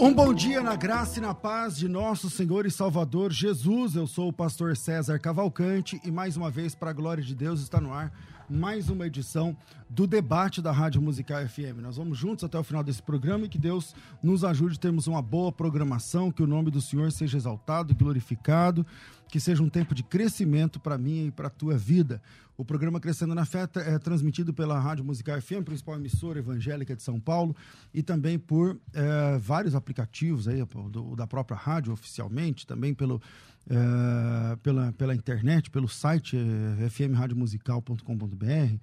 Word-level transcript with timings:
Um 0.00 0.14
bom 0.14 0.32
dia 0.32 0.62
na 0.62 0.76
graça 0.76 1.18
e 1.18 1.22
na 1.22 1.34
paz 1.34 1.76
de 1.76 1.88
nosso 1.88 2.30
Senhor 2.30 2.64
e 2.64 2.70
Salvador 2.70 3.32
Jesus. 3.32 3.96
Eu 3.96 4.06
sou 4.06 4.28
o 4.28 4.32
pastor 4.32 4.76
César 4.76 5.18
Cavalcante 5.18 6.00
e 6.04 6.10
mais 6.12 6.36
uma 6.36 6.52
vez, 6.52 6.72
para 6.72 6.90
a 6.90 6.92
glória 6.92 7.22
de 7.22 7.34
Deus, 7.34 7.60
está 7.60 7.80
no 7.80 7.92
ar 7.92 8.12
mais 8.48 8.88
uma 8.88 9.06
edição 9.06 9.56
do 9.90 10.06
debate 10.06 10.62
da 10.62 10.70
Rádio 10.70 11.02
Musical 11.02 11.46
FM. 11.46 11.82
Nós 11.82 11.96
vamos 11.96 12.16
juntos 12.16 12.44
até 12.44 12.56
o 12.56 12.62
final 12.62 12.84
desse 12.84 13.02
programa 13.02 13.46
e 13.46 13.48
que 13.48 13.58
Deus 13.58 13.92
nos 14.22 14.44
ajude 14.44 14.78
termos 14.78 15.08
uma 15.08 15.20
boa 15.20 15.50
programação, 15.50 16.30
que 16.30 16.44
o 16.44 16.46
nome 16.46 16.70
do 16.70 16.80
Senhor 16.80 17.10
seja 17.10 17.36
exaltado 17.36 17.92
e 17.92 17.96
glorificado, 17.96 18.86
que 19.28 19.40
seja 19.40 19.62
um 19.62 19.68
tempo 19.68 19.94
de 19.94 20.04
crescimento 20.04 20.78
para 20.78 20.96
mim 20.96 21.26
e 21.26 21.30
para 21.30 21.48
a 21.48 21.50
tua 21.50 21.76
vida. 21.76 22.22
O 22.58 22.64
programa 22.64 22.98
Crescendo 22.98 23.36
na 23.36 23.44
Fé 23.44 23.68
é 23.86 23.98
transmitido 24.00 24.52
pela 24.52 24.80
Rádio 24.80 25.04
Musical 25.04 25.40
FM, 25.40 25.62
principal 25.64 25.94
emissora 25.94 26.40
evangélica 26.40 26.96
de 26.96 27.04
São 27.04 27.20
Paulo, 27.20 27.54
e 27.94 28.02
também 28.02 28.36
por 28.36 28.76
é, 28.92 29.38
vários 29.38 29.76
aplicativos 29.76 30.48
aí, 30.48 30.60
do, 30.90 31.14
da 31.14 31.24
própria 31.24 31.56
rádio 31.56 31.92
oficialmente, 31.92 32.66
também 32.66 32.92
pelo, 32.92 33.22
é, 33.70 34.56
pela, 34.56 34.92
pela 34.94 35.14
internet, 35.14 35.70
pelo 35.70 35.86
site 35.86 36.36
é, 36.36 36.90
fmradiomusical.com.br, 36.90 38.74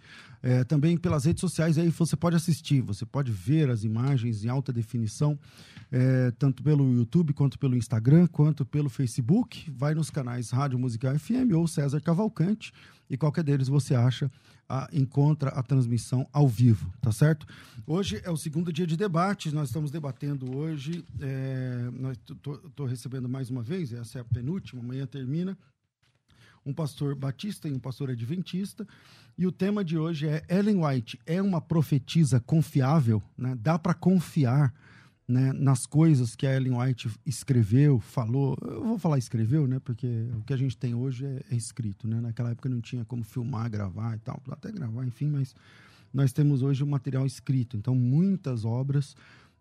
é, 0.46 0.64
também 0.64 0.96
pelas 0.96 1.26
redes 1.26 1.42
sociais 1.42 1.76
aí 1.76 1.90
você 1.90 2.16
pode 2.16 2.36
assistir, 2.36 2.80
você 2.80 3.04
pode 3.04 3.32
ver 3.32 3.68
as 3.72 3.84
imagens 3.84 4.46
em 4.46 4.48
alta 4.48 4.72
definição, 4.72 5.40
é, 5.92 6.30
tanto 6.38 6.62
pelo 6.62 6.94
YouTube, 6.94 7.34
quanto 7.34 7.58
pelo 7.58 7.76
Instagram, 7.76 8.28
quanto 8.28 8.64
pelo 8.64 8.88
Facebook. 8.88 9.72
Vai 9.72 9.96
nos 9.96 10.12
canais 10.12 10.52
Rádio 10.52 10.78
Musical 10.78 11.18
FM 11.18 11.52
ou 11.56 11.68
César 11.68 12.00
Cavalcante 12.00 12.72
e 13.10 13.18
qualquer 13.18 13.44
deles 13.44 13.68
você 13.68 13.96
acha, 13.96 14.32
a, 14.70 14.88
encontra 14.94 15.50
a 15.50 15.64
transmissão 15.64 16.28
ao 16.32 16.48
vivo, 16.48 16.94
tá 17.02 17.12
certo? 17.12 17.48
Hoje 17.88 18.22
é 18.24 18.30
o 18.30 18.38
segundo 18.38 18.72
dia 18.72 18.86
de 18.86 18.96
debate, 18.96 19.52
nós 19.52 19.70
estamos 19.70 19.90
debatendo 19.90 20.56
hoje, 20.56 21.04
é, 21.22 21.90
estou 22.68 22.86
recebendo 22.86 23.28
mais 23.28 23.50
uma 23.50 23.64
vez, 23.64 23.92
essa 23.94 24.20
é 24.20 24.22
a 24.22 24.26
penúltima, 24.26 24.80
amanhã 24.80 25.08
termina, 25.08 25.58
um 26.66 26.74
pastor 26.74 27.16
batista 27.16 27.68
e 27.68 27.74
um 27.74 27.80
pastor 27.80 28.10
adventista, 28.10 28.88
e 29.38 29.46
o 29.46 29.52
tema 29.52 29.84
de 29.84 29.98
hoje 29.98 30.28
é 30.28 30.44
Ellen 30.50 30.84
White 30.84 31.20
é 31.26 31.42
uma 31.42 31.62
profetisa 31.62 32.40
confiável, 32.40 33.22
né? 33.38 33.56
Dá 33.62 33.78
para 33.78 33.94
confiar 33.94 34.74
né, 35.28 35.52
nas 35.54 35.86
coisas 35.86 36.36
que 36.36 36.46
a 36.46 36.56
Ellen 36.56 36.78
White 36.78 37.10
escreveu, 37.26 38.00
falou. 38.00 38.58
Eu 38.62 38.84
vou 38.84 38.98
falar 38.98 39.18
escreveu, 39.18 39.68
né? 39.68 39.80
Porque 39.80 40.08
o 40.38 40.42
que 40.44 40.54
a 40.54 40.58
gente 40.58 40.78
tem 40.78 40.94
hoje 40.94 41.26
é, 41.26 41.42
é 41.52 41.56
escrito, 41.56 42.08
né? 42.08 42.22
Naquela 42.22 42.52
época 42.52 42.70
não 42.70 42.80
tinha 42.80 43.04
como 43.04 43.24
filmar, 43.24 43.70
gravar 43.70 44.16
e 44.16 44.20
tal, 44.20 44.42
até 44.50 44.72
gravar, 44.72 45.06
enfim, 45.06 45.28
mas 45.28 45.54
nós 46.14 46.32
temos 46.32 46.62
hoje 46.62 46.82
o 46.84 46.88
material 46.88 47.26
escrito. 47.26 47.76
Então, 47.76 47.94
muitas 47.94 48.64
obras, 48.64 49.16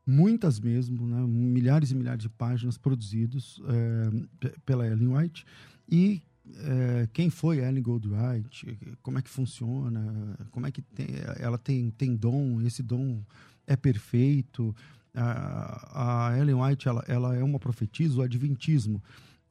muitas 0.07 0.61
mesmo, 0.61 1.05
né? 1.05 1.27
milhares 1.27 1.91
e 1.91 1.97
milhares 1.97 2.23
de 2.23 2.29
páginas 2.29 2.79
produzidos 2.79 3.61
é, 3.67 4.51
pela 4.65 4.87
Ellen 4.87 5.17
White. 5.17 5.45
E 5.91 6.23
é, 6.57 7.09
quem 7.13 7.31
foi 7.31 7.59
Ellen 7.59 7.83
Goldwright, 7.83 8.79
como 9.03 9.19
é 9.19 9.23
que 9.23 9.31
funciona, 9.31 10.37
como 10.51 10.67
é 10.67 10.71
que 10.71 10.83
tem, 10.83 11.07
ela 11.39 11.59
tem, 11.59 11.91
tem 11.91 12.15
dom, 12.15 12.61
esse 12.63 12.83
dom 12.83 13.23
é 13.67 13.77
perfeito, 13.77 14.75
a, 15.15 16.29
a 16.29 16.39
Ellen 16.39 16.57
White 16.57 16.89
ela, 16.89 17.05
ela 17.09 17.35
é 17.35 17.43
uma 17.43 17.59
profetisa, 17.59 18.19
o 18.19 18.23
adventismo 18.23 19.03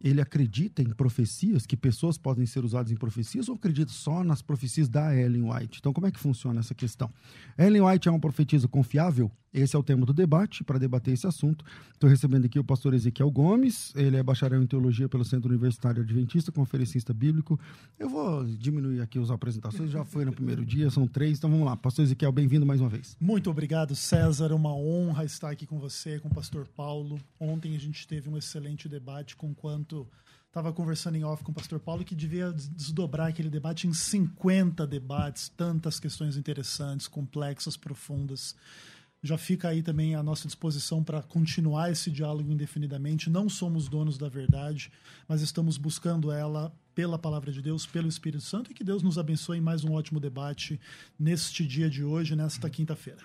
ele 0.03 0.19
acredita 0.19 0.81
em 0.81 0.89
profecias, 0.89 1.65
que 1.65 1.77
pessoas 1.77 2.17
podem 2.17 2.45
ser 2.45 2.65
usadas 2.65 2.91
em 2.91 2.95
profecias, 2.95 3.47
ou 3.47 3.55
acredita 3.55 3.89
só 3.89 4.21
nas 4.21 4.41
profecias 4.41 4.89
da 4.89 5.15
Ellen 5.15 5.49
White? 5.49 5.79
Então, 5.79 5.93
como 5.93 6.05
é 6.05 6.11
que 6.11 6.19
funciona 6.19 6.59
essa 6.59 6.75
questão? 6.75 7.09
Ellen 7.57 7.83
White 7.83 8.09
é 8.09 8.11
uma 8.11 8.19
profetisa 8.19 8.67
confiável? 8.67 9.31
Esse 9.53 9.75
é 9.75 9.79
o 9.79 9.83
tema 9.83 10.05
do 10.05 10.13
debate. 10.13 10.63
Para 10.63 10.79
debater 10.79 11.13
esse 11.13 11.27
assunto, 11.27 11.63
estou 11.93 12.09
recebendo 12.09 12.45
aqui 12.45 12.57
o 12.57 12.63
pastor 12.63 12.93
Ezequiel 12.93 13.29
Gomes, 13.29 13.93
ele 13.95 14.17
é 14.17 14.23
bacharel 14.23 14.63
em 14.63 14.65
teologia 14.65 15.07
pelo 15.07 15.23
Centro 15.23 15.49
Universitário 15.49 16.01
Adventista, 16.01 16.51
conferencista 16.51 17.13
bíblico. 17.13 17.59
Eu 17.99 18.09
vou 18.09 18.43
diminuir 18.45 19.01
aqui 19.01 19.19
as 19.19 19.29
apresentações, 19.29 19.91
já 19.91 20.03
foi 20.03 20.25
no 20.25 20.33
primeiro 20.33 20.65
dia, 20.65 20.89
são 20.89 21.07
três, 21.07 21.37
então 21.37 21.49
vamos 21.49 21.65
lá. 21.65 21.77
Pastor 21.77 22.03
Ezequiel, 22.03 22.31
bem-vindo 22.31 22.65
mais 22.65 22.81
uma 22.81 22.89
vez. 22.89 23.15
Muito 23.19 23.49
obrigado, 23.49 23.95
César. 23.95 24.51
É 24.51 24.55
uma 24.55 24.73
honra 24.73 25.23
estar 25.23 25.51
aqui 25.51 25.67
com 25.67 25.77
você, 25.77 26.19
com 26.19 26.29
o 26.29 26.33
pastor 26.33 26.67
Paulo. 26.67 27.19
Ontem 27.39 27.75
a 27.75 27.79
gente 27.79 28.07
teve 28.07 28.29
um 28.29 28.37
excelente 28.37 28.89
debate 28.89 29.35
com 29.35 29.53
quanto 29.53 30.07
estava 30.47 30.71
conversando 30.71 31.15
em 31.15 31.23
off 31.23 31.43
com 31.43 31.51
o 31.51 31.55
pastor 31.55 31.79
Paulo 31.79 32.03
que 32.03 32.13
devia 32.13 32.51
desdobrar 32.51 33.29
aquele 33.29 33.49
debate 33.49 33.87
em 33.87 33.93
50 33.93 34.85
debates, 34.85 35.49
tantas 35.49 35.99
questões 35.99 36.37
interessantes, 36.37 37.07
complexas, 37.07 37.75
profundas. 37.75 38.55
Já 39.23 39.37
fica 39.37 39.69
aí 39.69 39.81
também 39.81 40.15
à 40.15 40.21
nossa 40.21 40.47
disposição 40.47 41.01
para 41.01 41.21
continuar 41.21 41.89
esse 41.89 42.11
diálogo 42.11 42.51
indefinidamente. 42.51 43.29
Não 43.29 43.47
somos 43.47 43.87
donos 43.87 44.17
da 44.17 44.27
verdade, 44.27 44.91
mas 45.29 45.41
estamos 45.41 45.77
buscando 45.77 46.29
ela 46.29 46.73
pela 46.93 47.17
palavra 47.17 47.49
de 47.49 47.61
Deus, 47.61 47.85
pelo 47.85 48.09
Espírito 48.09 48.43
Santo 48.43 48.69
e 48.69 48.73
que 48.73 48.83
Deus 48.83 49.01
nos 49.01 49.17
abençoe 49.17 49.59
em 49.59 49.61
mais 49.61 49.85
um 49.85 49.93
ótimo 49.93 50.19
debate 50.19 50.77
neste 51.17 51.65
dia 51.65 51.89
de 51.89 52.03
hoje, 52.03 52.35
nesta 52.35 52.69
quinta-feira. 52.69 53.21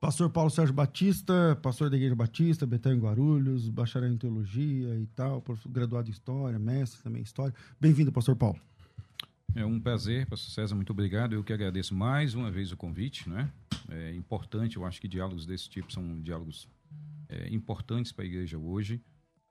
Pastor 0.00 0.30
Paulo 0.30 0.50
Sérgio 0.50 0.72
Batista, 0.72 1.58
pastor 1.60 1.90
da 1.90 1.96
Igreja 1.96 2.14
Batista, 2.14 2.64
Betão 2.64 2.96
Guarulhos, 2.96 3.68
bacharel 3.68 4.12
em 4.12 4.16
teologia 4.16 4.94
e 4.94 5.06
tal, 5.14 5.44
graduado 5.66 6.08
em 6.08 6.12
História, 6.12 6.58
mestre 6.58 7.02
também 7.02 7.20
em 7.20 7.24
História. 7.24 7.54
Bem-vindo, 7.78 8.12
pastor 8.12 8.36
Paulo. 8.36 8.58
É 9.54 9.64
um 9.64 9.80
prazer, 9.80 10.26
pastor 10.26 10.50
César, 10.50 10.76
muito 10.76 10.90
obrigado. 10.90 11.32
Eu 11.32 11.42
que 11.42 11.52
agradeço 11.52 11.94
mais 11.94 12.34
uma 12.34 12.50
vez 12.50 12.70
o 12.70 12.76
convite, 12.76 13.28
né? 13.28 13.50
É 13.88 14.14
importante, 14.14 14.76
eu 14.76 14.84
acho 14.84 15.00
que 15.00 15.08
diálogos 15.08 15.44
desse 15.44 15.68
tipo 15.68 15.92
são 15.92 16.20
diálogos 16.22 16.68
é, 17.28 17.48
importantes 17.52 18.12
para 18.12 18.24
a 18.24 18.26
igreja 18.26 18.56
hoje. 18.56 19.02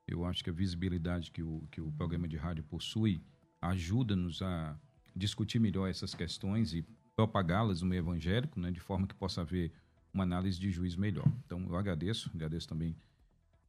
Eu 0.08 0.24
acho 0.24 0.42
que 0.42 0.48
a 0.48 0.52
visibilidade 0.52 1.30
que 1.30 1.42
o, 1.42 1.68
que 1.70 1.80
o 1.80 1.92
programa 1.92 2.26
de 2.26 2.36
rádio 2.36 2.64
possui 2.64 3.22
ajuda-nos 3.60 4.40
a 4.40 4.74
discutir 5.14 5.58
melhor 5.58 5.88
essas 5.88 6.14
questões 6.14 6.72
e 6.72 6.82
propagá-las 7.14 7.82
no 7.82 7.88
meio 7.88 8.00
evangélico, 8.00 8.58
né? 8.58 8.70
De 8.70 8.80
forma 8.80 9.06
que 9.06 9.14
possa 9.14 9.42
haver 9.42 9.70
uma 10.14 10.24
análise 10.24 10.58
de 10.58 10.70
juízo 10.70 10.98
melhor. 10.98 11.30
Então, 11.44 11.60
eu 11.68 11.76
agradeço, 11.76 12.30
agradeço 12.34 12.66
também 12.66 12.96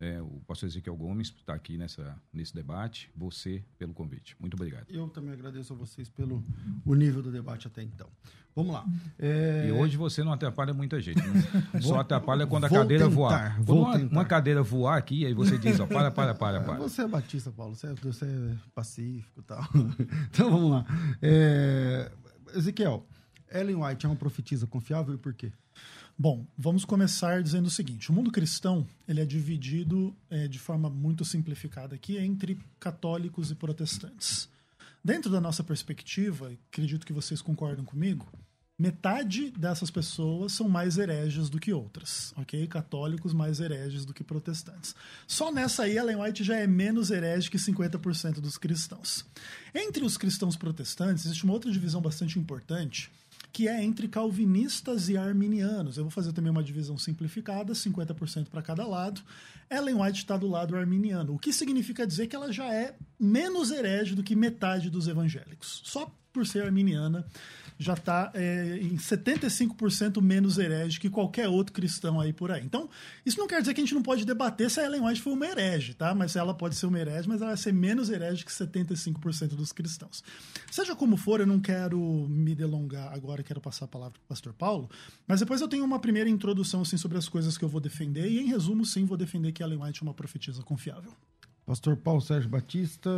é, 0.01 0.19
o 0.19 0.41
pastor 0.47 0.67
Ezequiel 0.67 0.95
Gomes 0.95 1.27
estar 1.27 1.53
aqui 1.53 1.77
nessa, 1.77 2.19
nesse 2.33 2.55
debate, 2.55 3.11
você 3.15 3.63
pelo 3.77 3.93
convite. 3.93 4.35
Muito 4.39 4.55
obrigado. 4.55 4.87
Eu 4.89 5.07
também 5.07 5.31
agradeço 5.31 5.73
a 5.73 5.75
vocês 5.75 6.09
pelo 6.09 6.43
o 6.83 6.95
nível 6.95 7.21
do 7.21 7.31
debate 7.31 7.67
até 7.67 7.83
então. 7.83 8.09
Vamos 8.55 8.73
lá. 8.73 8.83
É... 9.19 9.67
E 9.67 9.71
hoje 9.71 9.95
você 9.95 10.23
não 10.23 10.33
atrapalha 10.33 10.73
muita 10.73 10.99
gente. 10.99 11.21
Né? 11.21 11.43
Só 11.79 11.99
atrapalha 11.99 12.47
quando 12.47 12.65
a 12.65 12.69
cadeira 12.69 13.03
tentar, 13.05 13.15
voar. 13.15 13.55
Quando 13.63 13.79
uma, 13.79 13.97
uma, 13.97 14.25
cadeira 14.25 14.63
voar 14.63 14.97
aqui, 14.97 15.23
aí 15.23 15.35
você 15.35 15.57
diz, 15.57 15.79
ó, 15.79 15.85
para, 15.85 16.09
para, 16.09 16.33
para, 16.33 16.61
para. 16.61 16.79
Você 16.79 17.03
é 17.03 17.07
batista, 17.07 17.51
Paulo, 17.51 17.75
você 17.75 17.87
é, 17.87 17.93
você 17.93 18.25
é 18.25 18.55
pacífico 18.73 19.39
e 19.39 19.43
tal. 19.43 19.63
então 20.31 20.49
vamos 20.49 20.71
lá. 20.71 20.85
É... 21.21 22.11
Ezequiel, 22.55 23.05
Ellen 23.51 23.75
White 23.75 24.05
é 24.05 24.09
uma 24.09 24.15
profetisa 24.15 24.65
confiável 24.65 25.13
e 25.13 25.17
por 25.17 25.33
quê? 25.33 25.51
Bom, 26.23 26.45
vamos 26.55 26.85
começar 26.85 27.41
dizendo 27.41 27.65
o 27.65 27.71
seguinte: 27.71 28.11
o 28.11 28.13
mundo 28.13 28.29
cristão 28.29 28.85
ele 29.07 29.21
é 29.21 29.25
dividido 29.25 30.15
é, 30.29 30.47
de 30.47 30.59
forma 30.59 30.87
muito 30.87 31.25
simplificada 31.25 31.95
aqui 31.95 32.15
entre 32.15 32.59
católicos 32.79 33.49
e 33.49 33.55
protestantes. 33.55 34.47
Dentro 35.03 35.31
da 35.31 35.41
nossa 35.41 35.63
perspectiva, 35.63 36.51
acredito 36.69 37.07
que 37.07 37.11
vocês 37.11 37.41
concordam 37.41 37.83
comigo, 37.83 38.31
metade 38.77 39.49
dessas 39.49 39.89
pessoas 39.89 40.51
são 40.51 40.69
mais 40.69 40.99
hereges 40.99 41.49
do 41.49 41.59
que 41.59 41.73
outras, 41.73 42.35
ok? 42.37 42.67
Católicos 42.67 43.33
mais 43.33 43.59
hereges 43.59 44.05
do 44.05 44.13
que 44.13 44.23
protestantes. 44.23 44.93
Só 45.25 45.51
nessa 45.51 45.85
aí, 45.85 45.97
Ellen 45.97 46.17
White 46.17 46.43
já 46.43 46.55
é 46.55 46.67
menos 46.67 47.09
herege 47.09 47.49
que 47.49 47.57
50% 47.57 48.33
dos 48.33 48.59
cristãos. 48.59 49.25
Entre 49.73 50.05
os 50.05 50.17
cristãos 50.17 50.55
protestantes, 50.55 51.25
existe 51.25 51.45
uma 51.45 51.53
outra 51.53 51.71
divisão 51.71 51.99
bastante 51.99 52.37
importante, 52.37 53.09
que 53.51 53.67
é 53.67 53.83
entre 53.83 54.07
calvinistas 54.07 55.09
e 55.09 55.17
arminianos. 55.17 55.97
Eu 55.97 56.03
vou 56.03 56.11
fazer 56.11 56.31
também 56.31 56.51
uma 56.51 56.63
divisão 56.63 56.97
simplificada, 56.97 57.73
50% 57.73 58.47
para 58.49 58.61
cada 58.61 58.85
lado. 58.85 59.21
Ellen 59.69 60.01
White 60.01 60.19
está 60.19 60.37
do 60.37 60.47
lado 60.47 60.75
arminiano, 60.75 61.35
o 61.35 61.39
que 61.39 61.51
significa 61.51 62.07
dizer 62.07 62.27
que 62.27 62.35
ela 62.35 62.51
já 62.51 62.73
é 62.73 62.95
menos 63.19 63.71
herege 63.71 64.15
do 64.15 64.23
que 64.23 64.35
metade 64.35 64.89
dos 64.89 65.07
evangélicos. 65.07 65.81
Só 65.85 66.13
por 66.31 66.45
ser 66.45 66.63
arminiana, 66.63 67.25
já 67.81 67.93
está 67.93 68.31
é, 68.35 68.77
em 68.79 68.95
75% 68.95 70.21
menos 70.21 70.59
herege 70.59 70.99
que 70.99 71.09
qualquer 71.09 71.49
outro 71.49 71.73
cristão 71.73 72.21
aí 72.21 72.31
por 72.31 72.51
aí. 72.51 72.63
Então, 72.63 72.87
isso 73.25 73.39
não 73.39 73.47
quer 73.47 73.59
dizer 73.59 73.73
que 73.73 73.81
a 73.81 73.83
gente 73.83 73.95
não 73.95 74.03
pode 74.03 74.23
debater 74.23 74.69
se 74.69 74.79
a 74.79 74.85
Ellen 74.85 75.01
White 75.01 75.19
foi 75.19 75.33
uma 75.33 75.47
herege, 75.47 75.95
tá? 75.95 76.13
Mas 76.13 76.35
ela 76.35 76.53
pode 76.53 76.75
ser 76.75 76.85
uma 76.85 76.99
herege, 76.99 77.27
mas 77.27 77.41
ela 77.41 77.49
vai 77.49 77.57
ser 77.57 77.73
menos 77.73 78.11
herege 78.11 78.45
que 78.45 78.51
75% 78.51 79.55
dos 79.55 79.71
cristãos. 79.71 80.23
Seja 80.69 80.95
como 80.95 81.17
for, 81.17 81.39
eu 81.39 81.47
não 81.47 81.59
quero 81.59 81.99
me 82.29 82.53
delongar 82.53 83.11
agora, 83.13 83.41
quero 83.41 83.59
passar 83.59 83.85
a 83.85 83.87
palavra 83.87 84.13
para 84.13 84.25
o 84.25 84.27
pastor 84.27 84.53
Paulo, 84.53 84.87
mas 85.27 85.39
depois 85.39 85.59
eu 85.59 85.67
tenho 85.67 85.83
uma 85.83 85.97
primeira 85.97 86.29
introdução 86.29 86.81
assim, 86.81 86.97
sobre 86.97 87.17
as 87.17 87.27
coisas 87.27 87.57
que 87.57 87.65
eu 87.65 87.69
vou 87.69 87.81
defender, 87.81 88.29
e 88.29 88.41
em 88.41 88.45
resumo, 88.45 88.85
sim, 88.85 89.05
vou 89.05 89.17
defender 89.17 89.51
que 89.53 89.63
a 89.63 89.65
Ellen 89.65 89.81
White 89.81 90.01
é 90.01 90.03
uma 90.03 90.13
profetisa 90.13 90.61
confiável. 90.61 91.11
Pastor 91.71 91.95
Paulo 91.95 92.19
Sérgio 92.19 92.49
Batista, 92.49 93.09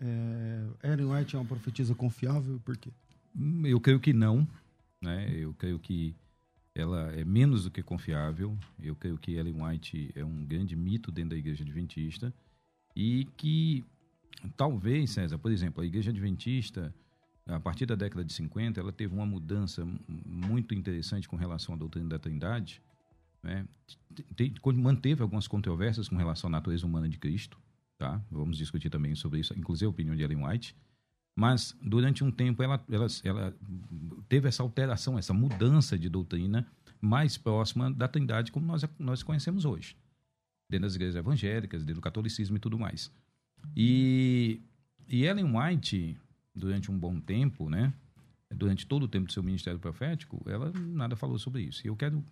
é, 0.00 0.66
Ellen 0.82 1.12
White 1.12 1.36
é 1.36 1.38
uma 1.38 1.44
profetisa 1.44 1.94
confiável, 1.94 2.60
por 2.64 2.76
quê? 2.76 2.90
Hum, 3.36 3.64
eu 3.64 3.80
creio 3.80 4.00
que 4.00 4.12
não, 4.12 4.48
né? 5.00 5.30
Eu 5.32 5.54
creio 5.54 5.78
que 5.78 6.12
ela 6.74 7.12
é 7.12 7.24
menos 7.24 7.62
do 7.62 7.70
que 7.70 7.80
confiável. 7.80 8.58
Eu 8.82 8.96
creio 8.96 9.16
que 9.16 9.34
Ellen 9.34 9.62
White 9.62 10.10
é 10.16 10.24
um 10.24 10.44
grande 10.44 10.74
mito 10.74 11.12
dentro 11.12 11.30
da 11.30 11.36
Igreja 11.36 11.62
Adventista 11.62 12.34
e 12.96 13.28
que 13.36 13.84
talvez, 14.56 15.12
César, 15.12 15.38
por 15.38 15.52
exemplo, 15.52 15.80
a 15.80 15.86
Igreja 15.86 16.10
Adventista, 16.10 16.92
a 17.46 17.60
partir 17.60 17.86
da 17.86 17.94
década 17.94 18.24
de 18.24 18.32
50, 18.32 18.80
ela 18.80 18.90
teve 18.90 19.14
uma 19.14 19.24
mudança 19.24 19.86
muito 20.26 20.74
interessante 20.74 21.28
com 21.28 21.36
relação 21.36 21.76
à 21.76 21.78
doutrina 21.78 22.08
da 22.08 22.18
Trindade. 22.18 22.82
Né? 23.40 23.68
Manteve 24.74 25.22
algumas 25.22 25.46
controvérsias 25.46 26.08
com 26.08 26.16
relação 26.16 26.48
à 26.48 26.50
natureza 26.50 26.84
humana 26.84 27.08
de 27.08 27.16
Cristo. 27.18 27.56
Tá? 27.98 28.22
Vamos 28.30 28.56
discutir 28.56 28.88
também 28.88 29.14
sobre 29.16 29.40
isso, 29.40 29.52
inclusive 29.58 29.86
a 29.86 29.90
opinião 29.90 30.14
de 30.14 30.22
Ellen 30.22 30.46
White. 30.46 30.74
Mas, 31.36 31.76
durante 31.82 32.22
um 32.24 32.30
tempo, 32.30 32.62
ela, 32.62 32.84
ela, 32.90 33.06
ela 33.24 33.56
teve 34.28 34.48
essa 34.48 34.62
alteração, 34.62 35.18
essa 35.18 35.34
mudança 35.34 35.98
de 35.98 36.08
doutrina 36.08 36.66
mais 37.00 37.36
próxima 37.36 37.90
da 37.90 38.08
Trindade 38.08 38.50
como 38.50 38.66
nós, 38.66 38.84
nós 38.98 39.22
conhecemos 39.22 39.64
hoje, 39.64 39.96
dentro 40.68 40.86
das 40.86 40.94
igrejas 40.94 41.16
evangélicas, 41.16 41.82
dentro 41.82 42.00
do 42.00 42.04
catolicismo 42.04 42.56
e 42.56 42.60
tudo 42.60 42.78
mais. 42.78 43.12
E, 43.76 44.60
e 45.08 45.24
Ellen 45.24 45.56
White, 45.56 46.16
durante 46.54 46.90
um 46.90 46.98
bom 46.98 47.20
tempo, 47.20 47.68
né, 47.68 47.92
durante 48.50 48.86
todo 48.86 49.04
o 49.04 49.08
tempo 49.08 49.26
do 49.26 49.32
seu 49.32 49.42
ministério 49.42 49.78
profético, 49.78 50.42
ela 50.48 50.72
nada 50.72 51.14
falou 51.14 51.38
sobre 51.38 51.62
isso. 51.62 51.84
E 51.84 51.88
eu 51.88 51.96
quero 51.96 52.24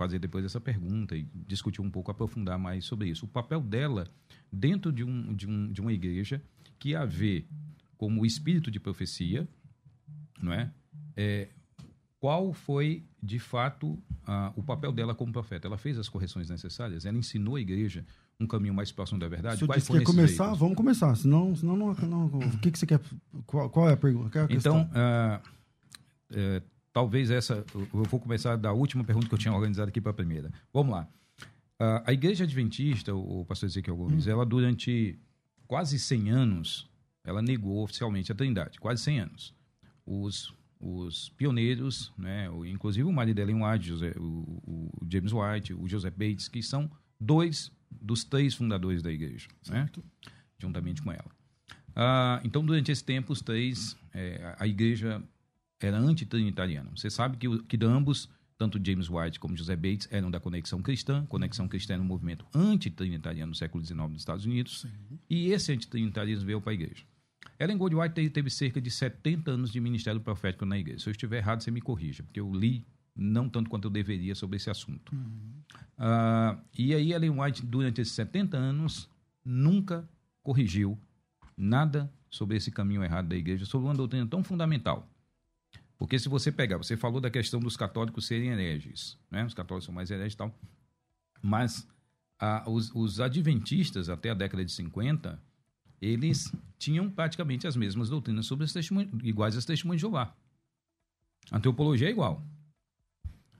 fazer 0.00 0.18
depois 0.18 0.42
essa 0.46 0.58
pergunta 0.58 1.14
e 1.14 1.28
discutir 1.46 1.82
um 1.82 1.90
pouco, 1.90 2.10
aprofundar 2.10 2.58
mais 2.58 2.86
sobre 2.86 3.10
isso. 3.10 3.26
O 3.26 3.28
papel 3.28 3.60
dela 3.60 4.08
dentro 4.50 4.90
de, 4.90 5.04
um, 5.04 5.34
de, 5.34 5.46
um, 5.46 5.70
de 5.70 5.78
uma 5.78 5.92
igreja 5.92 6.42
que 6.78 6.94
a 6.94 7.04
vê 7.04 7.44
como 7.98 8.24
espírito 8.24 8.70
de 8.70 8.80
profecia, 8.80 9.46
não 10.40 10.54
é? 10.54 10.72
é 11.14 11.48
qual 12.18 12.54
foi, 12.54 13.04
de 13.22 13.38
fato, 13.38 14.02
a, 14.26 14.54
o 14.56 14.62
papel 14.62 14.90
dela 14.90 15.14
como 15.14 15.30
profeta? 15.30 15.68
Ela 15.68 15.76
fez 15.76 15.98
as 15.98 16.08
correções 16.08 16.48
necessárias? 16.48 17.04
Ela 17.04 17.18
ensinou 17.18 17.56
a 17.56 17.60
igreja 17.60 18.06
um 18.40 18.46
caminho 18.46 18.72
mais 18.72 18.90
próximo 18.90 19.20
da 19.20 19.28
verdade? 19.28 19.66
Quais 19.66 19.86
quer 19.86 20.02
começar? 20.02 20.44
Veículos? 20.44 20.58
Vamos 20.60 20.76
começar. 20.76 21.14
Senão, 21.14 21.54
senão 21.54 21.76
não, 21.76 21.92
não, 21.92 22.26
o 22.48 22.58
que, 22.58 22.70
que 22.70 22.78
você 22.78 22.86
quer? 22.86 23.00
Qual, 23.44 23.68
qual 23.68 23.86
é 23.86 23.92
a 23.92 23.98
pergunta? 23.98 24.38
É 24.38 24.42
a 24.44 24.46
então, 24.48 24.88
uh, 24.94 25.48
uh, 26.30 26.69
talvez 26.92 27.30
essa. 27.30 27.64
Eu 27.74 28.04
vou 28.04 28.20
começar 28.20 28.56
da 28.56 28.72
última 28.72 29.04
pergunta 29.04 29.28
que 29.28 29.34
eu 29.34 29.38
tinha 29.38 29.52
organizado 29.52 29.88
aqui 29.88 30.00
para 30.00 30.10
a 30.10 30.14
primeira. 30.14 30.50
Vamos 30.72 30.92
lá. 30.92 31.08
Uh, 31.80 32.02
a 32.04 32.12
igreja 32.12 32.44
adventista, 32.44 33.14
o 33.14 33.44
pastor 33.46 33.68
Ezequiel 33.68 33.96
Gomes, 33.96 34.26
hum. 34.26 34.30
ela 34.30 34.44
durante 34.44 35.18
quase 35.66 35.98
100 35.98 36.30
anos 36.30 36.90
ela 37.24 37.42
negou 37.42 37.82
oficialmente 37.82 38.32
a 38.32 38.34
Trindade, 38.34 38.78
quase 38.78 39.02
100 39.02 39.20
anos. 39.20 39.54
Os, 40.04 40.54
os 40.78 41.28
pioneiros, 41.30 42.12
né, 42.18 42.48
inclusive 42.66 43.06
o 43.06 43.12
marido 43.12 43.36
dela, 43.36 43.52
White, 43.52 43.86
José, 43.86 44.14
o, 44.16 44.90
o, 45.00 45.06
James 45.08 45.32
White, 45.32 45.74
o 45.74 45.86
Joseph 45.88 46.14
Bates, 46.16 46.48
que 46.48 46.62
são 46.62 46.90
dois 47.18 47.70
dos 47.90 48.24
três 48.24 48.54
fundadores 48.54 49.02
da 49.02 49.12
igreja, 49.12 49.48
né, 49.68 49.88
juntamente 50.58 51.02
com 51.02 51.12
ela. 51.12 51.30
Ah, 51.94 52.40
então, 52.44 52.64
durante 52.64 52.90
esse 52.90 53.04
tempo, 53.04 53.32
os 53.32 53.40
três, 53.40 53.96
é, 54.12 54.54
a 54.58 54.66
igreja 54.66 55.22
era 55.86 55.98
antitrinitariana. 55.98 56.90
Você 56.94 57.10
sabe 57.10 57.36
que, 57.36 57.62
que 57.64 57.78
ambos, 57.84 58.28
tanto 58.58 58.80
James 58.84 59.08
White 59.08 59.40
como 59.40 59.56
José 59.56 59.74
Bates, 59.76 60.08
eram 60.10 60.30
da 60.30 60.38
Conexão 60.38 60.82
Cristã. 60.82 61.24
Conexão 61.26 61.66
Cristã 61.66 61.94
era 61.94 62.02
um 62.02 62.06
movimento 62.06 62.46
antitrinitariano 62.54 63.50
no 63.50 63.54
século 63.54 63.84
XIX 63.84 63.98
nos 64.10 64.20
Estados 64.20 64.44
Unidos. 64.44 64.82
Sim. 64.82 65.18
E 65.28 65.48
esse 65.52 65.72
antitrinitarismo 65.72 66.46
veio 66.46 66.60
para 66.60 66.72
a 66.72 66.74
igreja. 66.74 67.04
Ellen 67.58 67.76
Goldwhite 67.76 68.14
teve, 68.14 68.30
teve 68.30 68.50
cerca 68.50 68.80
de 68.80 68.90
70 68.90 69.50
anos 69.50 69.70
de 69.70 69.80
ministério 69.80 70.20
profético 70.20 70.64
na 70.64 70.78
igreja. 70.78 71.00
Se 71.00 71.08
eu 71.08 71.12
estiver 71.12 71.38
errado, 71.38 71.62
você 71.62 71.70
me 71.70 71.80
corrija, 71.80 72.22
porque 72.22 72.40
eu 72.40 72.50
li 72.52 72.86
não 73.14 73.48
tanto 73.48 73.68
quanto 73.68 73.86
eu 73.86 73.90
deveria 73.90 74.34
sobre 74.34 74.56
esse 74.56 74.70
assunto. 74.70 75.14
Uhum. 75.14 75.62
Uh, 75.98 76.58
e 76.78 76.94
aí 76.94 77.12
Ellen 77.12 77.38
White, 77.38 77.64
durante 77.66 78.00
esses 78.00 78.14
70 78.14 78.56
anos, 78.56 79.10
nunca 79.44 80.08
corrigiu 80.42 80.98
nada 81.56 82.10
sobre 82.30 82.56
esse 82.56 82.70
caminho 82.70 83.02
errado 83.02 83.28
da 83.28 83.36
igreja, 83.36 83.66
sobre 83.66 83.88
uma 83.88 83.94
doutrina 83.94 84.26
tão 84.26 84.42
fundamental. 84.42 85.09
Porque 86.00 86.18
se 86.18 86.30
você 86.30 86.50
pegar, 86.50 86.78
você 86.78 86.96
falou 86.96 87.20
da 87.20 87.28
questão 87.28 87.60
dos 87.60 87.76
católicos 87.76 88.26
serem 88.26 88.48
hereges, 88.48 89.18
né? 89.30 89.44
Os 89.44 89.52
católicos 89.52 89.84
são 89.84 89.94
mais 89.94 90.10
hereges 90.10 90.32
e 90.32 90.36
tal. 90.38 90.58
Mas 91.42 91.86
uh, 92.40 92.70
os, 92.70 92.90
os 92.94 93.20
adventistas, 93.20 94.08
até 94.08 94.30
a 94.30 94.34
década 94.34 94.64
de 94.64 94.72
50, 94.72 95.38
eles 96.00 96.50
tinham 96.78 97.10
praticamente 97.10 97.66
as 97.66 97.76
mesmas 97.76 98.08
doutrinas 98.08 98.46
sobre 98.46 98.64
as 98.64 98.74
iguais 99.22 99.58
às 99.58 99.66
testemunhas 99.66 99.98
de 99.98 100.06
Jeová. 100.06 100.34
A 101.50 101.58
antropologia 101.58 102.08
é 102.08 102.10
igual. 102.10 102.42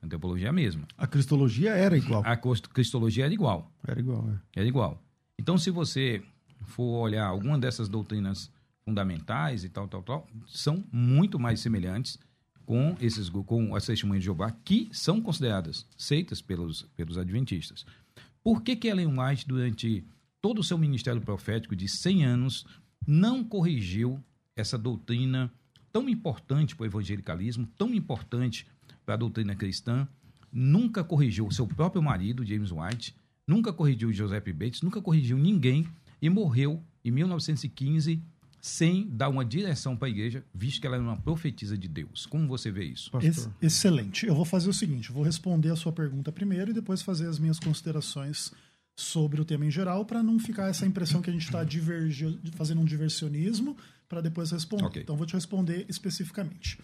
A 0.01 0.07
antropologia 0.07 0.47
é 0.47 0.49
a 0.49 0.53
mesma. 0.55 0.89
A 0.97 1.07
cristologia 1.07 1.73
era 1.73 1.95
igual. 1.95 2.23
A 2.25 2.35
cristologia 2.73 3.27
era 3.27 3.35
igual. 3.35 3.71
Era 3.87 4.01
igual, 4.01 4.27
é. 4.31 4.61
Era 4.61 4.67
igual. 4.67 5.05
Então, 5.39 5.59
se 5.59 5.71
você 5.71 6.23
for 6.65 7.01
olhar 7.03 7.27
alguma 7.27 7.59
dessas 7.59 7.87
doutrinas 7.87 8.51
fundamentais 8.83 9.63
e 9.63 9.69
tal, 9.69 9.87
tal, 9.87 10.03
tal, 10.03 10.27
são 10.47 10.83
muito 10.91 11.39
mais 11.39 11.61
semelhantes 11.61 12.19
com 12.71 12.97
esses 13.01 13.29
com 13.29 13.75
as 13.75 13.85
testemunhas 13.85 14.23
de 14.23 14.27
Jeová 14.27 14.53
que 14.65 14.89
são 14.93 15.21
consideradas 15.21 15.85
seitas 15.97 16.41
pelos 16.41 16.83
pelos 16.95 17.19
adventistas. 17.19 17.85
Por 18.45 18.63
que 18.63 18.77
que 18.77 18.87
Ellen 18.87 19.19
White 19.19 19.49
durante 19.49 20.05
todo 20.41 20.61
o 20.61 20.63
seu 20.63 20.79
ministério 20.79 21.21
profético 21.21 21.75
de 21.75 21.89
100 21.89 22.25
anos, 22.25 22.65
não 23.05 23.43
corrigiu 23.43 24.23
essa 24.55 24.79
doutrina 24.79 25.53
tão 25.93 26.09
importante 26.09 26.77
para 26.77 26.85
o 26.85 26.87
evangelicalismo, 26.87 27.67
tão 27.77 27.93
importante 27.93 28.65
para 29.05 29.15
a 29.15 29.19
doutrina 29.19 29.57
cristã, 29.57 30.07
nunca 30.53 31.03
corrigiu 31.03 31.49
o 31.49 31.53
seu 31.53 31.67
próprio 31.67 32.01
marido, 32.01 32.47
James 32.47 32.71
White, 32.71 33.17
nunca 33.49 33.73
corrigiu 33.73 34.13
Joseph 34.13 34.47
Bates, 34.55 34.81
nunca 34.81 35.03
corrigiu 35.03 35.37
ninguém 35.37 35.89
e 36.23 36.31
morreu 36.31 36.81
em 37.05 37.11
1915 37.11 38.23
sem 38.61 39.09
dar 39.09 39.29
uma 39.29 39.45
direção 39.45 39.97
para 39.97 40.09
a 40.09 40.11
igreja, 40.11 40.45
visto 40.55 40.81
que 40.81 40.87
ela 40.87 40.97
era 40.97 41.03
uma 41.03 41.17
profetisa 41.17 41.79
de 41.79 41.89
Deus. 41.89 42.27
Como 42.27 42.47
você 42.47 42.71
vê 42.71 42.85
isso? 42.85 43.11
Ex 43.23 43.49
excelente. 43.63 44.27
Eu 44.27 44.35
vou 44.35 44.45
fazer 44.45 44.69
o 44.69 44.75
seguinte, 44.75 45.11
vou 45.11 45.23
responder 45.23 45.71
a 45.71 45.77
sua 45.77 45.93
pergunta 45.93 46.31
primeiro 46.31 46.71
e 46.71 46.75
depois 46.75 47.01
fazer 47.01 47.27
as 47.27 47.39
minhas 47.39 47.59
considerações 47.59 48.53
sobre 48.97 49.41
o 49.41 49.45
tema 49.47 49.65
em 49.65 49.71
geral, 49.71 50.05
para 50.05 50.23
não 50.23 50.39
ficar 50.39 50.69
essa 50.69 50.85
impressão 50.85 51.23
que 51.23 51.31
a 51.31 51.33
gente 51.33 51.47
está 51.47 51.61
fazendo 52.53 52.83
um 52.83 52.85
diversionismo, 52.85 53.75
para 54.07 54.21
depois 54.21 54.51
responder. 54.51 54.85
Okay. 54.87 55.03
Então, 55.03 55.17
vou 55.17 55.25
te 55.25 55.35
responder 55.35 55.87
especificamente. 55.89 56.79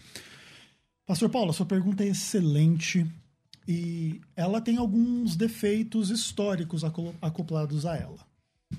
Pastor 1.05 1.29
Paulo, 1.29 1.51
a 1.51 1.53
sua 1.53 1.65
pergunta 1.65 2.03
é 2.03 2.07
excelente 2.07 3.05
e 3.67 4.19
ela 4.35 4.59
tem 4.61 4.77
alguns 4.77 5.35
defeitos 5.35 6.09
históricos 6.09 6.83
acoplados 7.21 7.85
a 7.85 7.95
ela. 7.95 8.25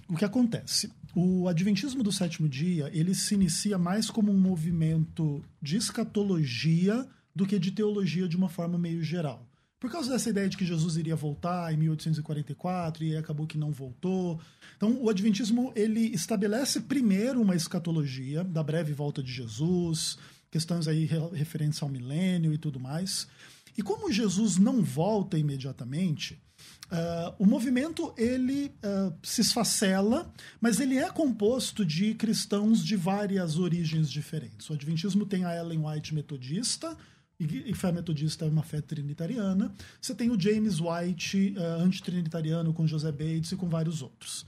O 0.09 0.17
que 0.17 0.25
acontece? 0.25 0.91
O 1.15 1.49
Adventismo 1.49 2.03
do 2.03 2.13
Sétimo 2.13 2.49
Dia 2.49 2.91
ele 2.93 3.15
se 3.15 3.35
inicia 3.35 3.79
mais 3.79 4.11
como 4.11 4.33
um 4.33 4.39
movimento 4.39 5.45
de 5.61 5.77
escatologia 5.77 7.07
do 7.35 7.47
que 7.47 7.59
de 7.59 7.71
teologia 7.71 8.29
de 8.29 8.37
uma 8.37 8.49
forma 8.49 8.79
meio 8.79 9.03
geral. 9.03 9.47
Por 9.79 9.91
causa 9.91 10.11
dessa 10.11 10.31
ideia 10.31 10.49
de 10.49 10.57
que 10.57 10.67
Jesus 10.67 10.97
iria 10.97 11.15
voltar 11.15 11.73
em 11.73 11.77
1844 11.77 13.05
e 13.05 13.17
acabou 13.17 13.47
que 13.47 13.57
não 13.57 13.71
voltou. 13.71 14.41
Então, 14.77 15.01
o 15.01 15.09
Adventismo 15.09 15.73
ele 15.77 16.01
estabelece 16.07 16.81
primeiro 16.81 17.41
uma 17.41 17.55
escatologia 17.55 18.43
da 18.43 18.63
breve 18.63 18.93
volta 18.93 19.23
de 19.23 19.31
Jesus, 19.31 20.19
questões 20.51 20.89
aí 20.89 21.09
referentes 21.33 21.81
ao 21.81 21.89
milênio 21.89 22.53
e 22.53 22.59
tudo 22.59 22.81
mais. 22.81 23.29
E 23.77 23.83
como 23.83 24.11
Jesus 24.11 24.57
não 24.57 24.83
volta 24.83 25.39
imediatamente, 25.39 26.43
Uh, 26.91 27.35
o 27.39 27.47
movimento 27.47 28.15
ele 28.17 28.73
uh, 28.83 29.15
se 29.23 29.43
esfacela, 29.43 30.33
mas 30.59 30.81
ele 30.81 30.97
é 30.97 31.11
composto 31.11 31.85
de 31.85 32.15
cristãos 32.15 32.83
de 32.83 32.97
várias 32.97 33.59
origens 33.59 34.11
diferentes. 34.11 34.71
O 34.71 34.73
Adventismo 34.73 35.27
tem 35.27 35.45
a 35.45 35.55
Ellen 35.55 35.85
White 35.85 36.15
metodista, 36.15 36.97
e, 37.39 37.71
e 37.71 37.75
fé 37.75 37.93
metodista 37.93 38.47
é 38.47 38.49
uma 38.49 38.63
fé 38.63 38.81
trinitariana. 38.81 39.73
Você 40.01 40.15
tem 40.15 40.31
o 40.31 40.41
James 40.41 40.81
White, 40.81 41.55
uh, 41.59 41.83
antitrinitariano, 41.83 42.73
com 42.73 42.87
José 42.87 43.13
Bates 43.13 43.53
e 43.53 43.57
com 43.57 43.69
vários 43.69 44.01
outros. 44.01 44.47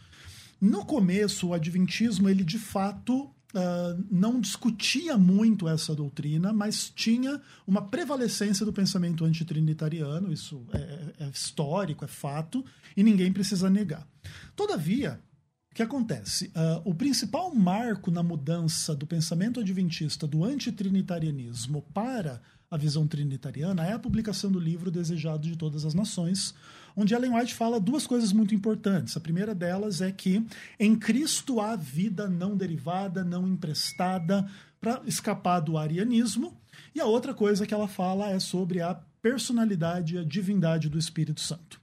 No 0.59 0.85
começo, 0.85 1.49
o 1.49 1.54
adventismo, 1.54 2.28
ele 2.28 2.42
de 2.42 2.59
fato 2.59 3.30
Uh, 3.52 4.04
não 4.09 4.40
discutia 4.40 5.19
muito 5.19 5.69
essa 5.69 5.92
doutrina, 5.92 6.52
mas 6.52 6.88
tinha 6.88 7.40
uma 7.66 7.83
prevalecência 7.83 8.64
do 8.64 8.73
pensamento 8.73 9.25
antitrinitariano, 9.25 10.33
isso 10.33 10.64
é, 10.73 10.78
é, 10.78 11.14
é 11.25 11.28
histórico, 11.28 12.04
é 12.04 12.09
fato, 12.09 12.64
e 12.97 13.02
ninguém 13.02 13.33
precisa 13.33 13.69
negar. 13.69 14.07
Todavia, 14.54 15.21
o 15.73 15.75
que 15.75 15.83
acontece? 15.83 16.47
Uh, 16.49 16.91
o 16.91 16.95
principal 16.95 17.55
marco 17.55 18.11
na 18.11 18.23
mudança 18.23 18.95
do 18.95 19.07
pensamento 19.07 19.61
adventista 19.61 20.27
do 20.27 20.45
antitrinitarianismo 20.45 21.83
para 21.95 22.43
a 22.71 22.77
visão 22.77 23.07
trinitariana 23.07 23.87
é 23.87 23.93
a 23.93 23.99
publicação 23.99 24.50
do 24.50 24.59
livro 24.59 24.91
Desejado 24.91 25.49
de 25.49 25.57
Todas 25.57 25.85
as 25.85 25.95
Nações, 25.95 26.55
onde 26.97 27.15
Ellen 27.15 27.35
White 27.35 27.55
fala 27.55 27.81
duas 27.81 28.07
coisas 28.07 28.33
muito 28.33 28.55
importantes. 28.55 29.17
A 29.17 29.21
primeira 29.21 29.55
delas 29.55 30.00
é 30.00 30.11
que 30.11 30.45
em 30.79 30.97
Cristo 30.97 31.61
há 31.61 31.77
vida 31.77 32.29
não 32.29 32.57
derivada, 32.57 33.25
não 33.25 33.47
emprestada, 33.47 34.49
para 34.81 35.03
escapar 35.07 35.61
do 35.61 35.77
arianismo. 35.77 36.57
E 36.95 37.00
a 37.00 37.07
outra 37.07 37.35
coisa 37.35 37.67
que 37.67 37.75
ela 37.75 37.87
fala 37.87 38.31
é 38.31 38.39
sobre 38.39 38.81
a 38.81 38.95
personalidade 39.23 40.15
e 40.15 40.19
a 40.19 40.25
divindade 40.25 40.89
do 40.89 40.99
Espírito 40.99 41.41
Santo. 41.41 41.80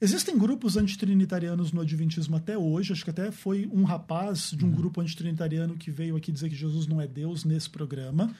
Existem 0.00 0.36
grupos 0.36 0.76
antitrinitarianos 0.76 1.72
no 1.72 1.80
Adventismo 1.80 2.36
até 2.36 2.56
hoje. 2.56 2.92
Acho 2.92 3.04
que 3.04 3.10
até 3.10 3.30
foi 3.30 3.68
um 3.72 3.84
rapaz 3.84 4.50
de 4.50 4.64
um 4.64 4.68
uhum. 4.68 4.74
grupo 4.74 5.00
antitrinitariano 5.00 5.76
que 5.76 5.90
veio 5.90 6.16
aqui 6.16 6.30
dizer 6.30 6.48
que 6.48 6.54
Jesus 6.54 6.86
não 6.86 7.00
é 7.00 7.06
Deus 7.06 7.44
nesse 7.44 7.70
programa. 7.70 8.34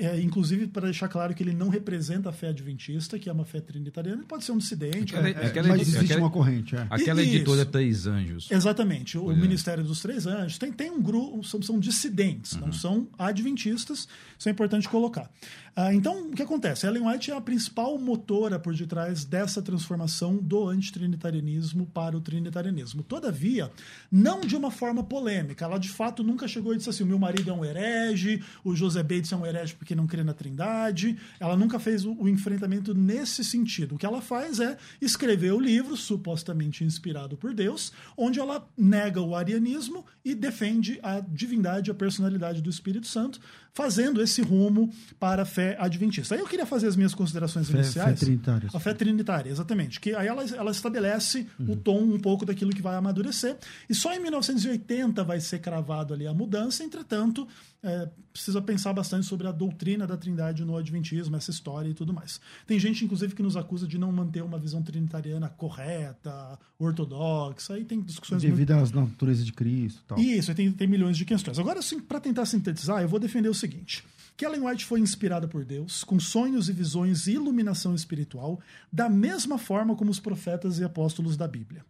É, 0.00 0.18
inclusive, 0.18 0.66
para 0.66 0.86
deixar 0.86 1.08
claro 1.08 1.34
que 1.34 1.42
ele 1.42 1.52
não 1.52 1.68
representa 1.68 2.30
a 2.30 2.32
fé 2.32 2.48
adventista, 2.48 3.18
que 3.18 3.28
é 3.28 3.32
uma 3.32 3.44
fé 3.44 3.60
trinitariana, 3.60 4.20
ele 4.20 4.26
pode 4.26 4.44
ser 4.44 4.52
um 4.52 4.56
dissidente. 4.56 5.14
Aquela, 5.14 5.28
é, 5.28 5.46
aquela, 5.46 5.68
mas 5.68 5.82
existe 5.82 6.04
aquela, 6.04 6.20
uma 6.22 6.30
corrente. 6.30 6.74
É. 6.74 6.86
Aquela 6.88 7.22
editora 7.22 7.66
Três 7.66 8.06
Anjos. 8.06 8.50
Exatamente, 8.50 9.18
o 9.18 9.30
é. 9.30 9.34
Ministério 9.34 9.84
dos 9.84 10.00
Três 10.00 10.26
Anjos. 10.26 10.56
Tem, 10.56 10.72
tem 10.72 10.90
um 10.90 11.02
grupo, 11.02 11.44
são, 11.44 11.60
são 11.60 11.78
dissidentes, 11.78 12.52
uhum. 12.52 12.60
não 12.60 12.72
são 12.72 13.08
adventistas, 13.18 14.08
isso 14.38 14.48
é 14.48 14.52
importante 14.52 14.88
colocar. 14.88 15.30
Ah, 15.76 15.94
então, 15.94 16.28
o 16.28 16.32
que 16.32 16.42
acontece? 16.42 16.86
Ellen 16.86 17.06
White 17.06 17.30
é 17.30 17.36
a 17.36 17.40
principal 17.40 17.96
motora 17.96 18.58
por 18.58 18.74
detrás 18.74 19.24
dessa 19.24 19.62
transformação 19.62 20.36
do 20.36 20.68
antitrinitarianismo 20.68 21.86
para 21.86 22.16
o 22.16 22.20
trinitarianismo. 22.20 23.02
Todavia, 23.02 23.70
não 24.10 24.40
de 24.40 24.56
uma 24.56 24.70
forma 24.70 25.04
polêmica. 25.04 25.64
Ela, 25.64 25.78
de 25.78 25.88
fato, 25.88 26.24
nunca 26.24 26.48
chegou 26.48 26.74
e 26.74 26.76
disse 26.76 26.90
assim: 26.90 27.04
o 27.04 27.06
meu 27.06 27.18
marido 27.18 27.50
é 27.50 27.52
um 27.52 27.64
herege, 27.64 28.42
o 28.64 28.74
José 28.74 29.02
Bates 29.02 29.32
é 29.32 29.36
um 29.36 29.46
herege 29.46 29.74
porque 29.74 29.89
não 29.94 30.06
crê 30.06 30.22
na 30.22 30.34
trindade. 30.34 31.18
Ela 31.38 31.56
nunca 31.56 31.78
fez 31.78 32.04
o, 32.04 32.12
o 32.12 32.28
enfrentamento 32.28 32.94
nesse 32.94 33.44
sentido. 33.44 33.94
O 33.94 33.98
que 33.98 34.06
ela 34.06 34.20
faz 34.20 34.60
é 34.60 34.76
escrever 35.00 35.52
o 35.52 35.60
livro, 35.60 35.96
supostamente 35.96 36.84
inspirado 36.84 37.36
por 37.36 37.54
Deus, 37.54 37.92
onde 38.16 38.38
ela 38.38 38.68
nega 38.76 39.20
o 39.20 39.34
arianismo 39.34 40.04
e 40.24 40.34
defende 40.34 40.98
a 41.02 41.20
divindade, 41.20 41.90
a 41.90 41.94
personalidade 41.94 42.60
do 42.60 42.70
Espírito 42.70 43.06
Santo, 43.06 43.40
fazendo 43.72 44.20
esse 44.22 44.42
rumo 44.42 44.92
para 45.18 45.42
a 45.42 45.46
fé 45.46 45.76
adventista. 45.78 46.34
Aí 46.34 46.40
eu 46.40 46.46
queria 46.46 46.66
fazer 46.66 46.86
as 46.86 46.96
minhas 46.96 47.14
considerações 47.14 47.68
fé, 47.68 47.78
iniciais. 47.78 48.18
Fé 48.18 48.26
trinitária. 48.26 48.68
A 48.72 48.80
fé 48.80 48.94
trinitária, 48.94 49.50
exatamente. 49.50 50.00
Que 50.00 50.14
aí 50.14 50.26
ela, 50.26 50.44
ela 50.44 50.70
estabelece 50.70 51.46
uhum. 51.58 51.72
o 51.72 51.76
tom 51.76 52.00
um 52.00 52.18
pouco 52.18 52.44
daquilo 52.44 52.70
que 52.70 52.82
vai 52.82 52.96
amadurecer. 52.96 53.56
E 53.88 53.94
só 53.94 54.12
em 54.14 54.20
1980 54.20 55.22
vai 55.24 55.40
ser 55.40 55.60
cravado 55.60 56.14
ali 56.14 56.26
a 56.26 56.34
mudança. 56.34 56.82
Entretanto, 56.82 57.46
é, 57.82 58.08
precisa 58.32 58.60
pensar 58.60 58.92
bastante 58.92 59.26
sobre 59.26 59.46
a 59.46 59.52
doutrina 59.52 60.06
da 60.06 60.16
trindade 60.16 60.64
no 60.64 60.76
adventismo, 60.76 61.34
essa 61.36 61.50
história 61.50 61.88
e 61.88 61.94
tudo 61.94 62.12
mais. 62.12 62.40
Tem 62.66 62.78
gente, 62.78 63.04
inclusive, 63.04 63.34
que 63.34 63.42
nos 63.42 63.56
acusa 63.56 63.86
de 63.86 63.98
não 63.98 64.12
manter 64.12 64.42
uma 64.42 64.58
visão 64.58 64.82
trinitariana 64.82 65.48
correta, 65.48 66.58
ortodoxa, 66.78 67.74
aí 67.74 67.84
tem 67.84 68.00
discussões... 68.00 68.42
Devido 68.42 68.74
muito... 68.74 68.84
às 68.84 68.92
naturezas 68.92 69.44
de 69.44 69.52
Cristo 69.52 70.02
tal. 70.06 70.18
Isso, 70.18 70.54
tem, 70.54 70.70
tem 70.70 70.86
milhões 70.86 71.16
de 71.16 71.24
questões. 71.24 71.58
Agora, 71.58 71.78
assim, 71.78 72.00
para 72.00 72.20
tentar 72.20 72.44
sintetizar, 72.46 73.02
eu 73.02 73.08
vou 73.08 73.18
defender 73.18 73.48
o 73.48 73.54
seguinte... 73.60 74.04
Que 74.36 74.46
Ellen 74.46 74.62
White 74.62 74.86
foi 74.86 75.00
inspirada 75.00 75.46
por 75.46 75.66
Deus, 75.66 76.02
com 76.02 76.18
sonhos 76.18 76.70
e 76.70 76.72
visões 76.72 77.26
e 77.26 77.32
iluminação 77.32 77.94
espiritual, 77.94 78.58
da 78.90 79.06
mesma 79.06 79.58
forma 79.58 79.94
como 79.94 80.10
os 80.10 80.18
profetas 80.18 80.78
e 80.78 80.84
apóstolos 80.84 81.36
da 81.36 81.46
Bíblia. 81.46 81.84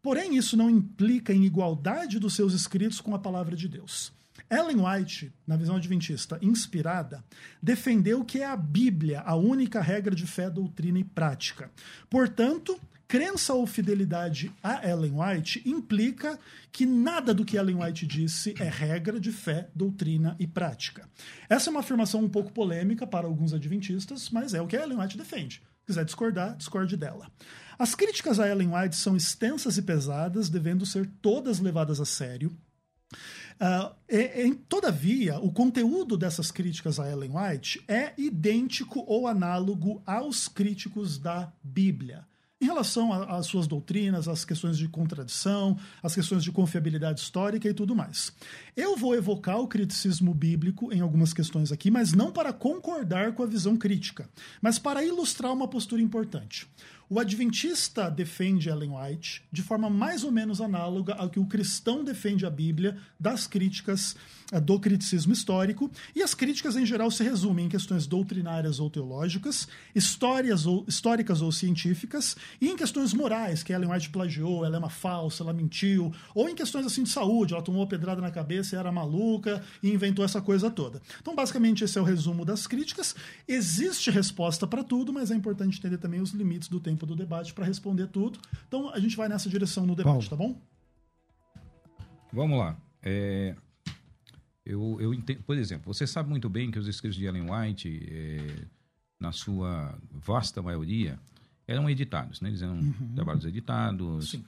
Porém, 0.00 0.36
isso 0.36 0.56
não 0.56 0.70
implica 0.70 1.32
em 1.32 1.44
igualdade 1.44 2.20
dos 2.20 2.36
seus 2.36 2.54
escritos 2.54 3.00
com 3.00 3.12
a 3.12 3.18
palavra 3.18 3.56
de 3.56 3.66
Deus. 3.66 4.12
Ellen 4.48 4.86
White, 4.86 5.32
na 5.44 5.56
visão 5.56 5.74
adventista 5.74 6.38
inspirada, 6.40 7.24
defendeu 7.60 8.24
que 8.24 8.38
é 8.38 8.46
a 8.46 8.56
Bíblia 8.56 9.22
a 9.22 9.34
única 9.34 9.80
regra 9.80 10.14
de 10.14 10.28
fé, 10.28 10.48
doutrina 10.48 11.00
e 11.00 11.04
prática. 11.04 11.72
Portanto, 12.08 12.78
crença 13.08 13.54
ou 13.54 13.66
fidelidade 13.66 14.52
a 14.62 14.88
Ellen 14.88 15.14
White 15.14 15.62
implica 15.64 16.38
que 16.72 16.84
nada 16.84 17.32
do 17.32 17.44
que 17.44 17.56
Ellen 17.56 17.82
White 17.82 18.06
disse 18.06 18.54
é 18.58 18.68
regra 18.68 19.20
de 19.20 19.32
fé, 19.32 19.68
doutrina 19.74 20.36
e 20.38 20.46
prática. 20.46 21.08
Essa 21.48 21.70
é 21.70 21.72
uma 21.72 21.80
afirmação 21.80 22.20
um 22.20 22.28
pouco 22.28 22.52
polêmica 22.52 23.06
para 23.06 23.26
alguns 23.26 23.52
adventistas, 23.52 24.30
mas 24.30 24.54
é 24.54 24.60
o 24.60 24.66
que 24.66 24.76
Ellen 24.76 24.98
White 24.98 25.16
defende. 25.16 25.62
Se 25.80 25.86
quiser 25.86 26.04
discordar, 26.04 26.56
discorde 26.56 26.96
dela. 26.96 27.30
As 27.78 27.94
críticas 27.94 28.40
a 28.40 28.48
Ellen 28.48 28.74
White 28.74 28.96
são 28.96 29.16
extensas 29.16 29.76
e 29.78 29.82
pesadas, 29.82 30.48
devendo 30.48 30.84
ser 30.84 31.06
todas 31.20 31.60
levadas 31.60 32.00
a 32.00 32.04
sério. 32.04 32.56
Uh, 33.58 33.94
em, 34.08 34.52
todavia, 34.52 35.38
o 35.38 35.50
conteúdo 35.50 36.16
dessas 36.16 36.50
críticas 36.50 36.98
a 36.98 37.10
Ellen 37.10 37.32
White 37.34 37.82
é 37.88 38.12
idêntico 38.18 39.04
ou 39.06 39.26
análogo 39.26 40.02
aos 40.04 40.48
críticos 40.48 41.18
da 41.18 41.52
Bíblia. 41.62 42.26
Em 42.58 42.64
relação 42.64 43.12
às 43.12 43.46
suas 43.46 43.66
doutrinas, 43.66 44.28
às 44.28 44.42
questões 44.42 44.78
de 44.78 44.88
contradição, 44.88 45.78
às 46.02 46.14
questões 46.14 46.42
de 46.42 46.50
confiabilidade 46.50 47.20
histórica 47.20 47.68
e 47.68 47.74
tudo 47.74 47.94
mais. 47.94 48.32
Eu 48.74 48.96
vou 48.96 49.14
evocar 49.14 49.58
o 49.60 49.68
criticismo 49.68 50.32
bíblico 50.32 50.90
em 50.90 51.00
algumas 51.00 51.34
questões 51.34 51.70
aqui, 51.70 51.90
mas 51.90 52.14
não 52.14 52.32
para 52.32 52.54
concordar 52.54 53.34
com 53.34 53.42
a 53.42 53.46
visão 53.46 53.76
crítica, 53.76 54.26
mas 54.62 54.78
para 54.78 55.04
ilustrar 55.04 55.52
uma 55.52 55.68
postura 55.68 56.00
importante. 56.00 56.66
O 57.08 57.20
adventista 57.20 58.10
defende 58.10 58.68
Ellen 58.68 58.90
White 58.96 59.44
de 59.52 59.62
forma 59.62 59.88
mais 59.88 60.24
ou 60.24 60.32
menos 60.32 60.60
análoga 60.60 61.14
ao 61.14 61.30
que 61.30 61.38
o 61.38 61.46
cristão 61.46 62.02
defende 62.02 62.44
a 62.44 62.50
Bíblia 62.50 62.98
das 63.18 63.46
críticas 63.46 64.16
eh, 64.50 64.60
do 64.60 64.78
criticismo 64.78 65.32
histórico, 65.32 65.90
e 66.14 66.22
as 66.22 66.34
críticas 66.34 66.76
em 66.76 66.86
geral 66.86 67.10
se 67.10 67.22
resumem 67.22 67.66
em 67.66 67.68
questões 67.68 68.06
doutrinárias 68.06 68.80
ou 68.80 68.88
teológicas, 68.88 69.66
histórias 69.94 70.66
ou, 70.66 70.84
históricas 70.86 71.42
ou 71.42 71.50
científicas, 71.50 72.36
e 72.60 72.68
em 72.68 72.76
questões 72.76 73.12
morais, 73.12 73.62
que 73.62 73.72
Ellen 73.72 73.90
White 73.90 74.10
plagiou, 74.10 74.64
ela 74.64 74.76
é 74.76 74.78
uma 74.78 74.90
falsa, 74.90 75.42
ela 75.42 75.52
mentiu, 75.52 76.12
ou 76.34 76.48
em 76.48 76.54
questões 76.54 76.86
assim 76.86 77.02
de 77.02 77.08
saúde, 77.08 77.54
ela 77.54 77.62
tomou 77.62 77.80
uma 77.82 77.88
pedrada 77.88 78.20
na 78.20 78.30
cabeça 78.30 78.74
e 78.74 78.78
era 78.78 78.90
maluca 78.92 79.62
e 79.82 79.90
inventou 79.90 80.24
essa 80.24 80.40
coisa 80.40 80.70
toda. 80.70 81.02
Então, 81.20 81.34
basicamente, 81.34 81.82
esse 81.82 81.98
é 81.98 82.00
o 82.00 82.04
resumo 82.04 82.44
das 82.44 82.66
críticas. 82.66 83.16
Existe 83.48 84.10
resposta 84.10 84.66
para 84.66 84.84
tudo, 84.84 85.12
mas 85.12 85.30
é 85.30 85.34
importante 85.34 85.78
entender 85.78 85.98
também 85.98 86.20
os 86.20 86.30
limites 86.30 86.68
do 86.68 86.78
tempo 86.78 86.95
tempo 86.96 87.06
do 87.06 87.14
debate 87.14 87.52
para 87.52 87.64
responder 87.64 88.08
tudo. 88.08 88.38
Então 88.66 88.90
a 88.90 88.98
gente 88.98 89.16
vai 89.16 89.28
nessa 89.28 89.48
direção 89.48 89.86
no 89.86 89.94
debate, 89.94 90.28
Paulo. 90.28 90.30
tá 90.30 90.36
bom? 90.36 90.60
Vamos 92.32 92.58
lá. 92.58 92.76
É, 93.02 93.54
eu, 94.64 94.98
eu 95.00 95.14
entendo, 95.14 95.42
por 95.42 95.56
exemplo, 95.56 95.92
você 95.92 96.06
sabe 96.06 96.28
muito 96.28 96.48
bem 96.48 96.70
que 96.70 96.78
os 96.78 96.88
escritos 96.88 97.16
de 97.16 97.26
Ellen 97.26 97.46
White, 97.50 98.08
é, 98.10 98.64
na 99.20 99.30
sua 99.30 99.96
vasta 100.10 100.62
maioria, 100.62 101.18
eram 101.68 101.88
editados, 101.88 102.40
né? 102.40 102.48
Eles 102.48 102.62
eram 102.62 102.74
uhum. 102.74 103.14
trabalhos 103.14 103.44
editados. 103.44 104.30
Sim. 104.30 104.44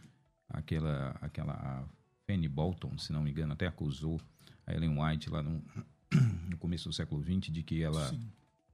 Aquela, 0.48 1.10
aquela 1.20 1.86
Fanny 2.26 2.48
Bolton, 2.48 2.96
se 2.96 3.12
não 3.12 3.22
me 3.22 3.30
engano, 3.30 3.52
até 3.52 3.66
acusou 3.66 4.18
a 4.66 4.72
Ellen 4.72 4.98
White 4.98 5.28
lá 5.28 5.42
no, 5.42 5.62
no 6.48 6.56
começo 6.56 6.88
do 6.88 6.94
século 6.94 7.22
XX 7.22 7.52
de 7.52 7.62
que 7.62 7.82
ela 7.82 8.08
Sim 8.08 8.18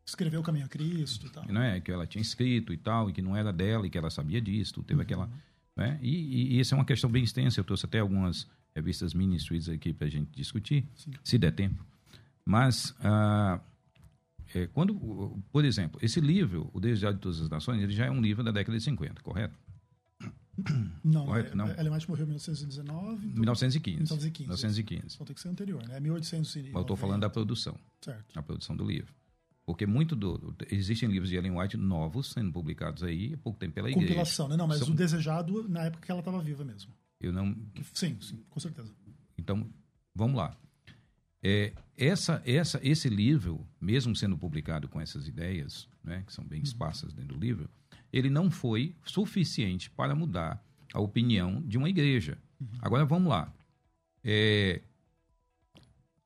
escreveu 0.07 0.41
o 0.41 0.43
Caminho 0.43 0.67
a 0.67 0.69
Cristo 0.69 1.27
e 1.27 1.31
tal. 1.31 1.45
Né? 1.47 1.81
Que 1.81 1.91
ela 1.91 2.07
tinha 2.07 2.23
escrito 2.23 2.73
e 2.73 2.77
tal, 2.77 3.09
e 3.09 3.13
que 3.13 3.23
não 3.23 3.37
era 3.37 3.53
dela, 3.53 3.87
e 3.87 3.91
que 3.91 3.99
ela 3.99 4.11
sabia 4.11 4.41
disso, 4.41 4.83
teve 4.83 4.99
uhum. 4.99 5.03
aquela... 5.03 5.31
Né? 5.77 5.99
E, 6.03 6.09
e, 6.09 6.57
e 6.57 6.61
essa 6.61 6.75
é 6.75 6.77
uma 6.77 6.85
questão 6.85 7.11
bem 7.11 7.25
extensa, 7.25 7.59
eu 7.59 7.65
trouxe 7.65 7.87
até 7.87 7.99
algumas 7.99 8.47
revistas 8.75 9.15
ministries 9.15 9.69
aqui 9.69 9.93
para 9.93 10.07
a 10.07 10.11
gente 10.11 10.31
discutir, 10.33 10.87
Sim. 10.95 11.13
se 11.23 11.39
der 11.39 11.53
tempo. 11.53 11.85
Mas, 12.45 12.95
ah, 13.01 13.61
é, 14.55 14.67
quando, 14.69 14.95
por 15.51 15.65
exemplo, 15.65 15.99
esse 16.03 16.21
livro, 16.21 16.71
O 16.73 16.81
Desejado 16.81 17.17
de 17.17 17.23
Todas 17.23 17.41
as 17.41 17.49
Nações, 17.49 17.83
ele 17.83 17.93
já 17.93 18.07
é 18.07 18.11
um 18.11 18.21
livro 18.21 18.43
da 18.45 18.51
década 18.51 18.77
de 18.77 18.85
50, 18.85 19.23
correto? 19.23 19.59
Não, 21.03 21.27
correto? 21.27 21.53
É, 21.53 21.55
não. 21.57 21.67
White 21.67 22.09
morreu 22.09 22.25
em 22.25 22.29
1919. 22.29 23.27
Então, 23.27 23.41
1915. 23.41 23.97
1915. 23.97 24.43
1915. 24.45 25.15
Então 25.15 25.27
tem 25.27 25.35
que 25.35 25.43
ser 25.43 25.49
anterior, 25.49 25.87
né? 25.89 25.99
1800 25.99 26.57
Eu 26.57 26.81
estou 26.81 26.97
falando 26.97 27.23
da 27.23 27.29
produção. 27.29 27.77
Certo. 28.01 28.39
A 28.39 28.43
produção 28.43 28.77
do 28.77 28.85
livro. 28.85 29.13
Porque 29.67 29.87
muito 29.87 30.15
do. 30.15 30.55
Existem 30.71 31.09
livros 31.09 31.31
de 31.31 31.37
Ellen 31.37 31.59
White 31.59 31.77
novos 31.77 32.33
sendo 32.33 32.53
publicados 32.53 33.03
aí 33.03 33.33
há 33.35 33.39
pouco 33.39 33.59
tempo 33.59 33.75
pela 33.75 33.89
igreja. 33.89 34.07
Compilação, 34.07 34.49
né? 34.49 34.57
Não, 34.57 34.67
mas 34.67 34.81
São... 34.81 34.91
o 34.91 34.95
desejado 34.95 35.67
na 35.69 35.85
época 35.85 36.05
que 36.05 36.11
ela 36.11 36.21
estava 36.21 36.41
viva 36.43 36.65
mesmo. 36.65 36.93
Eu 37.21 37.33
não. 37.33 37.57
Sim, 37.95 38.19
sim, 38.21 38.45
com 38.51 38.61
certeza. 38.61 38.93
Então, 39.39 39.67
vamos 40.15 40.37
lá. 40.37 40.57
é, 41.43 41.73
essa, 41.97 42.43
essa, 42.45 42.81
esse 42.83 43.09
livro, 43.09 43.67
mesmo 43.81 44.17
sendo 44.17 44.37
publicado 44.37 44.89
com 44.89 45.01
essas 45.01 45.29
ideias, 45.29 45.89
né, 46.03 46.23
que 46.27 46.33
são 46.33 46.45
bem 46.45 46.63
esparsas 46.63 47.13
dentro 47.13 47.35
do 47.35 47.41
livro, 47.41 47.69
ele 48.13 48.31
não 48.31 48.51
foi 48.51 48.95
suficiente 49.05 49.91
para 49.91 50.15
mudar 50.15 50.63
a 50.93 51.01
opinião 51.01 51.63
de 51.63 51.77
uma 51.77 51.89
igreja. 51.89 52.39
Agora 52.81 53.05
vamos 53.05 53.29
lá. 53.29 53.53
É, 54.23 54.81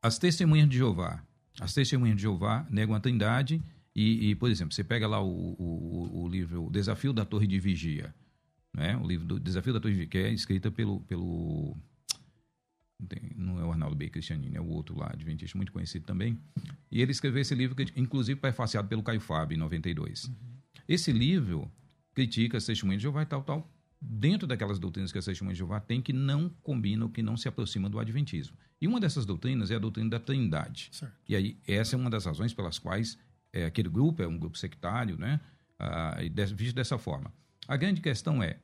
as 0.00 0.18
testemunhas 0.18 0.68
de 0.68 0.76
Jeová. 0.76 1.23
As 1.61 1.75
testemunhas 1.75 2.17
de 2.17 2.23
Jeová 2.23 2.67
negam 2.71 2.95
a 2.95 3.00
trindade 3.00 3.62
e, 3.95 4.31
e 4.31 4.35
por 4.35 4.50
exemplo, 4.50 4.75
você 4.75 4.85
pega 4.85 5.07
lá 5.07 5.21
o, 5.23 5.55
o, 5.59 6.23
o 6.25 6.29
livro 6.29 6.67
o 6.67 6.71
Desafio 6.71 7.12
da 7.12 7.25
Torre 7.25 7.47
de 7.47 7.59
Vigia, 7.59 8.15
né? 8.75 8.97
o 8.97 9.07
livro 9.07 9.27
do 9.27 9.41
Desafio 9.41 9.73
da 9.73 9.81
Torre 9.81 9.95
de 9.95 10.00
Vigia, 10.00 10.11
que 10.11 10.19
é 10.19 10.33
escrita 10.33 10.71
pelo, 10.71 11.00
pelo 11.00 11.77
não 13.37 13.61
é 13.61 13.65
o 13.65 13.71
Arnaldo 13.71 13.95
B. 13.95 14.09
Cristianini, 14.09 14.57
é 14.57 14.61
o 14.61 14.67
outro 14.67 14.97
lá, 14.99 15.11
adventista, 15.12 15.57
muito 15.57 15.73
conhecido 15.73 16.05
também. 16.05 16.37
E 16.91 17.00
ele 17.00 17.12
escreveu 17.12 17.41
esse 17.41 17.55
livro, 17.55 17.77
que, 17.77 17.87
inclusive 17.99 18.41
prefaciado 18.41 18.88
pelo 18.88 19.03
Caio 19.03 19.21
Fábio, 19.21 19.55
em 19.55 19.59
92. 19.59 20.25
Uhum. 20.25 20.35
Esse 20.88 21.12
livro 21.12 21.71
critica 22.12 22.57
as 22.57 22.67
testemunhas 22.67 23.00
de 23.00 23.05
Jeová 23.05 23.23
e 23.23 23.27
tal, 23.27 23.43
tal, 23.43 23.71
dentro 24.00 24.47
daquelas 24.47 24.78
doutrinas 24.78 25.11
que 25.11 25.19
as 25.19 25.25
testemunhas 25.25 25.57
de 25.57 25.61
Jeová 25.61 25.81
tem 25.81 26.00
que 26.00 26.12
não 26.12 26.49
combinam, 26.62 27.09
que 27.09 27.23
não 27.23 27.37
se 27.37 27.49
aproxima 27.49 27.88
do 27.88 27.99
adventismo. 27.99 28.57
E 28.81 28.87
uma 28.87 29.00
dessas 29.00 29.26
doutrinas 29.26 29.71
é 29.71 29.76
a 29.76 29.78
doutrina 29.78 30.11
da 30.11 30.21
trindade. 30.21 30.88
Certo. 30.93 31.14
E 31.28 31.35
aí, 31.35 31.59
essa 31.67 31.97
é 31.97 31.99
uma 31.99 32.11
das 32.11 32.25
razões 32.25 32.55
pelas 32.55 32.78
quais 32.78 33.19
é, 33.52 33.64
aquele 33.64 33.88
grupo 33.88 34.23
é 34.23 34.28
um 34.28 34.38
grupo 34.38 34.57
sectário, 34.57 35.19
né? 35.19 35.40
Ah, 35.78 36.19
e 36.23 36.28
visto 36.55 36.75
dessa 36.75 36.99
forma. 36.99 37.33
A 37.67 37.76
grande 37.76 38.00
questão 38.00 38.43
é, 38.43 38.59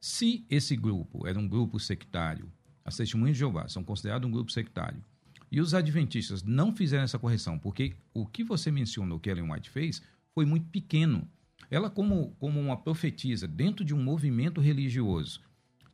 se 0.00 0.44
esse 0.50 0.76
grupo 0.76 1.26
era 1.26 1.38
um 1.38 1.48
grupo 1.48 1.80
sectário, 1.80 2.52
as 2.84 2.96
testemunhas 2.96 3.36
de 3.36 3.40
Jeová 3.40 3.68
são 3.68 3.82
considerados 3.82 4.28
um 4.28 4.30
grupo 4.30 4.52
sectário, 4.52 5.02
e 5.50 5.60
os 5.60 5.72
adventistas 5.72 6.42
não 6.42 6.74
fizeram 6.74 7.04
essa 7.04 7.18
correção, 7.18 7.58
porque 7.58 7.94
o 8.12 8.26
que 8.26 8.42
você 8.42 8.70
mencionou 8.70 9.20
que 9.20 9.30
Ellen 9.30 9.50
White 9.50 9.70
fez 9.70 10.02
foi 10.34 10.44
muito 10.44 10.68
pequeno. 10.68 11.28
Ela, 11.70 11.90
como, 11.90 12.34
como 12.38 12.60
uma 12.60 12.76
profetisa 12.76 13.46
dentro 13.46 13.84
de 13.84 13.94
um 13.94 14.02
movimento 14.02 14.60
religioso 14.60 15.40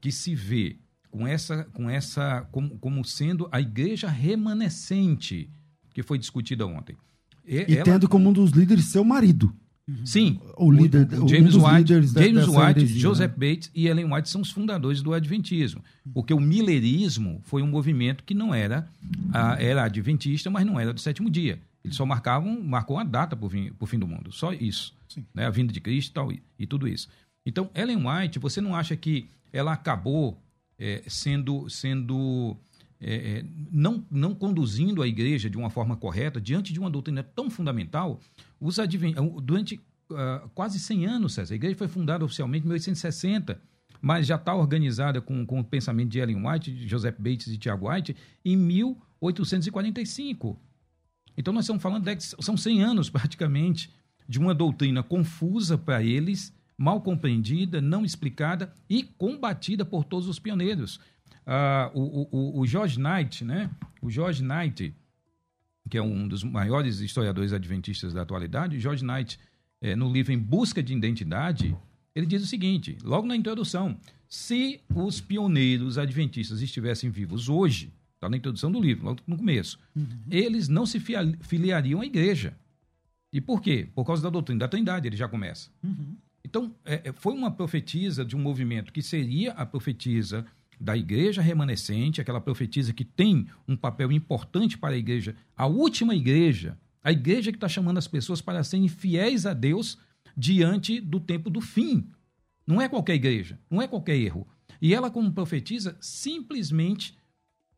que 0.00 0.10
se 0.10 0.34
vê 0.34 0.76
com 1.10 1.26
essa, 1.26 1.64
com 1.64 1.90
essa 1.90 2.42
como, 2.52 2.78
como 2.78 3.04
sendo 3.04 3.48
a 3.50 3.60
igreja 3.60 4.08
remanescente 4.08 5.50
que 5.92 6.02
foi 6.02 6.18
discutida 6.18 6.66
ontem. 6.66 6.96
E, 7.46 7.72
e 7.72 7.74
ela... 7.74 7.84
tendo 7.84 8.08
como 8.08 8.30
um 8.30 8.32
dos 8.32 8.52
líderes 8.52 8.86
seu 8.86 9.04
marido. 9.04 9.54
Sim. 10.04 10.38
O 10.56 10.70
líder, 10.70 11.08
o, 11.20 11.28
James 11.28 11.54
um 11.56 11.66
White, 11.66 11.88
James 11.88 12.46
White 12.46 12.86
Joseph 12.86 13.36
né? 13.36 13.48
Bates 13.48 13.70
e 13.74 13.88
Ellen 13.88 14.12
White 14.12 14.28
são 14.28 14.40
os 14.40 14.50
fundadores 14.50 15.02
do 15.02 15.12
Adventismo. 15.12 15.82
Porque 16.14 16.32
o 16.32 16.40
Millerismo 16.40 17.40
foi 17.44 17.62
um 17.62 17.66
movimento 17.66 18.22
que 18.24 18.34
não 18.34 18.54
era, 18.54 18.88
era 19.58 19.84
adventista, 19.84 20.48
mas 20.48 20.64
não 20.64 20.78
era 20.78 20.92
do 20.92 21.00
sétimo 21.00 21.28
dia. 21.28 21.58
Eles 21.84 21.96
só 21.96 22.04
marcavam, 22.04 22.62
marcou 22.62 22.96
uma 22.96 23.04
data 23.04 23.34
para 23.34 23.46
o 23.46 23.86
fim 23.86 23.98
do 23.98 24.06
mundo. 24.06 24.32
Só 24.32 24.52
isso. 24.52 24.94
Né? 25.34 25.46
A 25.46 25.50
vinda 25.50 25.72
de 25.72 25.80
Cristo 25.80 26.10
e 26.10 26.12
tal, 26.12 26.32
e, 26.32 26.42
e 26.58 26.66
tudo 26.66 26.86
isso. 26.86 27.08
Então, 27.44 27.70
Ellen 27.74 28.06
White, 28.06 28.38
você 28.38 28.60
não 28.60 28.76
acha 28.76 28.96
que 28.96 29.28
ela 29.52 29.72
acabou 29.72 30.40
é, 30.78 31.02
sendo, 31.06 31.68
sendo 31.68 32.56
é, 33.00 33.14
é, 33.14 33.44
não, 33.72 34.04
não 34.10 34.34
conduzindo 34.34 35.02
a 35.02 35.08
igreja 35.08 35.48
de 35.48 35.56
uma 35.56 35.70
forma 35.70 35.96
correta 35.96 36.40
diante 36.40 36.72
de 36.72 36.78
uma 36.78 36.90
doutrina 36.90 37.22
tão 37.22 37.50
fundamental, 37.50 38.20
os 38.60 38.76
durante 39.42 39.80
uh, 40.10 40.48
quase 40.54 40.78
100 40.78 41.06
anos, 41.06 41.34
César, 41.34 41.54
a 41.54 41.56
igreja 41.56 41.76
foi 41.76 41.88
fundada 41.88 42.24
oficialmente 42.24 42.64
em 42.64 42.68
1860, 42.68 43.60
mas 44.02 44.26
já 44.26 44.36
está 44.36 44.54
organizada 44.54 45.20
com, 45.20 45.44
com 45.46 45.60
o 45.60 45.64
pensamento 45.64 46.10
de 46.10 46.18
Ellen 46.18 46.46
White, 46.46 46.72
de 46.72 46.86
Joseph 46.86 47.16
Bates 47.18 47.48
e 47.48 47.58
Tiago 47.58 47.90
White 47.90 48.14
em 48.44 48.56
1845. 48.56 50.58
Então 51.40 51.54
nós 51.54 51.64
estamos 51.64 51.82
falando 51.82 52.04
de 52.04 52.22
são 52.22 52.54
100 52.54 52.82
anos 52.82 53.08
praticamente 53.10 53.90
de 54.28 54.38
uma 54.38 54.54
doutrina 54.54 55.02
confusa 55.02 55.76
para 55.76 56.02
eles, 56.02 56.54
mal 56.76 57.00
compreendida, 57.00 57.80
não 57.80 58.04
explicada 58.04 58.72
e 58.88 59.02
combatida 59.02 59.84
por 59.84 60.04
todos 60.04 60.28
os 60.28 60.38
pioneiros. 60.38 60.96
Uh, 61.46 61.90
o, 61.94 62.28
o, 62.30 62.60
o 62.60 62.66
George 62.66 63.00
Knight, 63.00 63.42
né? 63.42 63.70
O 64.02 64.10
George 64.10 64.44
Knight, 64.44 64.94
que 65.88 65.96
é 65.96 66.02
um 66.02 66.28
dos 66.28 66.44
maiores 66.44 67.00
historiadores 67.00 67.54
adventistas 67.54 68.12
da 68.12 68.22
atualidade, 68.22 68.78
George 68.78 69.04
Knight, 69.04 69.40
é, 69.80 69.96
no 69.96 70.12
livro 70.12 70.32
Em 70.32 70.38
Busca 70.38 70.82
de 70.82 70.94
Identidade, 70.94 71.74
ele 72.14 72.26
diz 72.26 72.42
o 72.42 72.46
seguinte, 72.46 72.98
logo 73.02 73.26
na 73.26 73.34
introdução, 73.34 73.98
se 74.28 74.80
os 74.94 75.20
pioneiros 75.20 75.96
adventistas 75.96 76.60
estivessem 76.60 77.08
vivos 77.08 77.48
hoje, 77.48 77.90
está 78.20 78.28
na 78.28 78.36
introdução 78.36 78.70
do 78.70 78.78
livro, 78.78 79.06
logo 79.06 79.20
no 79.26 79.38
começo, 79.38 79.78
uhum. 79.96 80.06
eles 80.30 80.68
não 80.68 80.84
se 80.84 81.00
filiariam 81.40 82.02
à 82.02 82.06
igreja. 82.06 82.54
E 83.32 83.40
por 83.40 83.62
quê? 83.62 83.88
Por 83.94 84.04
causa 84.04 84.22
da 84.22 84.28
doutrina 84.28 84.60
da 84.60 84.68
Trindade, 84.68 85.08
ele 85.08 85.16
já 85.16 85.26
começa. 85.26 85.70
Uhum. 85.82 86.16
Então, 86.44 86.74
é, 86.84 87.08
é 87.08 87.12
foi 87.12 87.32
uma 87.32 87.50
profetisa 87.50 88.22
de 88.22 88.36
um 88.36 88.38
movimento 88.38 88.92
que 88.92 89.02
seria 89.02 89.52
a 89.52 89.64
profetisa 89.64 90.44
da 90.78 90.96
igreja 90.96 91.40
remanescente, 91.40 92.20
aquela 92.20 92.40
profetisa 92.40 92.92
que 92.92 93.04
tem 93.04 93.46
um 93.66 93.76
papel 93.76 94.12
importante 94.12 94.76
para 94.76 94.94
a 94.94 94.98
igreja, 94.98 95.34
a 95.56 95.66
última 95.66 96.14
igreja, 96.14 96.78
a 97.02 97.12
igreja 97.12 97.50
que 97.50 97.56
está 97.56 97.68
chamando 97.68 97.98
as 97.98 98.08
pessoas 98.08 98.42
para 98.42 98.62
serem 98.62 98.88
fiéis 98.88 99.46
a 99.46 99.54
Deus 99.54 99.98
diante 100.36 101.00
do 101.00 101.20
tempo 101.20 101.48
do 101.48 101.60
fim. 101.60 102.06
Não 102.66 102.80
é 102.80 102.88
qualquer 102.88 103.14
igreja, 103.14 103.58
não 103.70 103.80
é 103.80 103.88
qualquer 103.88 104.16
erro. 104.16 104.46
E 104.80 104.94
ela, 104.94 105.10
como 105.10 105.32
profetisa, 105.32 105.96
simplesmente 106.00 107.18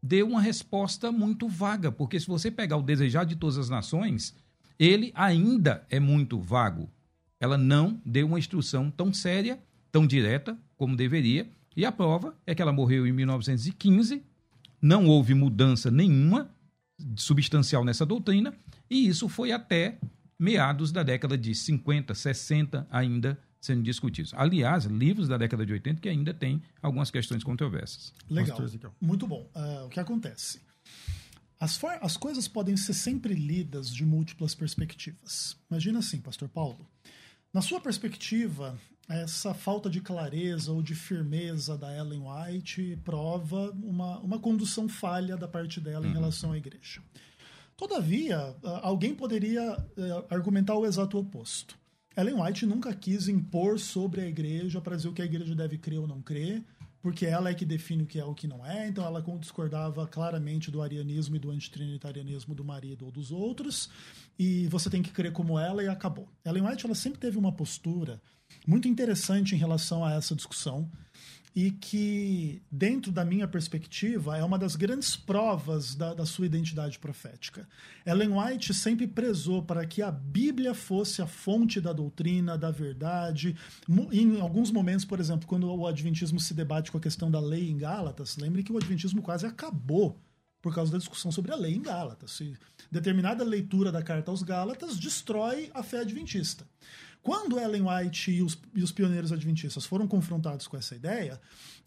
deu 0.02 0.26
uma 0.26 0.40
resposta 0.40 1.12
muito 1.12 1.48
vaga, 1.48 1.92
porque 1.92 2.18
se 2.18 2.26
você 2.26 2.50
pegar 2.50 2.76
o 2.76 2.82
desejar 2.82 3.24
de 3.24 3.36
todas 3.36 3.56
as 3.56 3.68
nações, 3.68 4.34
ele 4.78 5.12
ainda 5.14 5.86
é 5.88 6.00
muito 6.00 6.40
vago. 6.40 6.90
Ela 7.38 7.56
não 7.56 8.00
deu 8.04 8.26
uma 8.26 8.38
instrução 8.38 8.90
tão 8.90 9.12
séria, 9.12 9.60
tão 9.92 10.06
direta 10.06 10.58
como 10.76 10.96
deveria, 10.96 11.48
e 11.76 11.84
a 11.84 11.92
prova 11.92 12.34
é 12.46 12.54
que 12.54 12.60
ela 12.60 12.72
morreu 12.72 13.06
em 13.06 13.12
1915, 13.12 14.22
não 14.80 15.06
houve 15.06 15.34
mudança 15.34 15.90
nenhuma 15.90 16.50
substancial 17.16 17.84
nessa 17.84 18.04
doutrina, 18.04 18.52
e 18.90 19.06
isso 19.06 19.28
foi 19.28 19.52
até 19.52 19.98
meados 20.38 20.90
da 20.90 21.02
década 21.02 21.38
de 21.38 21.54
50, 21.54 22.14
60 22.14 22.86
ainda 22.90 23.38
sendo 23.62 23.82
discutidos. 23.82 24.34
Aliás, 24.34 24.84
livros 24.84 25.28
da 25.28 25.38
década 25.38 25.64
de 25.64 25.72
80 25.72 26.00
que 26.00 26.08
ainda 26.08 26.34
têm 26.34 26.60
algumas 26.82 27.12
questões 27.12 27.44
controversas. 27.44 28.12
Legal. 28.28 28.58
Muito 29.00 29.24
bom. 29.24 29.48
Uh, 29.54 29.86
o 29.86 29.88
que 29.88 30.00
acontece? 30.00 30.60
As, 31.60 31.80
as 32.00 32.16
coisas 32.16 32.48
podem 32.48 32.76
ser 32.76 32.92
sempre 32.92 33.34
lidas 33.34 33.94
de 33.94 34.04
múltiplas 34.04 34.52
perspectivas. 34.52 35.56
Imagina 35.70 36.00
assim, 36.00 36.20
Pastor 36.20 36.48
Paulo. 36.48 36.84
Na 37.54 37.62
sua 37.62 37.80
perspectiva, 37.80 38.76
essa 39.08 39.54
falta 39.54 39.88
de 39.88 40.00
clareza 40.00 40.72
ou 40.72 40.82
de 40.82 40.96
firmeza 40.96 41.78
da 41.78 41.96
Ellen 41.96 42.24
White 42.26 42.98
prova 43.04 43.70
uma, 43.80 44.18
uma 44.18 44.38
condução 44.40 44.88
falha 44.88 45.36
da 45.36 45.46
parte 45.46 45.80
dela 45.80 46.04
em 46.04 46.08
uhum. 46.08 46.14
relação 46.14 46.50
à 46.50 46.58
igreja. 46.58 47.00
Todavia, 47.76 48.56
alguém 48.82 49.14
poderia 49.14 49.76
eh, 49.96 50.24
argumentar 50.30 50.74
o 50.74 50.84
exato 50.84 51.18
oposto. 51.18 51.76
Ellen 52.16 52.40
White 52.40 52.66
nunca 52.66 52.94
quis 52.94 53.28
impor 53.28 53.78
sobre 53.78 54.20
a 54.20 54.26
igreja 54.26 54.80
para 54.80 54.96
dizer 54.96 55.08
o 55.08 55.12
que 55.12 55.22
a 55.22 55.24
igreja 55.24 55.54
deve 55.54 55.78
crer 55.78 55.98
ou 55.98 56.06
não 56.06 56.20
crer, 56.20 56.62
porque 57.00 57.26
ela 57.26 57.50
é 57.50 57.54
que 57.54 57.64
define 57.64 58.04
o 58.04 58.06
que 58.06 58.18
é 58.18 58.24
o 58.24 58.34
que 58.34 58.46
não 58.46 58.64
é, 58.64 58.86
então 58.86 59.04
ela 59.04 59.24
discordava 59.40 60.06
claramente 60.06 60.70
do 60.70 60.80
arianismo 60.80 61.34
e 61.34 61.38
do 61.38 61.50
antitrinitarianismo 61.50 62.54
do 62.54 62.64
marido 62.64 63.06
ou 63.06 63.10
dos 63.10 63.32
outros, 63.32 63.90
e 64.38 64.68
você 64.68 64.88
tem 64.88 65.02
que 65.02 65.10
crer 65.10 65.32
como 65.32 65.58
ela 65.58 65.82
e 65.82 65.88
acabou. 65.88 66.28
Ellen 66.44 66.66
White 66.66 66.86
ela 66.86 66.94
sempre 66.94 67.18
teve 67.18 67.38
uma 67.38 67.52
postura 67.52 68.20
muito 68.66 68.88
interessante 68.88 69.54
em 69.54 69.58
relação 69.58 70.04
a 70.04 70.14
essa 70.14 70.34
discussão 70.34 70.90
e 71.54 71.70
que, 71.70 72.62
dentro 72.70 73.12
da 73.12 73.24
minha 73.24 73.46
perspectiva, 73.46 74.38
é 74.38 74.44
uma 74.44 74.58
das 74.58 74.74
grandes 74.74 75.16
provas 75.16 75.94
da, 75.94 76.14
da, 76.14 76.24
sua 76.24 76.46
identidade 76.46 76.98
profética. 76.98 77.68
Ellen 78.06 78.30
White 78.38 78.72
sempre 78.72 79.06
prezou 79.06 79.62
para 79.62 79.84
que 79.86 80.00
a 80.00 80.10
Bíblia 80.10 80.72
fosse 80.72 81.20
a 81.20 81.26
fonte 81.26 81.78
da 81.78 81.92
doutrina, 81.92 82.56
da 82.56 82.70
verdade. 82.70 83.54
Em 84.10 84.40
alguns 84.40 84.70
momentos, 84.70 85.04
por 85.04 85.20
exemplo, 85.20 85.46
quando 85.46 85.70
o 85.70 85.86
Adventismo 85.86 86.40
se 86.40 86.54
debate 86.54 86.90
com 86.90 86.96
a 86.96 87.02
questão 87.02 87.30
da 87.30 87.40
lei 87.40 87.68
em 87.68 87.76
Gálatas, 87.76 88.38
lembre 88.38 88.62
que 88.62 88.72
o 88.72 88.78
Adventismo 88.78 89.20
quase 89.20 89.44
acabou 89.44 90.18
por 90.62 90.72
causa 90.72 90.92
da 90.92 90.98
discussão 90.98 91.30
sobre 91.30 91.52
a 91.52 91.56
lei 91.56 91.74
em 91.74 91.82
Gálatas. 91.82 92.40
Determinada 92.90 93.44
leitura 93.44 93.90
da 93.92 94.00
carta 94.00 94.30
aos 94.30 94.42
Gálatas 94.42 94.96
destrói 94.96 95.70
a 95.74 95.82
fé 95.82 96.00
adventista. 96.00 96.64
Quando 97.22 97.58
Ellen 97.58 97.84
White 97.88 98.32
e 98.32 98.42
os, 98.42 98.58
e 98.74 98.82
os 98.82 98.90
pioneiros 98.90 99.32
adventistas 99.32 99.86
foram 99.86 100.08
confrontados 100.08 100.66
com 100.66 100.76
essa 100.76 100.96
ideia, 100.96 101.40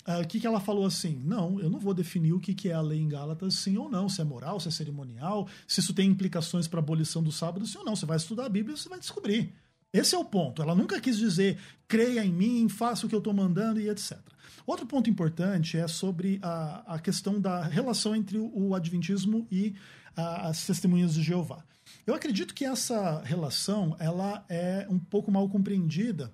ah, 0.05 0.19
o 0.19 0.21
uh, 0.21 0.27
que, 0.27 0.39
que 0.39 0.47
ela 0.47 0.61
falou 0.61 0.85
assim? 0.85 1.21
Não, 1.25 1.59
eu 1.59 1.69
não 1.69 1.79
vou 1.79 1.93
definir 1.93 2.31
o 2.31 2.39
que, 2.39 2.53
que 2.53 2.69
é 2.69 2.73
a 2.73 2.81
lei 2.81 2.99
em 2.99 3.09
Gálatas, 3.09 3.55
sim 3.55 3.77
ou 3.77 3.89
não, 3.89 4.07
se 4.07 4.21
é 4.21 4.23
moral, 4.23 4.59
se 4.59 4.69
é 4.69 4.71
cerimonial, 4.71 5.47
se 5.67 5.81
isso 5.81 5.93
tem 5.93 6.09
implicações 6.09 6.67
para 6.67 6.79
a 6.79 6.83
abolição 6.83 7.21
do 7.21 7.31
sábado, 7.31 7.65
sim 7.65 7.77
ou 7.77 7.83
não. 7.83 7.95
Você 7.95 8.05
vai 8.05 8.17
estudar 8.17 8.45
a 8.45 8.49
Bíblia 8.49 8.75
e 8.75 8.79
você 8.79 8.87
vai 8.87 8.99
descobrir. 8.99 9.53
Esse 9.91 10.13
é 10.13 10.17
o 10.17 10.25
ponto. 10.25 10.61
Ela 10.61 10.75
nunca 10.75 11.01
quis 11.01 11.17
dizer 11.17 11.57
creia 11.87 12.23
em 12.23 12.31
mim, 12.31 12.69
faça 12.69 13.05
o 13.05 13.09
que 13.09 13.15
eu 13.15 13.19
estou 13.19 13.33
mandando 13.33 13.79
e 13.79 13.89
etc. 13.89 14.17
Outro 14.65 14.85
ponto 14.85 15.09
importante 15.09 15.77
é 15.77 15.87
sobre 15.87 16.39
a, 16.41 16.95
a 16.95 16.99
questão 16.99 17.39
da 17.39 17.63
relação 17.63 18.15
entre 18.15 18.37
o, 18.37 18.51
o 18.53 18.75
adventismo 18.75 19.47
e 19.51 19.75
a, 20.15 20.49
as 20.49 20.65
testemunhas 20.65 21.13
de 21.13 21.23
Jeová. 21.23 21.63
Eu 22.05 22.13
acredito 22.13 22.53
que 22.53 22.65
essa 22.65 23.21
relação 23.23 23.95
ela 23.99 24.45
é 24.47 24.85
um 24.89 24.99
pouco 24.99 25.31
mal 25.31 25.49
compreendida. 25.49 26.31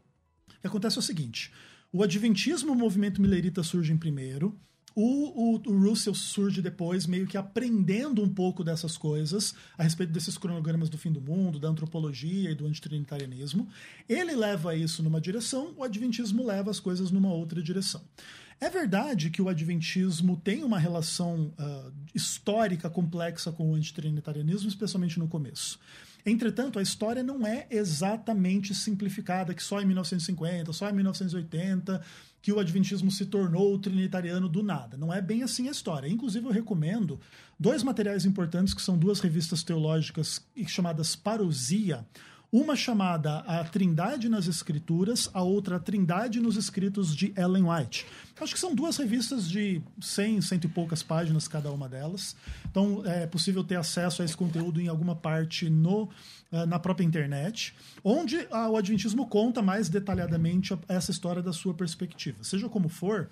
O 0.49 0.62
que 0.62 0.67
acontece 0.67 0.97
é 0.97 0.99
o 0.99 1.03
seguinte: 1.03 1.51
o 1.91 2.03
adventismo, 2.03 2.73
o 2.73 2.75
movimento 2.75 3.21
milerita 3.21 3.63
surge 3.63 3.93
em 3.93 3.97
primeiro, 3.97 4.60
o, 4.93 5.55
o, 5.55 5.62
o, 5.65 5.89
Russell 5.89 6.13
surge 6.13 6.62
depois, 6.62 7.07
meio 7.07 7.25
que 7.25 7.38
aprendendo 7.38 8.21
um 8.21 8.27
pouco 8.27 8.63
dessas 8.63 8.97
coisas, 8.97 9.55
a 9.77 9.84
respeito 9.84 10.12
desses 10.12 10.38
cronogramas 10.38 10.89
do 10.89 10.97
fim 10.97 11.12
do 11.12 11.21
mundo, 11.21 11.60
da 11.60 11.69
antropologia 11.69 12.51
e 12.51 12.55
do 12.55 12.65
antitrinitarianismo. 12.65 13.69
Ele 14.07 14.36
leva 14.36 14.75
isso 14.75 15.01
numa 15.01 15.21
direção, 15.21 15.73
o 15.77 15.84
Adventismo 15.84 16.45
leva 16.45 16.69
as 16.69 16.79
coisas 16.79 17.10
numa 17.10 17.31
outra 17.31 17.62
direção. 17.63 18.01
É 18.62 18.69
verdade 18.69 19.32
que 19.32 19.41
o 19.41 19.50
Adventismo 19.50 20.38
tem 20.38 20.63
uma 20.63 20.78
relação 20.78 21.52
uh, 21.58 21.91
histórica 22.13 22.91
complexa 22.91 23.52
com 23.52 23.71
o 23.71 23.74
antitrinitarianismo, 23.74 24.69
especialmente 24.69 25.17
no 25.17 25.28
começo. 25.28 25.80
Entretanto, 26.24 26.78
a 26.78 26.82
história 26.84 27.24
não 27.24 27.45
é 27.45 27.65
exatamente 27.71 28.76
simplificada, 28.76 29.56
que 29.56 29.63
só 29.63 29.82
em 29.82 29.86
1950, 29.86 30.71
só 30.74 30.88
em 30.88 30.93
1980 30.93 32.04
que 32.39 32.52
o 32.52 32.60
Adventismo 32.60 33.10
se 33.10 33.26
tornou 33.26 33.80
trinitariano 33.80 34.47
do 34.47 34.62
nada. 34.62 34.95
Não 34.95 35.12
é 35.12 35.21
bem 35.21 35.41
assim 35.41 35.67
a 35.67 35.71
história. 35.71 36.08
Inclusive, 36.08 36.45
eu 36.45 36.52
recomendo 36.52 37.19
dois 37.60 37.82
materiais 37.82 38.26
importantes 38.26 38.76
que 38.76 38.82
são 38.82 38.95
duas 38.95 39.19
revistas 39.19 39.63
teológicas 39.63 40.39
chamadas 40.67 41.15
Parousia. 41.15 42.06
Uma 42.51 42.75
chamada 42.75 43.37
A 43.47 43.63
Trindade 43.63 44.27
nas 44.27 44.45
Escrituras, 44.45 45.29
a 45.33 45.41
outra 45.41 45.77
A 45.77 45.79
Trindade 45.79 46.41
nos 46.41 46.57
Escritos 46.57 47.15
de 47.15 47.33
Ellen 47.37 47.63
White. 47.63 48.05
Acho 48.41 48.53
que 48.53 48.59
são 48.59 48.75
duas 48.75 48.97
revistas 48.97 49.49
de 49.49 49.81
100, 50.01 50.41
cento 50.41 50.65
e 50.65 50.67
poucas 50.67 51.01
páginas 51.01 51.47
cada 51.47 51.71
uma 51.71 51.87
delas. 51.87 52.35
Então 52.69 53.05
é 53.05 53.25
possível 53.25 53.63
ter 53.63 53.77
acesso 53.77 54.21
a 54.21 54.25
esse 54.25 54.35
conteúdo 54.35 54.81
em 54.81 54.89
alguma 54.89 55.15
parte 55.15 55.69
no, 55.69 56.09
uh, 56.51 56.65
na 56.67 56.77
própria 56.77 57.05
internet, 57.05 57.73
onde 58.03 58.35
uh, 58.35 58.69
o 58.69 58.75
Adventismo 58.75 59.27
conta 59.27 59.61
mais 59.61 59.87
detalhadamente 59.87 60.77
essa 60.89 61.11
história 61.11 61.41
da 61.41 61.53
sua 61.53 61.73
perspectiva. 61.73 62.43
Seja 62.43 62.67
como 62.67 62.89
for, 62.89 63.29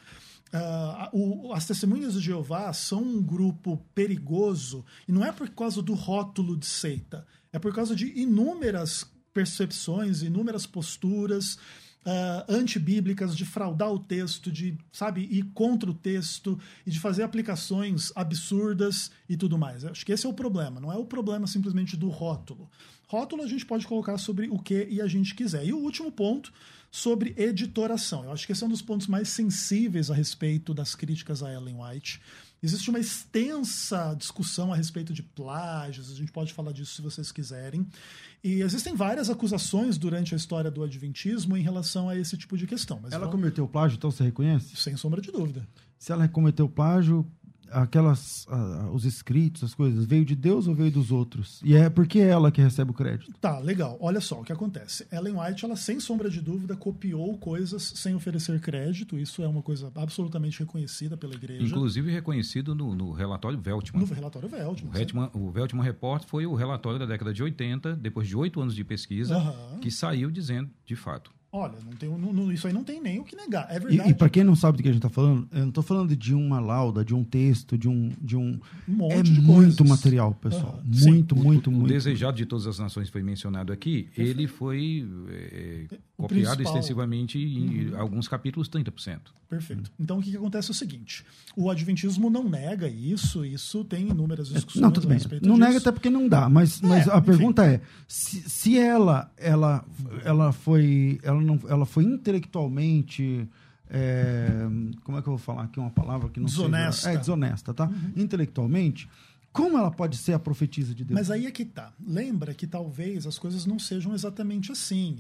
o, 1.12 1.54
as 1.54 1.66
testemunhas 1.68 2.14
de 2.14 2.22
Jeová 2.22 2.72
são 2.74 3.04
um 3.04 3.22
grupo 3.22 3.78
perigoso 3.94 4.84
e 5.08 5.12
não 5.12 5.24
é 5.24 5.32
por 5.32 5.50
causa 5.50 5.82
do 5.82 5.94
rótulo 5.94 6.58
de 6.58 6.66
seita, 6.66 7.26
é 7.52 7.60
por 7.60 7.74
causa 7.74 7.96
de 7.96 8.08
inúmeras 8.20 9.06
percepções, 9.34 10.22
inúmeras 10.22 10.66
posturas 10.66 11.58
uh, 12.06 12.46
antibíblicas 12.48 13.36
de 13.36 13.46
fraudar 13.46 13.92
o 13.92 14.00
texto, 14.00 14.52
de, 14.52 14.78
sabe, 14.92 15.28
ir 15.30 15.44
contra 15.54 15.90
o 15.90 15.94
texto 15.94 16.60
e 16.86 16.92
de 16.92 17.00
fazer 17.00 17.24
aplicações 17.24 18.12
absurdas 18.16 19.12
e 19.28 19.38
tudo 19.38 19.58
mais. 19.58 19.86
Acho 19.86 20.06
que 20.06 20.12
esse 20.12 20.26
é 20.26 20.30
o 20.30 20.34
problema, 20.34 20.80
não 20.80 20.92
é 20.92 20.98
o 20.98 21.06
problema 21.06 21.48
simplesmente 21.48 21.96
do 21.96 22.10
rótulo. 22.10 22.70
Rótulo 23.08 23.44
a 23.44 23.48
gente 23.48 23.66
pode 23.66 23.88
colocar 23.88 24.18
sobre 24.18 24.48
o 24.50 24.60
que 24.60 24.88
e 24.90 25.02
a 25.02 25.08
gente 25.08 25.34
quiser. 25.34 25.66
E 25.66 25.74
o 25.74 25.78
último 25.78 26.12
ponto 26.12 26.54
sobre 26.92 27.34
editoração. 27.38 28.24
Eu 28.24 28.32
acho 28.32 28.46
que 28.46 28.52
esse 28.52 28.64
é 28.64 28.68
um 28.68 28.70
dos 28.70 28.82
pontos 28.82 29.08
mais 29.08 29.30
sensíveis 29.30 30.10
a 30.10 30.16
respeito 30.16 30.74
das 30.74 30.96
críticas 30.96 31.44
a 31.44 31.52
Ellen 31.52 31.76
White. 31.80 32.20
Existe 32.62 32.90
uma 32.90 33.00
extensa 33.00 34.14
discussão 34.18 34.74
a 34.74 34.76
respeito 34.76 35.14
de 35.14 35.24
plágios, 35.24 36.12
a 36.12 36.16
gente 36.16 36.32
pode 36.32 36.54
falar 36.54 36.74
disso 36.74 36.96
se 36.96 37.02
vocês 37.02 37.32
quiserem. 37.32 37.88
E 38.44 38.62
existem 38.62 38.96
várias 38.96 39.30
acusações 39.30 39.98
durante 39.98 40.34
a 40.34 40.38
história 40.38 40.70
do 40.70 40.84
Adventismo 40.84 41.56
em 41.56 41.62
relação 41.62 42.10
a 42.10 42.18
esse 42.18 42.38
tipo 42.38 42.58
de 42.58 42.68
questão. 42.68 43.00
ela 43.06 43.20
vamos... 43.20 43.32
cometeu 43.32 43.68
plágio, 43.68 43.96
então 43.96 44.12
você 44.12 44.24
reconhece? 44.24 44.76
Sem 44.76 44.98
sombra 44.98 45.22
de 45.22 45.32
dúvida. 45.32 45.68
Se 45.98 46.12
ela 46.12 46.28
cometeu 46.28 46.70
plágio, 46.70 47.26
aquelas 47.72 48.46
uh, 48.46 48.92
os 48.94 49.06
escritos, 49.06 49.64
as 49.64 49.74
coisas, 49.74 50.06
veio 50.06 50.26
de 50.26 50.36
Deus 50.36 50.68
ou 50.68 50.76
veio 50.76 50.92
dos 50.92 51.12
outros? 51.12 51.62
E 51.64 51.76
é 51.76 51.90
porque 51.90 52.20
é 52.20 52.30
ela 52.30 52.52
que 52.52 52.62
recebe 52.62 52.92
o 52.92 52.94
crédito. 52.94 53.34
Tá, 53.40 53.60
legal. 53.60 53.98
Olha 54.00 54.22
só 54.22 54.40
o 54.40 54.44
que 54.44 54.52
acontece. 54.52 55.08
Ellen 55.12 55.40
White, 55.40 55.66
ela 55.66 55.76
sem 55.76 56.00
sombra 56.00 56.30
de 56.30 56.42
dúvida 56.42 56.76
copiou 56.76 57.38
coisas 57.38 57.94
sem 57.96 58.16
oferecer 58.16 58.60
crédito. 58.60 59.18
Isso 59.18 59.42
é 59.42 59.48
uma 59.48 59.62
coisa 59.62 59.92
absolutamente 59.96 60.60
reconhecida 60.60 61.18
pela 61.18 61.34
igreja. 61.34 61.64
Inclusive 61.64 62.12
reconhecido 62.12 62.76
no, 62.76 62.96
no 62.96 63.12
relatório 63.12 63.60
Veltman. 63.60 64.02
No 64.02 64.14
relatório 64.14 64.50
Veltman. 64.50 64.90
O 64.90 64.92
Veltman, 64.92 65.30
o 65.34 65.52
Veltman 65.52 65.84
Report 65.84 66.24
foi 66.26 66.46
o 66.46 66.56
relatório 66.56 67.00
da 67.00 67.06
década 67.06 67.34
de 67.34 67.42
80, 67.44 67.96
depois 67.96 68.28
de 68.28 68.36
oito 68.36 68.62
anos 68.62 68.76
de 68.76 68.84
pesquisa, 68.84 69.38
uhum. 69.38 69.80
que 69.80 69.92
saiu 69.92 70.32
dizendo, 70.32 70.70
de 70.86 70.96
fato, 70.96 71.32
Olha, 71.52 71.74
não 71.84 71.94
tem, 71.94 72.10
não, 72.10 72.52
isso 72.52 72.68
aí 72.68 72.74
não 72.74 72.84
tem 72.84 73.02
nem 73.02 73.20
o 73.20 73.24
que 73.24 73.36
negar. 73.36 73.66
É 73.70 73.80
verdade. 73.80 74.10
E, 74.10 74.12
e 74.12 74.14
para 74.14 74.30
quem 74.30 74.44
não 74.44 74.56
sabe 74.56 74.78
do 74.78 74.84
que 74.84 74.90
a 74.90 74.92
gente 74.92 75.00
está 75.00 75.10
falando, 75.10 75.48
eu 75.52 75.62
não 75.62 75.70
estou 75.70 75.84
falando 75.84 76.16
de 76.16 76.36
uma 76.36 76.60
lauda, 76.60 77.04
de 77.04 77.16
um 77.16 77.24
texto, 77.24 77.76
de 77.76 77.90
um. 77.90 78.12
De 78.22 78.38
um, 78.38 78.60
um 78.88 78.94
monte 78.94 79.14
é 79.16 79.22
de 79.24 79.42
muito 79.42 79.78
coisas. 79.78 79.90
material, 79.90 80.34
pessoal. 80.36 80.80
Uhum. 80.86 81.10
Muito, 81.12 81.36
Sim. 81.36 81.42
muito, 81.42 81.68
o, 81.70 81.74
muito. 81.74 81.86
O 81.86 81.88
desejado 81.88 82.38
de 82.38 82.46
todas 82.46 82.68
as 82.68 82.78
nações 82.78 83.10
foi 83.10 83.24
mencionado 83.24 83.74
aqui. 83.74 84.10
Ele 84.16 84.48
foi 84.48 85.08
é, 85.30 85.88
copiado 86.30 86.56
principal. 86.56 86.78
extensivamente 86.78 87.38
em 87.38 87.90
uhum. 87.90 88.00
alguns 88.00 88.28
capítulos, 88.28 88.70
30%. 88.70 89.20
Perfeito. 89.50 89.92
Então 90.00 90.20
o 90.20 90.22
que, 90.22 90.30
que 90.32 90.38
acontece 90.38 90.70
é 90.70 90.72
o 90.72 90.76
seguinte: 90.76 91.26
o 91.58 91.70
Adventismo 91.70 92.30
não 92.30 92.48
nega 92.48 92.88
isso, 92.88 93.44
isso 93.44 93.84
tem 93.84 94.10
inúmeras 94.10 94.50
discussões. 94.50 94.82
Não, 94.82 94.92
tudo 94.92 95.08
bem. 95.08 95.18
Não 95.42 95.56
disso. 95.56 95.58
nega 95.58 95.78
até 95.80 95.92
porque 95.92 96.10
não 96.10 96.28
dá, 96.28 96.48
mas, 96.48 96.80
mas 96.82 97.10
a 97.10 97.18
enfim. 97.18 97.26
pergunta 97.26 97.66
é: 97.66 97.82
se, 98.08 98.48
se 98.48 98.78
ela, 98.78 99.32
ela, 99.36 99.84
ela 100.24 100.52
foi. 100.52 101.20
Ela 101.24 101.42
não, 101.42 101.60
ela 101.68 101.86
foi 101.86 102.04
intelectualmente. 102.04 103.48
É, 103.92 104.48
como 105.04 105.18
é 105.18 105.22
que 105.24 105.28
eu 105.28 105.32
vou 105.32 105.38
falar 105.40 105.64
aqui 105.64 105.80
uma 105.80 105.90
palavra 105.90 106.30
que 106.30 106.40
não 106.40 106.46
desonesta. 106.46 107.02
Seja, 107.02 107.16
é 107.16 107.18
desonesta, 107.18 107.74
tá? 107.74 107.86
Uhum. 107.88 108.14
Intelectualmente, 108.18 109.10
como 109.52 109.78
ela 109.78 109.90
pode 109.90 110.16
ser 110.18 110.34
a 110.34 110.40
profetisa 110.40 110.94
de 110.94 111.04
Deus? 111.04 111.20
Mas 111.20 111.32
aí 111.32 111.48
é 111.48 111.52
que 111.52 111.66
tá. 111.66 111.92
Lembra 112.06 112.54
que 112.54 112.68
talvez 112.68 113.26
as 113.26 113.40
coisas 113.40 113.66
não 113.66 113.80
sejam 113.80 114.14
exatamente 114.14 114.72
assim. 114.72 115.18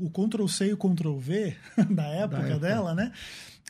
O 0.00 0.10
Ctrl 0.10 0.46
C 0.46 0.68
e 0.68 0.72
o 0.72 0.76
Ctrl 0.76 1.18
V 1.18 1.56
da 1.90 2.06
época, 2.06 2.42
da 2.42 2.48
época. 2.48 2.58
dela, 2.58 2.94
né? 2.94 3.12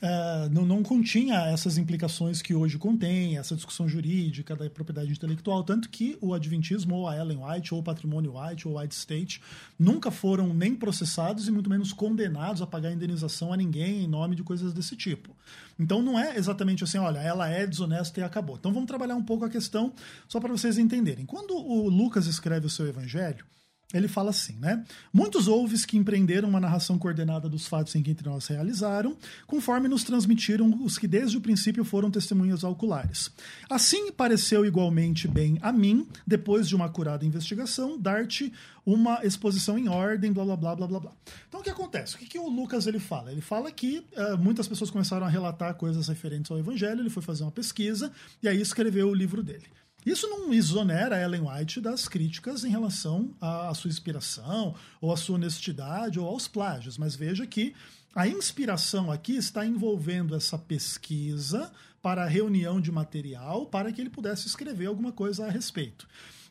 Uh, 0.02 0.52
não, 0.52 0.66
não, 0.66 0.82
continha 0.82 1.46
essas 1.46 1.78
implicações 1.78 2.42
que 2.42 2.54
hoje 2.54 2.76
contém, 2.76 3.38
essa 3.38 3.56
discussão 3.56 3.88
jurídica 3.88 4.54
da 4.54 4.68
propriedade 4.68 5.10
intelectual, 5.10 5.64
tanto 5.64 5.88
que 5.88 6.18
o 6.20 6.34
Adventismo, 6.34 6.96
ou 6.96 7.08
a 7.08 7.16
Ellen 7.16 7.42
White, 7.42 7.72
ou 7.72 7.80
o 7.80 7.82
Patrimônio 7.82 8.38
White, 8.38 8.68
ou 8.68 8.74
o 8.74 8.78
White 8.78 8.94
State, 8.94 9.40
nunca 9.78 10.10
foram 10.10 10.52
nem 10.52 10.74
processados 10.74 11.48
e 11.48 11.50
muito 11.50 11.70
menos 11.70 11.94
condenados 11.94 12.60
a 12.60 12.66
pagar 12.66 12.92
indenização 12.92 13.54
a 13.54 13.56
ninguém 13.56 14.04
em 14.04 14.06
nome 14.06 14.36
de 14.36 14.42
coisas 14.42 14.74
desse 14.74 14.94
tipo. 14.96 15.34
Então 15.78 16.02
não 16.02 16.20
é 16.20 16.36
exatamente 16.36 16.84
assim, 16.84 16.98
olha, 16.98 17.18
ela 17.18 17.48
é 17.48 17.66
desonesta 17.66 18.20
e 18.20 18.22
acabou. 18.22 18.56
Então 18.56 18.74
vamos 18.74 18.88
trabalhar 18.88 19.16
um 19.16 19.24
pouco 19.24 19.46
a 19.46 19.50
questão 19.50 19.94
só 20.28 20.38
para 20.38 20.52
vocês 20.52 20.76
entenderem. 20.76 21.24
Quando 21.24 21.56
o 21.56 21.88
Lucas 21.88 22.26
escreve 22.26 22.66
o 22.66 22.70
seu 22.70 22.86
evangelho, 22.86 23.46
ele 23.94 24.08
fala 24.08 24.30
assim, 24.30 24.56
né? 24.58 24.84
Muitos 25.12 25.46
ouves 25.46 25.84
que 25.84 25.96
empreenderam 25.96 26.48
uma 26.48 26.58
narração 26.58 26.98
coordenada 26.98 27.48
dos 27.48 27.66
fatos 27.66 27.94
em 27.94 28.02
que 28.02 28.10
entre 28.10 28.28
nós 28.28 28.46
realizaram, 28.48 29.16
conforme 29.46 29.88
nos 29.88 30.02
transmitiram 30.02 30.82
os 30.82 30.98
que 30.98 31.06
desde 31.06 31.36
o 31.36 31.40
princípio 31.40 31.84
foram 31.84 32.10
testemunhas 32.10 32.64
oculares. 32.64 33.30
Assim 33.70 34.10
pareceu 34.10 34.64
igualmente 34.64 35.28
bem 35.28 35.56
a 35.62 35.72
mim, 35.72 36.06
depois 36.26 36.66
de 36.68 36.74
uma 36.74 36.86
acurada 36.86 37.24
investigação, 37.24 37.96
dar-te 37.96 38.52
uma 38.84 39.24
exposição 39.24 39.78
em 39.78 39.88
ordem, 39.88 40.32
blá 40.32 40.44
blá 40.44 40.56
blá 40.56 40.74
blá 40.74 40.86
blá 40.86 41.00
blá. 41.00 41.12
Então 41.48 41.60
o 41.60 41.62
que 41.62 41.70
acontece? 41.70 42.16
O 42.16 42.18
que, 42.18 42.26
que 42.26 42.38
o 42.38 42.48
Lucas 42.48 42.88
ele 42.88 42.98
fala? 42.98 43.30
Ele 43.30 43.40
fala 43.40 43.70
que 43.70 43.98
uh, 43.98 44.36
muitas 44.36 44.66
pessoas 44.66 44.90
começaram 44.90 45.26
a 45.26 45.28
relatar 45.28 45.74
coisas 45.74 46.08
referentes 46.08 46.50
ao 46.50 46.58
Evangelho, 46.58 47.00
ele 47.00 47.10
foi 47.10 47.22
fazer 47.22 47.44
uma 47.44 47.52
pesquisa 47.52 48.10
e 48.42 48.48
aí 48.48 48.60
escreveu 48.60 49.08
o 49.08 49.14
livro 49.14 49.44
dele. 49.44 49.66
Isso 50.06 50.28
não 50.28 50.54
exonera 50.54 51.20
Ellen 51.20 51.48
White 51.48 51.80
das 51.80 52.06
críticas 52.06 52.62
em 52.62 52.70
relação 52.70 53.34
à 53.40 53.74
sua 53.74 53.90
inspiração, 53.90 54.72
ou 55.00 55.12
à 55.12 55.16
sua 55.16 55.34
honestidade, 55.34 56.20
ou 56.20 56.28
aos 56.28 56.46
plágios, 56.46 56.96
mas 56.96 57.16
veja 57.16 57.44
que 57.44 57.74
a 58.14 58.28
inspiração 58.28 59.10
aqui 59.10 59.36
está 59.36 59.66
envolvendo 59.66 60.36
essa 60.36 60.56
pesquisa 60.56 61.72
para 62.00 62.22
a 62.22 62.28
reunião 62.28 62.80
de 62.80 62.92
material 62.92 63.66
para 63.66 63.90
que 63.90 64.00
ele 64.00 64.08
pudesse 64.08 64.46
escrever 64.46 64.86
alguma 64.86 65.10
coisa 65.10 65.46
a 65.46 65.50
respeito. 65.50 66.06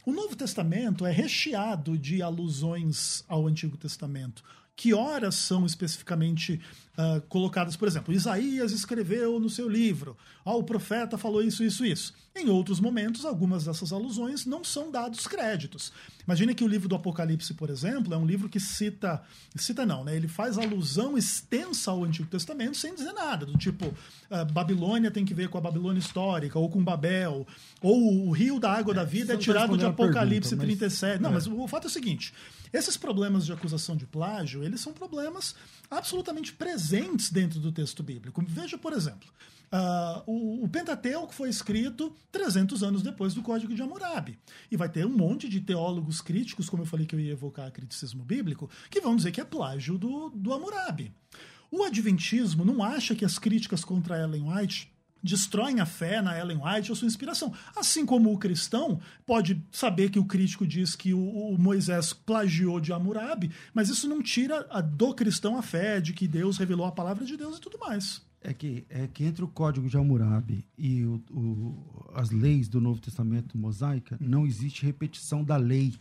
O 0.05 0.11
Novo 0.11 0.35
Testamento 0.35 1.05
é 1.05 1.11
recheado 1.11 1.97
de 1.97 2.21
alusões 2.21 3.23
ao 3.25 3.47
Antigo 3.47 3.77
Testamento 3.77 4.43
que 4.75 4.93
horas 4.93 5.35
são 5.35 5.65
especificamente 5.65 6.59
uh, 6.97 7.21
colocadas. 7.29 7.77
Por 7.77 7.87
exemplo, 7.87 8.13
Isaías 8.13 8.73
escreveu 8.73 9.39
no 9.39 9.49
seu 9.49 9.69
livro, 9.69 10.17
ah, 10.43 10.53
o 10.53 10.63
profeta 10.63 11.17
falou 11.17 11.41
isso, 11.41 11.63
isso, 11.63 11.85
isso. 11.85 12.13
Em 12.37 12.49
outros 12.49 12.81
momentos, 12.81 13.23
algumas 13.23 13.63
dessas 13.63 13.93
alusões 13.93 14.45
não 14.45 14.61
são 14.61 14.91
dados 14.91 15.25
créditos. 15.25 15.93
Imagine 16.27 16.53
que 16.53 16.65
o 16.65 16.67
livro 16.67 16.89
do 16.89 16.95
Apocalipse, 16.95 17.53
por 17.53 17.69
exemplo, 17.69 18.13
é 18.13 18.17
um 18.17 18.25
livro 18.25 18.49
que 18.49 18.59
cita, 18.59 19.23
cita 19.55 19.85
não, 19.85 20.03
né? 20.03 20.17
Ele 20.17 20.27
faz 20.27 20.57
alusão 20.57 21.17
extensa 21.17 21.91
ao 21.91 22.03
Antigo 22.03 22.27
Testamento 22.27 22.75
sem 22.75 22.93
dizer 22.93 23.13
nada, 23.13 23.45
do 23.45 23.57
tipo 23.57 23.85
uh, 23.85 24.51
Babilônia 24.51 25.09
tem 25.09 25.23
que 25.23 25.33
ver 25.33 25.47
com 25.47 25.57
a 25.57 25.61
Babilônia 25.61 25.99
histórica 25.99 26.59
ou 26.59 26.69
com 26.69 26.83
Babel, 26.83 27.47
ou 27.81 28.27
o 28.27 28.31
rio 28.31 28.59
da 28.59 28.73
água 28.73 28.91
é, 28.91 28.95
da 28.95 29.05
vida 29.05 29.35
é 29.35 29.37
tirado 29.37 29.77
de 29.77 29.85
Apocalipse 29.85 30.49
pergunta, 30.49 30.67
mas... 30.67 30.79
37. 30.79 31.21
Não, 31.21 31.29
é. 31.29 31.33
mas 31.33 31.47
o 31.47 31.67
fato 31.69 31.85
é 31.85 31.87
o 31.87 31.89
seguinte, 31.89 32.33
esses 32.73 32.97
problemas 32.97 33.45
de 33.45 33.53
acusação 33.53 33.95
de 33.95 34.05
plágio, 34.05 34.61
eles 34.61 34.81
são 34.81 34.91
problemas 34.91 35.55
absolutamente 35.89 36.51
presentes 36.51 37.31
dentro 37.31 37.61
do 37.61 37.71
texto 37.71 38.03
bíblico. 38.03 38.43
Veja, 38.45 38.77
por 38.77 38.91
exemplo, 38.91 39.29
Uh, 39.71 40.23
o, 40.25 40.63
o, 40.63 40.69
Pentateuco 40.69 41.33
foi 41.33 41.49
escrito 41.49 42.13
300 42.31 42.83
anos 42.83 43.01
depois 43.01 43.33
do 43.33 43.41
Código 43.41 43.73
de 43.73 43.81
Hammurabi. 43.81 44.37
E 44.71 44.77
vai 44.77 44.89
ter 44.89 45.05
um 45.05 45.15
monte 45.15 45.49
de 45.49 45.61
teólogos 45.61 46.21
críticos, 46.21 46.69
como 46.69 46.83
eu 46.83 46.87
falei 46.87 47.05
que 47.05 47.15
eu 47.15 47.19
ia 47.19 47.31
evocar 47.31 47.71
criticismo 47.71 48.23
bíblico, 48.23 48.69
que 48.89 49.01
vão 49.01 49.15
dizer 49.15 49.31
que 49.31 49.41
é 49.41 49.45
plágio 49.45 49.97
do, 49.97 50.29
do 50.29 50.53
Hammurabi. 50.53 51.13
O 51.71 51.83
Adventismo 51.83 52.63
não 52.63 52.83
acha 52.83 53.15
que 53.15 53.25
as 53.25 53.37
críticas 53.37 53.83
contra 53.83 54.21
Ellen 54.21 54.49
White 54.49 54.93
destroem 55.25 55.79
a 55.79 55.85
fé 55.87 56.21
na 56.21 56.37
Ellen 56.37 56.61
White 56.63 56.91
ou 56.91 56.95
sua 56.95 57.07
inspiração. 57.07 57.51
Assim 57.75 58.05
como 58.05 58.31
o 58.31 58.37
cristão 58.37 58.99
pode 59.25 59.61
saber 59.71 60.11
que 60.11 60.19
o 60.19 60.25
crítico 60.25 60.67
diz 60.67 60.95
que 60.95 61.13
o, 61.13 61.19
o 61.19 61.57
Moisés 61.57 62.13
plagiou 62.13 62.79
de 62.79 62.93
Hammurabi, 62.93 63.51
mas 63.73 63.89
isso 63.89 64.07
não 64.07 64.21
tira 64.21 64.67
a, 64.69 64.81
do 64.81 65.13
cristão 65.15 65.57
a 65.57 65.63
fé 65.63 65.99
de 65.99 66.13
que 66.13 66.27
Deus 66.27 66.57
revelou 66.57 66.85
a 66.85 66.91
palavra 66.91 67.25
de 67.25 67.35
Deus 67.35 67.57
e 67.57 67.61
tudo 67.61 67.79
mais. 67.79 68.21
É 68.47 68.53
que, 68.53 68.85
é 68.89 69.07
que 69.07 69.23
entre 69.23 69.43
o 69.43 69.47
código 69.47 69.89
de 69.89 69.97
Hammurabi 69.97 70.67
e 70.77 71.03
o, 71.03 71.15
o, 71.31 72.11
as 72.13 72.29
leis 72.29 72.67
do 72.67 72.79
Novo 72.79 73.01
Testamento 73.01 73.57
mosaica, 73.57 74.17
não 74.21 74.45
existe 74.45 74.85
repetição 74.85 75.43
da 75.43 75.57
lei. 75.57 75.95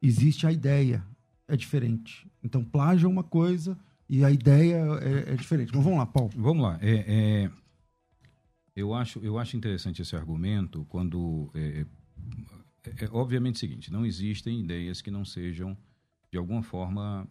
Existe 0.00 0.46
a 0.46 0.52
ideia. 0.52 1.04
É 1.48 1.56
diferente. 1.56 2.24
Então, 2.42 2.64
plágio 2.64 3.06
é 3.06 3.08
uma 3.10 3.24
coisa 3.24 3.76
e 4.08 4.24
a 4.24 4.30
ideia 4.30 4.76
é, 5.00 5.32
é 5.32 5.34
diferente. 5.34 5.72
Mas 5.74 5.82
vamos 5.82 5.98
lá, 5.98 6.06
Paulo. 6.06 6.30
Vamos 6.36 6.62
lá. 6.62 6.78
É, 6.80 7.04
é, 7.44 7.50
eu, 8.76 8.94
acho, 8.94 9.18
eu 9.18 9.36
acho 9.36 9.56
interessante 9.56 10.02
esse 10.02 10.14
argumento 10.14 10.84
quando. 10.88 11.50
É, 11.52 11.84
é, 12.84 13.04
é, 13.04 13.08
obviamente 13.10 13.56
o 13.56 13.58
seguinte: 13.58 13.92
não 13.92 14.06
existem 14.06 14.60
ideias 14.60 15.02
que 15.02 15.10
não 15.10 15.24
sejam, 15.24 15.76
de 16.30 16.38
alguma 16.38 16.62
forma, 16.62 17.26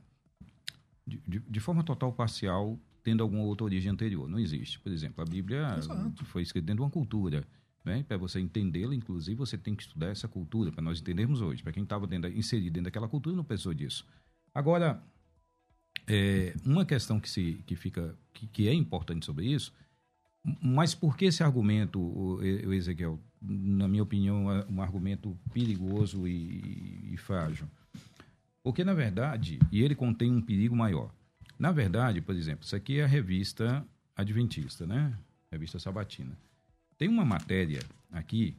de, 1.08 1.22
de, 1.26 1.40
de 1.40 1.60
forma 1.62 1.84
total 1.84 2.12
parcial, 2.12 2.78
tendo 3.04 3.24
alguma 3.24 3.44
outra 3.44 3.66
origem 3.66 3.92
anterior. 3.92 4.28
Não 4.28 4.40
existe. 4.40 4.80
Por 4.80 4.92
exemplo, 4.92 5.22
a 5.22 5.26
Bíblia 5.26 5.76
Exato. 5.78 6.26
foi 6.26 6.42
escrita 6.42 6.66
dentro 6.68 6.84
de 6.84 6.86
uma 6.86 6.92
cultura. 6.92 7.46
Né? 7.84 8.04
Para 8.04 8.18
você 8.18 8.40
entendê-la, 8.40 8.94
inclusive, 8.94 9.36
você 9.36 9.58
tem 9.58 9.76
que 9.76 9.84
estudar 9.84 10.08
essa 10.08 10.28
cultura, 10.28 10.72
para 10.72 10.82
nós 10.82 11.00
entendermos 11.00 11.42
hoje. 11.42 11.64
Para 11.64 11.72
quem 11.72 11.84
estava 11.84 12.08
inserido 12.30 12.74
dentro 12.74 12.86
daquela 12.86 13.08
cultura, 13.08 13.36
não 13.36 13.44
pensou 13.44 13.74
disso. 13.74 14.06
Agora, 14.54 15.02
é, 16.08 16.54
uma 16.66 16.86
questão 16.86 17.20
que, 17.20 17.30
se, 17.30 17.64
que, 17.66 17.76
fica, 17.76 18.16
que, 18.34 18.48
que 18.48 18.68
é 18.68 18.74
importante 18.74 19.26
sobre 19.26 19.48
isso 19.48 19.74
mas 20.44 20.96
por 20.96 21.16
que 21.16 21.26
esse 21.26 21.44
argumento, 21.44 22.00
o 22.02 22.74
Ezequiel, 22.74 23.20
na 23.42 23.88
minha 23.88 24.02
opinião, 24.02 24.52
é 24.52 24.66
um 24.68 24.82
argumento 24.82 25.38
perigoso 25.54 26.28
e, 26.28 27.14
e 27.14 27.18
frágil? 27.18 27.68
Porque, 28.64 28.84
na 28.84 28.94
verdade, 28.94 29.60
e 29.72 29.84
ele 29.84 29.96
contém 29.96 30.32
um 30.32 30.42
perigo 30.42 30.76
maior. 30.76 31.12
Na 31.62 31.72
verdade, 31.72 32.22
por 32.22 32.34
exemplo, 32.34 32.66
isso 32.66 32.76
aqui 32.76 33.00
é 33.00 33.04
a 33.04 33.08
revista 33.08 33.86
Adventista, 34.16 34.88
né? 34.88 35.16
Revista 35.52 35.78
Sabatina. 35.78 36.36
Tem 36.98 37.08
uma 37.08 37.24
matéria 37.24 37.84
aqui, 38.12 38.58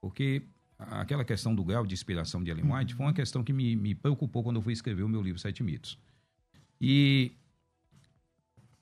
porque 0.00 0.42
aquela 0.76 1.24
questão 1.24 1.54
do 1.54 1.62
grau 1.62 1.86
de 1.86 1.94
inspiração 1.94 2.42
de 2.42 2.50
Ellen 2.50 2.72
White 2.72 2.96
foi 2.96 3.06
uma 3.06 3.12
questão 3.12 3.44
que 3.44 3.52
me, 3.52 3.76
me 3.76 3.94
preocupou 3.94 4.42
quando 4.42 4.56
eu 4.56 4.62
fui 4.62 4.72
escrever 4.72 5.04
o 5.04 5.08
meu 5.08 5.22
livro 5.22 5.38
Sete 5.38 5.62
Mitos. 5.62 5.96
E 6.80 7.30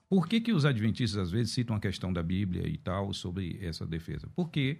por 0.09 0.27
que, 0.27 0.41
que 0.41 0.53
os 0.53 0.65
adventistas 0.65 1.21
às 1.21 1.29
vezes 1.29 1.53
citam 1.53 1.75
a 1.75 1.79
questão 1.79 2.11
da 2.11 2.23
Bíblia 2.23 2.67
e 2.67 2.79
tal 2.79 3.13
sobre 3.13 3.59
essa 3.61 3.85
defesa? 3.85 4.27
Porque 4.35 4.79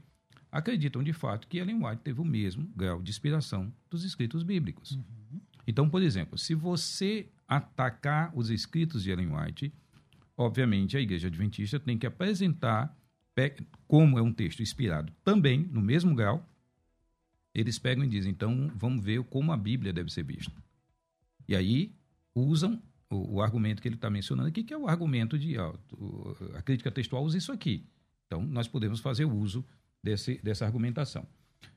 acreditam 0.51 1.03
de 1.03 1.13
fato 1.13 1.47
que 1.47 1.59
Ellen 1.59 1.85
White 1.85 2.01
teve 2.01 2.19
o 2.19 2.25
mesmo 2.25 2.67
grau 2.75 2.99
de 2.99 3.11
inspiração 3.11 3.71
dos 3.91 4.03
escritos 4.03 4.41
bíblicos. 4.41 4.93
Uhum. 4.93 5.20
Então, 5.67 5.89
por 5.89 6.01
exemplo, 6.01 6.37
se 6.37 6.55
você 6.55 7.27
atacar 7.47 8.31
os 8.35 8.49
escritos 8.49 9.03
de 9.03 9.11
Ellen 9.11 9.35
White, 9.35 9.73
obviamente 10.37 10.97
a 10.97 11.01
Igreja 11.01 11.27
Adventista 11.27 11.79
tem 11.79 11.97
que 11.97 12.07
apresentar 12.07 12.95
como 13.87 14.19
é 14.19 14.21
um 14.21 14.31
texto 14.31 14.61
inspirado 14.61 15.11
também 15.23 15.59
no 15.71 15.81
mesmo 15.81 16.13
grau. 16.15 16.47
Eles 17.53 17.79
pegam 17.79 18.03
e 18.03 18.07
dizem, 18.07 18.31
então 18.31 18.71
vamos 18.75 19.03
ver 19.03 19.23
como 19.23 19.51
a 19.51 19.57
Bíblia 19.57 19.91
deve 19.91 20.11
ser 20.11 20.23
vista. 20.23 20.53
E 21.47 21.55
aí 21.55 21.93
usam 22.33 22.81
o, 23.09 23.35
o 23.35 23.41
argumento 23.41 23.81
que 23.81 23.87
ele 23.87 23.95
está 23.95 24.09
mencionando 24.09 24.47
aqui, 24.47 24.63
que 24.63 24.73
é 24.73 24.77
o 24.77 24.87
argumento 24.87 25.37
de 25.37 25.57
ó, 25.57 25.73
a 26.55 26.61
crítica 26.61 26.91
textual 26.91 27.23
usa 27.23 27.37
isso 27.37 27.51
aqui. 27.51 27.85
Então, 28.27 28.41
nós 28.41 28.67
podemos 28.67 29.01
fazer 29.01 29.25
uso 29.25 29.65
desse, 30.01 30.39
dessa 30.41 30.65
argumentação. 30.65 31.27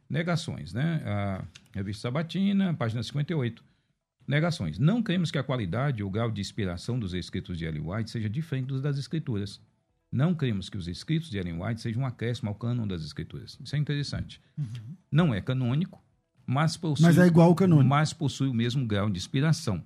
Negações, 0.09 0.73
né? 0.73 1.03
A 1.05 1.45
revista 1.73 2.03
Sabatina, 2.03 2.75
página 2.75 3.03
58. 3.03 3.65
Negações. 4.27 4.79
Não 4.79 5.03
cremos 5.03 5.31
que 5.31 5.39
a 5.39 5.43
qualidade 5.43 6.03
ou 6.03 6.11
grau 6.11 6.31
de 6.31 6.41
inspiração 6.41 6.99
dos 6.99 7.13
escritos 7.13 7.59
de 7.59 7.65
Ellen 7.65 7.83
White 7.87 8.11
seja 8.11 8.29
diferente 8.29 8.69
dos 8.69 8.81
das 8.81 8.99
escrituras. 8.99 9.61
Não 10.11 10.35
cremos 10.35 10.71
que 10.71 10.79
os 10.79 10.89
escritos 10.89 11.29
de 11.29 11.39
Ellen 11.39 11.61
White 11.61 11.81
sejam 11.81 12.03
um 12.03 12.07
acréscimo 12.07 12.49
ao 12.49 12.55
cânon 12.55 12.87
das 12.87 13.05
escrituras. 13.05 13.59
Isso 13.63 13.75
é 13.75 13.79
interessante. 13.79 14.41
Uhum. 14.57 14.97
Não 15.11 15.35
é 15.35 15.41
canônico, 15.41 16.03
mas 16.47 16.77
possui, 16.77 17.05
mas 17.05 17.19
é 17.19 17.27
igual 17.27 17.49
ao 17.49 17.55
canônico. 17.55 17.89
Mas 17.89 18.13
possui 18.13 18.49
o 18.49 18.55
mesmo 18.55 18.87
grau 18.87 19.11
de 19.11 19.19
inspiração. 19.19 19.83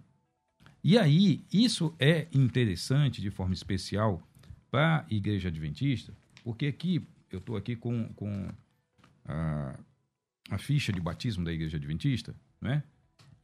E 0.82 0.96
aí, 0.96 1.44
isso 1.52 1.94
é 1.98 2.28
interessante 2.32 3.20
de 3.20 3.30
forma 3.30 3.54
especial 3.54 4.22
para 4.70 4.98
a 4.98 5.04
Igreja 5.14 5.48
Adventista, 5.48 6.12
porque 6.44 6.66
aqui, 6.66 7.04
eu 7.30 7.38
estou 7.38 7.56
aqui 7.56 7.74
com, 7.74 8.08
com 8.14 8.48
a, 9.24 9.78
a, 10.50 10.58
ficha 10.58 10.92
de 10.92 11.00
batismo 11.00 11.44
da 11.44 11.52
Igreja 11.52 11.76
Adventista, 11.76 12.34
né? 12.60 12.82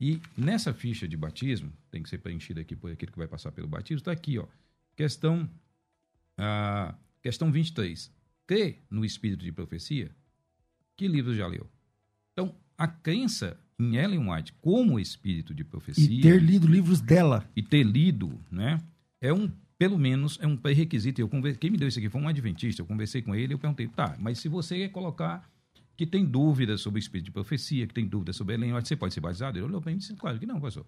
E 0.05 0.21
nessa 0.37 0.75
ficha 0.75 1.09
de 1.09 1.17
batismo, 1.17 1.73
tem 1.90 2.03
que 2.03 2.11
ser 2.11 2.19
preenchida 2.19 2.61
aqui 2.61 2.77
por 2.77 2.93
aquele 2.93 3.11
que 3.11 3.17
vai 3.17 3.27
passar 3.27 3.51
pelo 3.53 3.67
batismo, 3.67 4.01
está 4.01 4.12
aqui, 4.12 4.38
ó, 4.38 4.45
questão, 4.95 5.49
a, 6.37 6.95
questão 7.23 7.51
23. 7.51 8.12
Crê 8.47 8.81
no 8.90 9.03
espírito 9.03 9.43
de 9.43 9.51
profecia? 9.51 10.11
Que 10.95 11.09
livro 11.09 11.35
já 11.35 11.47
leu? 11.47 11.67
Então, 12.35 12.55
a 12.77 12.87
crença 12.87 13.59
em 13.79 13.97
Ellen 13.97 14.31
White 14.31 14.53
como 14.61 15.01
espírito 15.01 15.55
de 15.55 15.64
profecia. 15.64 16.05
E 16.05 16.21
ter 16.21 16.38
lido 16.38 16.67
livros 16.67 17.01
dela. 17.01 17.51
E 17.57 17.62
ter 17.62 17.83
lido, 17.83 18.38
né? 18.51 18.83
É 19.23 19.33
um, 19.33 19.51
pelo 19.79 19.99
menos, 19.99 20.38
é 20.43 20.47
um 20.47 20.55
pré-requisito. 20.55 21.19
Eu 21.19 21.31
conversei, 21.31 21.59
quem 21.59 21.71
me 21.71 21.79
deu 21.79 21.88
isso 21.88 21.99
aqui 21.99 22.11
foi 22.11 22.21
um 22.21 22.29
adventista. 22.29 22.83
Eu 22.83 22.87
conversei 22.87 23.23
com 23.23 23.35
ele 23.35 23.55
e 23.55 23.55
eu 23.55 23.59
perguntei, 23.59 23.88
tá, 23.88 24.14
mas 24.21 24.38
se 24.38 24.51
você 24.51 24.87
colocar 24.87 25.51
que 25.96 26.07
tem 26.07 26.24
dúvidas 26.24 26.80
sobre 26.80 26.98
o 26.98 27.00
espírito 27.00 27.26
de 27.26 27.30
profecia, 27.30 27.87
que 27.87 27.94
tem 27.94 28.07
dúvidas 28.07 28.37
sobre 28.37 28.54
Ellen 28.54 28.74
White, 28.74 28.88
você 28.88 28.96
pode 28.96 29.14
ser 29.14 29.20
batizado? 29.20 29.59
Ele 29.59 29.66
olhou 29.66 29.80
para 29.80 29.90
mim 29.90 29.96
e 29.96 30.00
disse, 30.00 30.14
claro 30.14 30.38
que 30.38 30.46
não, 30.46 30.61
pastor. 30.61 30.87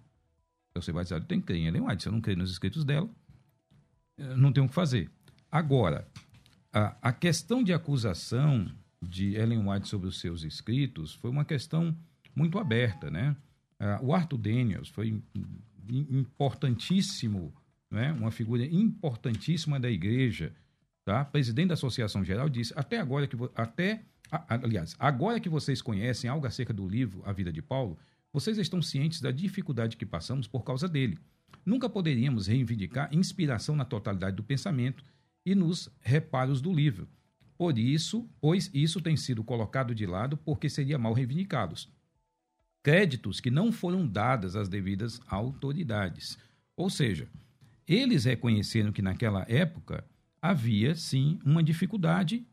Eu 0.75 0.83
ser 0.83 0.93
batizado, 0.93 1.25
tenho 1.27 1.41
que 1.41 1.47
crer 1.47 1.59
em 1.59 1.67
Ellen 1.67 1.83
White. 1.83 2.03
Se 2.03 2.09
eu 2.09 2.13
não 2.13 2.21
crer 2.21 2.37
nos 2.37 2.51
escritos 2.51 2.85
dela, 2.85 3.09
não 4.37 4.53
tenho 4.53 4.67
o 4.67 4.69
que 4.69 4.75
fazer. 4.75 5.11
Agora, 5.51 6.07
a, 6.73 6.97
a 7.01 7.13
questão 7.13 7.63
de 7.63 7.73
acusação 7.73 8.71
de 9.01 9.35
Ellen 9.37 9.69
White 9.69 9.89
sobre 9.89 10.09
os 10.09 10.21
seus 10.21 10.43
escritos 10.43 11.15
foi 11.15 11.31
uma 11.31 11.45
questão 11.45 11.97
muito 12.35 12.59
aberta, 12.59 13.11
né? 13.11 13.37
Uh, 13.81 14.07
o 14.07 14.15
Arthur 14.15 14.39
Daniels 14.39 14.89
foi 14.89 15.23
importantíssimo, 15.89 17.55
né? 17.91 18.13
uma 18.13 18.31
figura 18.31 18.65
importantíssima 18.65 19.79
da 19.79 19.91
igreja, 19.91 20.53
tá? 21.07 21.25
presidente 21.25 21.69
da 21.69 21.75
Associação 21.75 22.25
Geral, 22.25 22.49
disse, 22.49 22.75
até 22.77 22.99
agora 22.99 23.27
que, 23.27 23.37
até, 23.55 24.03
aliás, 24.49 24.95
agora 24.99 25.39
que 25.41 25.49
vocês 25.49 25.81
conhecem 25.81 26.29
algo 26.29 26.47
acerca 26.47 26.75
do 26.75 26.87
livro 26.87 27.23
A 27.25 27.33
Vida 27.33 27.53
de 27.53 27.63
Paulo, 27.63 27.97
vocês 28.33 28.59
estão 28.59 28.83
cientes 28.83 29.21
da 29.21 29.31
dificuldade 29.31 29.97
que 29.97 30.05
passamos 30.05 30.49
por 30.49 30.65
causa 30.65 30.89
dele. 30.89 31.17
Nunca 31.65 31.89
poderíamos 31.89 32.49
reivindicar 32.49 33.09
inspiração 33.15 33.77
na 33.77 33.85
totalidade 33.85 34.37
do 34.37 34.43
pensamento 34.43 35.05
e 35.45 35.55
nos 35.55 35.89
reparos 36.01 36.61
do 36.61 36.73
livro. 36.73 37.09
Por 37.57 37.79
isso, 37.79 38.29
pois 38.41 38.69
isso 38.75 39.01
tem 39.01 39.17
sido 39.17 39.45
colocado 39.45 39.95
de 39.95 40.05
lado 40.05 40.37
porque 40.37 40.69
seria 40.69 40.99
mal 40.99 41.13
reivindicá-los 41.13 41.89
créditos 42.83 43.41
que 43.41 43.51
não 43.51 43.73
foram 43.73 44.07
dadas 44.07 44.55
às 44.55 44.69
devidas 44.69 45.21
autoridades. 45.27 46.39
Ou 46.77 46.89
seja, 46.89 47.27
eles 47.85 48.27
reconheceram 48.27 48.93
que 48.93 49.03
naquela 49.03 49.45
época 49.49 50.05
havia 50.51 50.95
sim 50.95 51.39
uma 51.45 51.63
dificuldade 51.63 52.47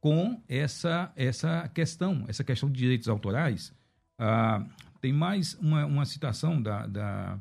com 0.00 0.42
essa, 0.48 1.12
essa 1.14 1.68
questão, 1.68 2.24
essa 2.26 2.42
questão 2.42 2.70
de 2.70 2.78
direitos 2.78 3.08
autorais. 3.08 3.72
Ah, 4.18 4.64
tem 5.00 5.12
mais 5.12 5.54
uma, 5.54 5.84
uma 5.86 6.04
citação 6.04 6.60
da, 6.60 6.86
da, 6.86 7.38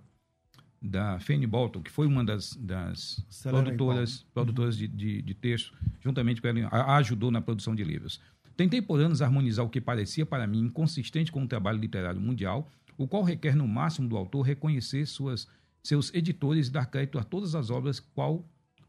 da 0.82 1.20
Fanny 1.20 1.48
Bolton, 1.48 1.82
que 1.82 1.92
foi 1.92 2.08
uma 2.08 2.24
das, 2.24 2.56
das 2.56 3.26
produtoras, 3.44 4.26
produtoras 4.34 4.78
de, 4.78 4.88
de, 4.88 5.22
de 5.22 5.34
texto, 5.34 5.74
juntamente 6.02 6.42
com 6.42 6.48
ela, 6.48 6.96
ajudou 6.98 7.32
na 7.32 7.42
produção 7.42 7.76
de 7.76 7.84
livros. 7.84 8.22
Tentei 8.56 8.82
por 8.82 9.00
anos 9.00 9.22
harmonizar 9.22 9.66
o 9.66 9.70
que 9.70 9.80
parecia 9.80 10.26
para 10.26 10.46
mim 10.46 10.60
inconsistente 10.60 11.32
com 11.32 11.44
o 11.44 11.48
trabalho 11.48 11.80
literário 11.80 12.20
mundial, 12.20 12.70
o 12.98 13.08
qual 13.08 13.24
requer 13.24 13.56
no 13.56 13.66
máximo 13.68 14.10
do 14.10 14.18
autor 14.18 14.42
reconhecer 14.42 15.06
suas, 15.06 15.48
seus 15.82 16.14
editores 16.14 16.68
e 16.68 16.72
dar 16.72 16.86
crédito 16.86 17.18
a 17.18 17.24
todas 17.24 17.56
as 17.56 17.70
obras 17.70 18.02
qual, 18.02 18.46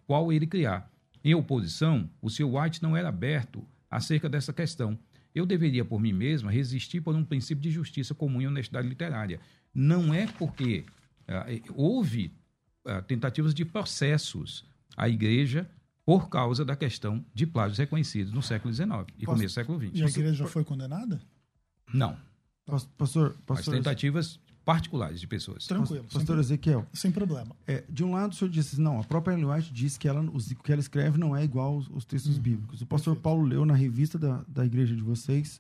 qual 0.07 0.33
ele 0.33 0.47
criar. 0.47 0.91
Em 1.23 1.35
oposição, 1.35 2.09
o 2.21 2.29
Sr. 2.31 2.45
White 2.45 2.83
não 2.83 2.97
era 2.97 3.09
aberto 3.09 3.67
acerca 3.91 4.29
dessa 4.29 4.53
questão. 4.53 4.99
Eu 5.35 5.45
deveria, 5.47 5.85
por 5.85 6.01
mim 6.01 6.13
mesma, 6.13 6.51
resistir 6.51 7.01
por 7.01 7.15
um 7.15 7.25
princípio 7.25 7.63
de 7.63 7.71
justiça 7.71 8.15
comum 8.15 8.41
e 8.43 8.47
honestidade 8.47 8.89
literária. 8.89 9.39
Não 9.75 10.13
é 10.15 10.27
porque 10.27 10.85
uh, 11.29 11.73
houve 11.75 12.33
uh, 12.87 13.03
tentativas 13.03 13.55
de 13.55 13.65
processos 13.65 14.65
à 14.97 15.09
igreja 15.09 15.71
por 16.05 16.29
causa 16.29 16.65
da 16.65 16.75
questão 16.75 17.25
de 17.33 17.47
plágios 17.47 17.79
reconhecidos 17.79 18.33
no 18.33 18.43
século 18.43 18.73
XIX 18.75 18.89
e 18.91 19.25
Posso- 19.25 19.37
começo 19.37 19.45
do 19.47 19.51
século 19.51 19.85
E 19.93 20.03
a 20.03 20.09
XX. 20.09 20.17
igreja 20.17 20.47
foi 20.47 20.65
condenada? 20.65 21.21
Não, 21.93 22.17
Pas- 22.67 22.85
Pastor, 22.97 23.37
mas 23.49 23.59
pastor, 23.59 23.75
tentativas 23.75 24.41
particulares 24.65 25.21
de 25.21 25.27
pessoas. 25.27 25.67
Tranquilo, 25.67 26.05
sem, 26.09 26.19
pastor 26.19 26.39
Ezequiel, 26.39 26.87
sem 26.93 27.11
problema. 27.11 27.55
é, 27.67 27.85
de 27.89 28.05
um 28.05 28.13
lado 28.13 28.33
o 28.33 28.35
senhor 28.35 28.51
disse, 28.51 28.81
não, 28.81 29.01
a 29.01 29.05
própria 29.05 29.35
Ellen 29.35 29.47
White 29.47 29.73
diz 29.73 29.97
que 29.97 30.07
ela, 30.07 30.21
o 30.21 30.39
que 30.63 30.73
ela 30.73 30.81
escreve 30.81 31.19
não 31.19 31.37
é 31.37 31.43
igual 31.43 31.75
aos, 31.75 31.91
aos 31.91 32.05
textos 32.05 32.39
bíblicos. 32.39 32.81
O 32.81 32.87
pastor 32.87 33.15
Perfeito. 33.15 33.23
Paulo 33.23 33.45
leu 33.45 33.65
na 33.65 33.75
revista 33.75 34.19
da, 34.19 34.45
da 34.47 34.65
igreja 34.65 34.95
de 34.95 35.03
vocês 35.03 35.59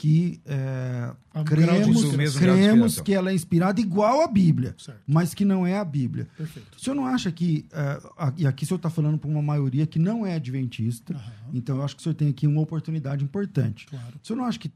que 0.00 0.40
é, 0.46 1.12
cremos, 1.44 2.32
cremos 2.38 3.00
que 3.02 3.12
ela 3.12 3.30
é 3.30 3.34
inspirada 3.34 3.82
igual 3.82 4.22
à 4.22 4.26
Bíblia, 4.26 4.74
Certo. 4.78 5.02
mas 5.06 5.34
que 5.34 5.44
não 5.44 5.66
é 5.66 5.76
a 5.76 5.84
Bíblia. 5.84 6.26
Perfeito. 6.38 6.78
O 6.78 6.80
senhor 6.80 6.96
não 6.96 7.04
acha 7.04 7.30
que, 7.30 7.66
é, 7.70 8.00
e 8.38 8.46
aqui 8.46 8.64
o 8.64 8.66
senhor 8.66 8.78
está 8.78 8.88
falando 8.88 9.18
para 9.18 9.28
uma 9.28 9.42
maioria 9.42 9.86
que 9.86 9.98
não 9.98 10.24
é 10.24 10.36
adventista, 10.36 11.12
Aham. 11.12 11.50
então 11.52 11.76
eu 11.76 11.82
acho 11.82 11.96
que 11.96 12.00
o 12.00 12.02
senhor 12.02 12.14
tem 12.14 12.30
aqui 12.30 12.46
uma 12.46 12.62
oportunidade 12.62 13.22
importante. 13.22 13.84
Claro. 13.88 14.18
O 14.22 14.26
senhor 14.26 14.38
não 14.38 14.46
acha 14.46 14.58
que 14.58 14.72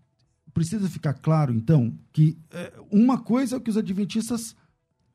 precisa 0.54 0.88
ficar 0.88 1.12
claro, 1.14 1.52
então, 1.52 1.92
que 2.12 2.38
é, 2.50 2.72
uma 2.90 3.18
coisa 3.18 3.56
é 3.56 3.58
o 3.58 3.60
que 3.60 3.70
os 3.70 3.76
adventistas 3.76 4.54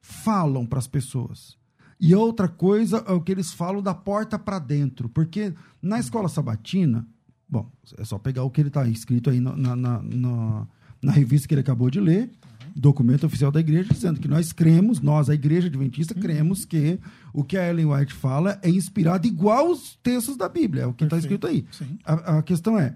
falam 0.02 0.66
para 0.66 0.80
as 0.80 0.88
pessoas 0.88 1.58
e 2.00 2.14
outra 2.16 2.48
coisa 2.48 3.04
é 3.08 3.12
o 3.12 3.22
que 3.22 3.32
eles 3.32 3.52
falam 3.52 3.82
da 3.82 3.94
porta 3.94 4.38
para 4.40 4.60
dentro? 4.60 5.10
Porque 5.10 5.54
na 5.82 6.00
escola 6.00 6.30
sabatina, 6.30 7.06
bom, 7.48 7.70
é 7.98 8.04
só 8.06 8.18
pegar 8.18 8.44
o 8.44 8.50
que 8.50 8.62
ele 8.62 8.70
está 8.70 8.88
escrito 8.88 9.30
aí 9.30 9.40
na, 9.40 9.56
na, 9.56 9.76
na- 9.76 10.68
na- 11.02 11.12
revista 11.12 11.48
que 11.48 11.54
ele 11.54 11.62
acabou 11.62 11.90
de 11.90 12.00
ler, 12.00 12.30
documento 12.76 13.26
oficial 13.26 13.52
da 13.52 13.60
igreja, 13.60 13.94
dizendo 13.94 14.20
que 14.20 14.28
nós 14.28 14.54
cremos, 14.54 15.02
nós, 15.02 15.30
a 15.30 15.34
igreja 15.34 15.68
adventista, 15.68 16.14
cremos 16.14 16.64
que 16.66 17.00
o 17.34 17.44
que 17.44 17.58
a 17.58 17.68
Ellen 17.70 17.88
White 17.88 18.14
fala 18.14 18.58
é 18.62 18.70
inspirado 18.70 19.28
igual 19.28 19.68
aos 19.68 19.98
textos 20.04 20.38
da 20.38 20.48
Bíblia, 20.48 20.84
é 20.84 20.86
o 20.86 20.94
que 20.94 21.04
está 21.04 21.18
escrito 21.18 21.48
aí. 21.48 21.66
A, 22.06 22.38
a 22.38 22.44
questão 22.44 22.78
é, 22.80 22.96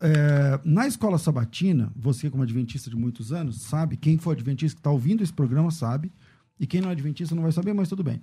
é, 0.00 0.60
na 0.64 0.86
escola 0.86 1.18
sabatina, 1.18 1.92
você 1.96 2.30
como 2.30 2.42
adventista 2.42 2.88
de 2.88 2.96
muitos 2.96 3.32
anos, 3.32 3.62
sabe, 3.62 3.96
quem 3.96 4.16
for 4.18 4.32
adventista 4.32 4.76
que 4.76 4.80
está 4.80 4.90
ouvindo 4.90 5.22
esse 5.22 5.32
programa 5.32 5.70
sabe, 5.70 6.12
e 6.58 6.66
quem 6.66 6.80
não 6.80 6.88
é 6.88 6.92
adventista 6.92 7.34
não 7.34 7.42
vai 7.42 7.52
saber, 7.52 7.72
mas 7.72 7.88
tudo 7.88 8.02
bem. 8.04 8.20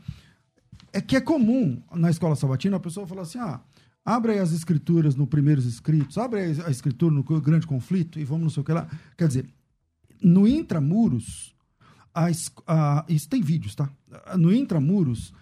É 0.92 1.02
que 1.02 1.16
é 1.16 1.22
comum 1.22 1.82
na 1.94 2.10
escola 2.10 2.36
sabatina 2.36 2.78
a 2.78 2.80
pessoa 2.80 3.08
falar 3.08 3.24
assim, 3.24 3.40
ah, 3.40 3.60
abre 4.04 4.34
aí 4.34 4.40
as 4.40 4.52
escrituras 4.52 5.16
no 5.16 5.26
primeiros 5.28 5.66
escritos, 5.66 6.18
abre 6.18 6.40
aí 6.42 6.62
a 6.66 6.70
escritura 6.72 7.14
no 7.14 7.24
grande 7.42 7.68
conflito 7.68 8.20
e 8.20 8.24
vamos 8.24 8.44
não 8.44 8.50
sei 8.50 8.62
o 8.62 8.64
que 8.66 8.74
lá. 8.74 8.88
Quer 9.18 9.28
dizer, 9.28 9.46
no 10.22 10.48
intramuros, 10.48 11.54
a, 12.14 12.28
a- 12.68 13.06
isso 13.10 13.28
tem 13.28 13.42
vídeos, 13.42 13.76
tá? 13.76 13.90
No 14.38 14.54
intramuros, 14.54 15.34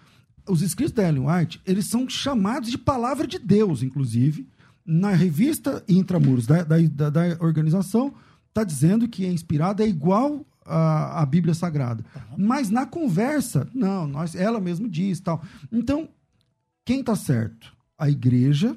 os 0.48 0.62
escritos 0.62 0.92
da 0.92 1.08
Ellen 1.08 1.26
White, 1.28 1.60
eles 1.64 1.86
são 1.86 2.08
chamados 2.08 2.70
de 2.70 2.78
palavra 2.78 3.26
de 3.26 3.38
Deus, 3.38 3.82
inclusive. 3.82 4.48
Na 4.84 5.10
revista 5.10 5.82
Intramuros 5.88 6.46
da, 6.46 6.62
da, 6.62 6.76
da, 6.78 7.10
da 7.10 7.22
organização, 7.40 8.14
está 8.48 8.62
dizendo 8.62 9.08
que 9.08 9.24
é 9.24 9.30
inspirada 9.30 9.82
é 9.82 9.88
igual 9.88 10.44
à, 10.64 11.22
à 11.22 11.26
Bíblia 11.26 11.54
Sagrada. 11.54 12.04
Mas 12.36 12.70
na 12.70 12.86
conversa, 12.86 13.68
não, 13.74 14.06
nós, 14.06 14.34
ela 14.34 14.60
mesmo 14.60 14.88
diz 14.88 15.20
tal. 15.20 15.42
Então, 15.72 16.08
quem 16.84 17.00
está 17.00 17.16
certo? 17.16 17.72
A 17.98 18.10
igreja 18.10 18.76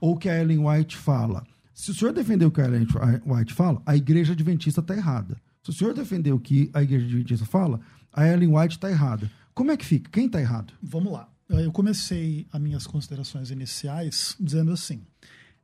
ou 0.00 0.16
que 0.16 0.28
a 0.28 0.40
Ellen 0.40 0.66
White 0.66 0.96
fala? 0.96 1.46
Se 1.72 1.90
o 1.90 1.94
senhor 1.94 2.12
defender 2.12 2.46
o 2.46 2.50
que 2.50 2.60
a 2.60 2.64
Ellen 2.64 2.86
White 3.24 3.54
fala, 3.54 3.82
a 3.84 3.96
igreja 3.96 4.32
adventista 4.32 4.80
está 4.80 4.96
errada. 4.96 5.36
Se 5.62 5.70
o 5.70 5.72
senhor 5.72 5.94
defender 5.94 6.32
o 6.32 6.40
que 6.40 6.70
a 6.72 6.82
igreja 6.82 7.06
adventista 7.06 7.44
fala, 7.44 7.80
a 8.12 8.26
Ellen 8.26 8.56
White 8.56 8.76
está 8.76 8.90
errada. 8.90 9.30
Como 9.54 9.70
é 9.70 9.76
que 9.76 9.84
fica? 9.84 10.10
Quem 10.10 10.26
está 10.26 10.40
errado? 10.40 10.72
Vamos 10.82 11.12
lá. 11.12 11.28
Eu 11.48 11.70
comecei 11.70 12.46
as 12.52 12.60
minhas 12.60 12.86
considerações 12.86 13.50
iniciais 13.50 14.36
dizendo 14.40 14.72
assim: 14.72 15.02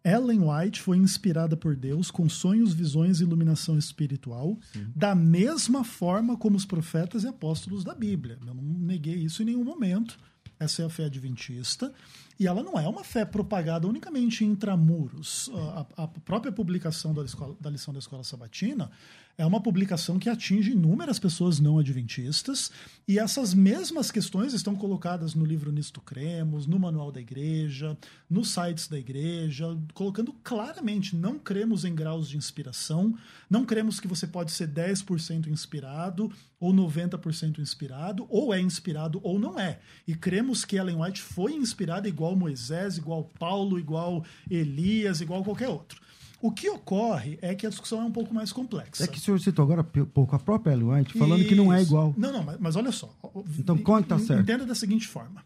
Ellen 0.04 0.40
White 0.48 0.80
foi 0.80 0.96
inspirada 0.96 1.56
por 1.56 1.76
Deus 1.76 2.10
com 2.10 2.28
sonhos, 2.28 2.74
visões 2.74 3.20
e 3.20 3.22
iluminação 3.22 3.78
espiritual, 3.78 4.58
da 4.94 5.14
mesma 5.14 5.84
forma 5.84 6.36
como 6.36 6.56
os 6.56 6.64
profetas 6.64 7.22
e 7.24 7.28
apóstolos 7.28 7.84
da 7.84 7.94
Bíblia. 7.94 8.38
Eu 8.46 8.54
não 8.54 8.62
neguei 8.62 9.14
isso 9.14 9.42
em 9.42 9.46
nenhum 9.46 9.64
momento. 9.64 10.18
Essa 10.58 10.82
é 10.82 10.84
a 10.84 10.90
fé 10.90 11.04
adventista. 11.04 11.92
E 12.38 12.46
ela 12.46 12.62
não 12.62 12.78
é 12.78 12.88
uma 12.88 13.04
fé 13.04 13.24
propagada 13.24 13.86
unicamente 13.86 14.44
intramuros. 14.44 15.50
A, 15.96 16.04
a 16.04 16.08
própria 16.08 16.50
publicação 16.50 17.12
da, 17.14 17.24
escola, 17.24 17.56
da 17.60 17.70
lição 17.70 17.92
da 17.92 18.00
escola 18.00 18.24
sabatina 18.24 18.90
é 19.37 19.47
uma 19.47 19.61
publicação 19.61 20.18
que 20.18 20.29
atinge 20.29 20.73
inúmeras 20.73 21.18
pessoas 21.18 21.59
não 21.59 21.79
adventistas, 21.79 22.71
e 23.09 23.18
essas 23.18 23.55
mesmas 23.55 24.11
questões 24.11 24.53
estão 24.53 24.77
colocadas 24.77 25.35
no 25.35 25.45
livro 25.45 25.73
Nisto 25.73 26.01
Cremos, 26.01 26.66
no 26.66 26.79
Manual 26.79 27.11
da 27.11 27.21
Igreja, 27.21 27.97
nos 28.29 28.51
sites 28.51 28.87
da 28.88 28.99
igreja, 28.99 29.77
colocando 29.95 30.33
claramente: 30.45 31.16
não 31.16 31.38
cremos 31.38 31.85
em 31.85 31.95
graus 31.95 32.29
de 32.29 32.37
inspiração, 32.37 33.14
não 33.49 33.64
cremos 33.64 33.99
que 33.99 34.09
você 34.09 34.27
pode 34.27 34.53
ser 34.53 34.68
10% 34.68 35.49
inspirado 35.49 36.31
ou 36.61 36.73
90% 36.73 37.59
inspirado, 37.59 38.25
ou 38.29 38.55
é 38.55 38.61
inspirado 38.61 39.18
ou 39.25 39.38
não 39.38 39.59
é. 39.59 39.81
E 40.07 40.14
cremos 40.14 40.64
que 40.64 40.77
Ellen 40.77 41.03
White 41.03 41.21
foi 41.21 41.55
inspirada 41.55 42.09
igual 42.09 42.37
Moisés, 42.37 42.97
igual 42.97 43.25
Paulo, 43.38 43.79
igual 43.81 44.25
Elias, 44.49 45.21
igual 45.21 45.42
qualquer 45.42 45.68
outro. 45.68 46.01
O 46.42 46.50
que 46.50 46.68
ocorre 46.68 47.38
é 47.40 47.55
que 47.55 47.64
a 47.64 47.70
discussão 47.70 48.02
é 48.02 48.05
um 48.05 48.11
pouco 48.11 48.35
mais 48.35 48.52
complexa. 48.52 49.05
É 49.05 49.07
que 49.07 49.16
o 49.16 49.20
senhor 49.20 49.38
citou 49.40 49.62
agora 49.62 49.85
pouco 49.85 50.35
a 50.35 50.40
própria 50.40 50.72
Ellen 50.72 50.88
White 50.92 51.16
falando 51.16 51.44
que 51.44 51.55
não 51.55 51.72
é 51.72 51.81
Isso. 51.81 51.87
igual. 51.90 52.12
Não, 52.18 52.33
não, 52.33 52.42
mas, 52.42 52.59
mas 52.59 52.74
olha 52.74 52.90
só. 52.90 53.16
Então, 53.57 53.76
En- 53.76 53.83
certo? 54.18 54.42
Entenda 54.42 54.66
da 54.66 54.74
seguinte 54.74 55.07
forma. 55.07 55.44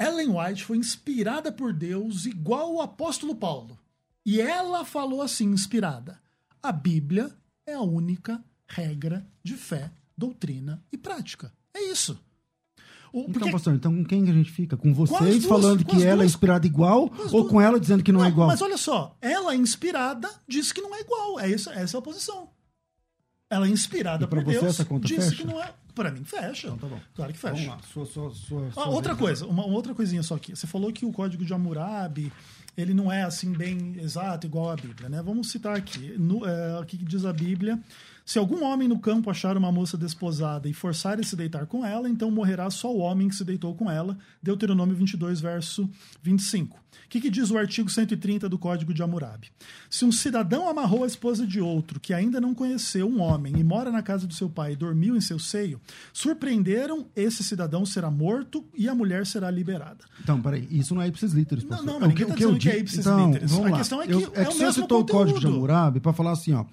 Ellen 0.00 0.30
White 0.30 0.64
foi 0.64 0.78
inspirada 0.78 1.52
por 1.52 1.74
Deus 1.74 2.24
igual 2.24 2.72
o 2.72 2.80
apóstolo 2.80 3.34
Paulo. 3.34 3.78
E 4.24 4.40
ela 4.40 4.82
falou 4.82 5.20
assim, 5.20 5.50
inspirada: 5.50 6.18
a 6.62 6.72
Bíblia 6.72 7.30
é 7.66 7.74
a 7.74 7.82
única 7.82 8.42
regra 8.66 9.26
de 9.44 9.54
fé, 9.56 9.92
doutrina 10.16 10.82
e 10.90 10.96
prática. 10.96 11.52
É 11.74 11.82
isso. 11.90 12.18
O- 13.12 13.20
Então, 13.20 13.32
porque- 13.34 13.50
pastor, 13.52 13.74
então 13.74 13.94
com 13.94 14.04
quem 14.04 14.24
que 14.24 14.30
a 14.30 14.34
gente 14.34 14.50
fica? 14.50 14.76
Com 14.76 14.94
vocês 14.94 15.44
duas, 15.44 15.44
falando 15.44 15.84
que 15.84 16.02
ela 16.02 16.22
é 16.22 16.26
inspirada 16.26 16.66
igual 16.66 17.12
ou 17.30 17.46
com 17.46 17.60
ela 17.60 17.78
dizendo 17.78 18.02
que 18.02 18.10
não, 18.10 18.24
é 18.24 18.28
igual? 18.28 18.48
Mas 18.48 18.62
olha 18.62 18.78
só, 18.78 19.16
ela 19.20 19.52
é 19.52 19.56
inspirada 19.56 20.30
diz 20.48 20.72
que 20.72 20.80
não 20.80 20.94
é 20.94 21.00
igual. 21.00 21.38
É 21.38 21.48
isso, 21.50 21.68
essa 21.70 21.96
é 21.96 21.98
a 21.98 22.02
posição. 22.02 22.48
Ela 23.50 23.66
é 23.66 23.70
inspirada 23.70 24.26
você 24.26 24.60
Deus. 24.60 24.64
essa 24.64 24.84
conta 24.84 25.06
disse 25.06 25.30
fecha? 25.30 25.42
que 25.42 25.46
não 25.46 25.62
é. 25.62 25.70
Para 25.94 26.10
mim 26.10 26.24
fecha. 26.24 26.68
Então 26.68 26.78
tá 26.78 26.86
bom. 26.86 27.00
Claro 27.14 27.32
que 27.34 27.38
fecha. 27.38 27.52
Vamos 27.54 27.68
lá, 27.68 27.78
sua, 27.92 28.06
sua, 28.06 28.30
sua, 28.30 28.70
Ah, 28.76 28.88
outra 28.88 29.14
coisa, 29.14 29.46
uma, 29.46 29.66
uma 29.66 29.74
outra 29.74 29.94
coisinha 29.94 30.22
só 30.22 30.36
aqui. 30.36 30.56
Você 30.56 30.66
falou 30.66 30.90
que 30.90 31.04
o 31.04 31.12
código 31.12 31.44
de 31.44 31.52
Hammurabi 31.52 32.32
ele 32.74 32.94
não 32.94 33.12
é 33.12 33.24
assim 33.24 33.52
bem 33.52 33.96
exato 33.98 34.46
igual 34.46 34.70
à 34.70 34.76
Bíblia, 34.76 35.10
né? 35.10 35.20
Vamos 35.22 35.50
citar 35.50 35.76
aqui. 35.76 36.14
No, 36.18 36.46
é, 36.46 36.78
aqui 36.80 36.96
que 36.96 37.04
diz 37.04 37.26
a 37.26 37.32
Bíblia: 37.34 37.78
se 38.24 38.38
algum 38.38 38.64
homem 38.64 38.88
no 38.88 38.98
campo 38.98 39.30
achar 39.30 39.56
uma 39.56 39.72
moça 39.72 39.96
desposada 39.96 40.68
e 40.68 40.72
forçar 40.72 41.18
a 41.18 41.22
se 41.22 41.34
deitar 41.36 41.66
com 41.66 41.84
ela, 41.84 42.08
então 42.08 42.30
morrerá 42.30 42.70
só 42.70 42.92
o 42.92 42.98
homem 42.98 43.28
que 43.28 43.34
se 43.34 43.44
deitou 43.44 43.74
com 43.74 43.90
ela. 43.90 44.16
Deuteronômio 44.42 44.94
22, 44.94 45.40
verso 45.40 45.88
25. 46.22 46.76
O 46.76 47.08
que, 47.08 47.20
que 47.20 47.30
diz 47.30 47.50
o 47.50 47.58
artigo 47.58 47.90
130 47.90 48.48
do 48.48 48.58
Código 48.58 48.92
de 48.94 49.02
Hammurabi? 49.02 49.48
Se 49.90 50.04
um 50.04 50.12
cidadão 50.12 50.68
amarrou 50.68 51.04
a 51.04 51.06
esposa 51.06 51.46
de 51.46 51.60
outro 51.60 52.00
que 52.00 52.14
ainda 52.14 52.40
não 52.40 52.54
conheceu 52.54 53.06
um 53.06 53.20
homem 53.20 53.54
e 53.58 53.64
mora 53.64 53.90
na 53.90 54.02
casa 54.02 54.26
do 54.26 54.32
seu 54.32 54.48
pai 54.48 54.72
e 54.72 54.76
dormiu 54.76 55.14
em 55.16 55.20
seu 55.20 55.38
seio, 55.38 55.78
surpreenderam, 56.12 57.06
esse 57.16 57.42
cidadão 57.42 57.84
será 57.84 58.10
morto 58.10 58.64
e 58.74 58.88
a 58.88 58.94
mulher 58.94 59.26
será 59.26 59.50
liberada. 59.50 60.04
Então, 60.22 60.40
peraí, 60.40 60.66
isso 60.70 60.94
não 60.94 61.02
é 61.02 61.08
ipsis 61.08 61.32
literis, 61.32 61.64
Não, 61.64 61.70
pastor. 61.70 61.86
não, 61.86 61.94
É 62.00 62.04
o 62.04 62.08
ninguém 62.08 62.26
tá 62.26 62.32
o 62.32 62.36
dizendo 62.36 62.58
que 62.58 62.70
é 62.70 62.78
ipsis 62.78 62.98
então, 63.00 63.26
literis. 63.26 63.52
A 63.52 63.60
lá. 63.60 63.78
questão 63.78 64.02
é 64.02 64.06
que 64.06 64.12
eu, 64.12 64.20
é 64.20 64.42
o 64.42 64.48
que 64.48 64.54
o 64.54 64.58
mesmo 64.58 64.72
citou 64.82 65.00
o 65.00 65.06
código 65.06 65.38
de 65.38 65.46
conteúdo. 65.46 65.56
Hammurabi 65.56 66.00
para 66.00 66.12
falar 66.12 66.32
assim, 66.32 66.52
ó. 66.52 66.64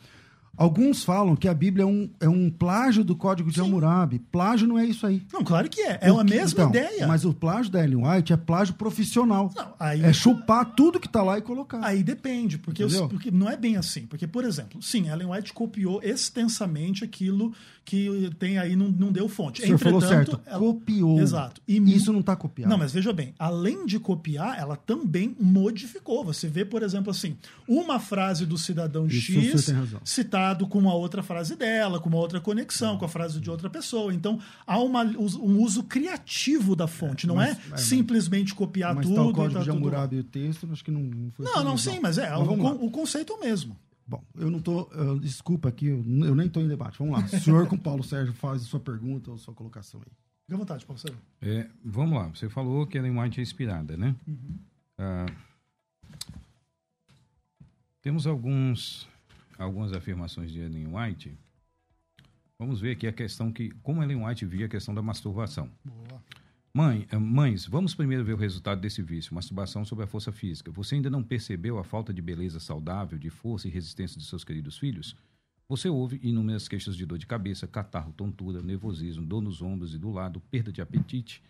Alguns 0.57 1.03
falam 1.05 1.37
que 1.37 1.47
a 1.47 1.53
Bíblia 1.53 1.83
é 1.83 1.85
um, 1.85 2.09
é 2.19 2.27
um 2.27 2.49
plágio 2.49 3.01
do 3.03 3.15
código 3.15 3.49
de 3.49 3.61
Hammurabi. 3.61 4.19
Plágio 4.31 4.67
não 4.67 4.77
é 4.77 4.85
isso 4.85 5.07
aí. 5.07 5.21
Não, 5.31 5.41
claro 5.43 5.69
que 5.69 5.79
é. 5.81 5.99
É 6.01 6.11
O 6.11 6.19
a 6.19 6.23
mesma 6.23 6.63
então, 6.65 6.69
ideia. 6.69 7.07
Mas 7.07 7.23
o 7.23 7.33
plágio 7.33 7.71
da 7.71 7.81
Ellen 7.81 8.05
White 8.05 8.33
é 8.33 8.37
plágio 8.37 8.73
profissional. 8.73 9.49
Não, 9.55 9.73
aí- 9.79 10.03
É 10.03 10.11
chupar 10.11 10.65
tudo 10.75 10.99
que 10.99 11.07
tá 11.07 11.23
lá 11.23 11.37
e 11.37 11.41
colocar. 11.41 11.79
Aí 11.81 12.03
depende, 12.03 12.57
porque, 12.57 12.83
eu- 12.83 13.07
porque 13.07 13.31
não 13.31 13.49
é 13.49 13.55
bem 13.55 13.77
assim. 13.77 14.05
Porque, 14.05 14.27
por 14.27 14.43
exemplo, 14.43 14.81
sim, 14.83 15.07
Ellen 15.09 15.29
White 15.29 15.53
copiou 15.53 16.01
extensamente 16.03 17.03
aquilo 17.05 17.53
que 17.89 18.29
tem 18.37 18.59
aí 18.59 18.75
não, 18.75 18.87
não 18.89 19.11
deu 19.11 19.27
fonte. 19.27 19.61
O 19.61 19.65
senhor 19.65 19.77
falou 19.79 19.97
Entretanto, 19.99 20.31
certo, 20.31 20.41
ela- 20.47 20.59
copiou. 20.59 21.19
Exato. 21.19 21.59
E 21.67 21.77
Isso 21.77 22.13
não 22.13 22.19
está 22.19 22.35
copiado. 22.35 22.69
Não, 22.69 22.77
mas 22.77 22.91
veja 22.91 23.11
bem, 23.11 23.33
além 23.39 23.85
de 23.85 23.97
copiar, 23.99 24.59
ela 24.59 24.75
também 24.75 25.35
modificou. 25.39 26.23
Você 26.23 26.47
vê, 26.47 26.63
por 26.63 26.83
exemplo, 26.83 27.09
assim, 27.09 27.35
uma 27.67 27.99
frase 27.99 28.45
do 28.45 28.57
cidadão 28.57 29.07
Isso 29.07 29.37
o 29.37 29.41
X 29.41 29.73
citado 30.05 30.67
com 30.67 30.77
uma 30.77 30.93
outra 30.93 31.23
frase 31.23 31.55
dela, 31.55 31.99
com 31.99 32.09
uma 32.09 32.17
outra 32.19 32.39
conexão, 32.39 32.97
com 32.97 33.05
a 33.05 33.09
frase 33.09 33.39
de 33.39 33.49
outra 33.49 33.69
pessoa. 33.69 34.13
Então, 34.13 34.39
há 34.67 34.77
uma- 34.79 35.03
um 35.03 35.59
uso 35.61 35.81
criativo 35.83 36.75
da 36.75 36.85
fonte, 36.87 37.25
não 37.25 37.35
mas- 37.35 37.57
é, 37.57 37.61
mas- 37.71 37.81
simplesmente 37.81 38.53
copiar 38.53 38.93
Mas 38.93 39.05
tudo. 39.07 39.15
tá 39.15 39.23
o 39.23 39.29
e 39.31 39.33
código 39.33 39.53
tá 39.55 39.59
de 39.61 39.65
tudo. 39.71 39.77
Hammurabi 39.77 40.15
e 40.17 40.19
o 40.19 40.23
texto, 40.23 40.69
acho 40.71 40.83
que 40.83 40.91
não, 40.91 41.01
não 41.01 41.31
foi. 41.31 41.45
Não, 41.45 41.53
tudo 41.53 41.65
não, 41.65 41.77
sim, 41.77 41.99
mas 41.99 42.17
é, 42.19 42.35
o, 42.35 42.41
lá. 42.41 42.45
con- 42.57 42.85
o 42.85 42.91
conceito 42.91 43.33
é 43.33 43.35
o 43.35 43.39
mesmo. 43.39 43.75
Eu 44.39 44.49
não 44.49 44.59
tô. 44.61 44.89
eu- 44.93 45.19
desculpa 45.19 45.67
aqui, 45.69 45.87
eu, 45.87 45.97
eu 46.25 46.33
nem 46.35 46.47
estou 46.47 46.63
em 46.63 46.67
debate. 46.67 46.97
Vamos 46.97 47.19
lá. 47.19 47.25
O 47.25 47.41
senhor 47.41 47.67
com 47.67 47.77
Paulo 47.77 48.03
Sérgio 48.03 48.33
faz 48.33 48.61
a 48.63 48.65
sua 48.65 48.79
pergunta 48.79 49.29
ou 49.31 49.37
sua 49.37 49.53
colocação 49.53 49.99
aí. 49.99 50.11
Fique 50.43 50.53
à 50.53 50.57
vontade, 50.57 50.85
Paulo 50.85 50.99
Sérgio. 50.99 51.19
É, 51.41 51.69
vamos 51.83 52.17
lá, 52.17 52.27
você 52.29 52.49
falou 52.49 52.87
que 52.87 52.97
Ellen 52.97 53.19
White 53.19 53.39
é 53.39 53.43
inspirada, 53.43 53.95
né? 53.97 54.15
Ah, 54.97 55.25
temos 58.01 58.25
alguns, 58.25 59.07
algumas 59.57 59.93
afirmações 59.93 60.51
de 60.51 60.59
Ellen 60.59 60.87
White. 60.95 61.37
Vamos 62.57 62.81
ver 62.81 62.91
aqui 62.91 63.07
a 63.07 63.13
questão 63.13 63.51
que, 63.51 63.69
como 63.83 64.01
Ellen 64.03 64.25
White 64.25 64.45
via 64.45 64.65
a 64.65 64.69
questão 64.69 64.93
da 64.93 65.01
masturbação. 65.01 65.69
Boa. 65.85 66.21
Mãe, 66.71 67.07
eh, 67.09 67.17
mães, 67.17 67.65
vamos 67.65 67.95
primeiro 67.95 68.23
ver 68.23 68.33
o 68.33 68.37
resultado 68.37 68.79
desse 68.79 69.01
vício, 69.01 69.33
masturbação 69.33 69.83
sobre 69.83 70.03
a 70.03 70.07
força 70.07 70.31
física. 70.31 70.71
Você 70.71 70.95
ainda 70.95 71.09
não 71.09 71.23
percebeu 71.23 71.79
a 71.79 71.83
falta 71.83 72.13
de 72.13 72.21
beleza 72.21 72.59
saudável, 72.59 73.17
de 73.17 73.31
força 73.31 73.67
e 73.67 73.71
resistência 73.71 74.19
de 74.19 74.25
seus 74.25 74.43
queridos 74.43 74.77
filhos? 74.77 75.15
Você 75.67 75.89
ouve 75.89 76.19
inúmeras 76.21 76.67
queixas 76.67 76.95
de 76.95 77.07
dor 77.07 77.17
de 77.17 77.25
cabeça, 77.25 77.67
catarro, 77.67 78.13
tontura, 78.13 78.61
nervosismo, 78.61 79.25
dor 79.25 79.41
nos 79.41 79.63
ombros 79.63 79.95
e 79.95 79.97
do 79.97 80.11
lado, 80.11 80.39
perda 80.39 80.71
de 80.71 80.79
apetite, 80.79 81.41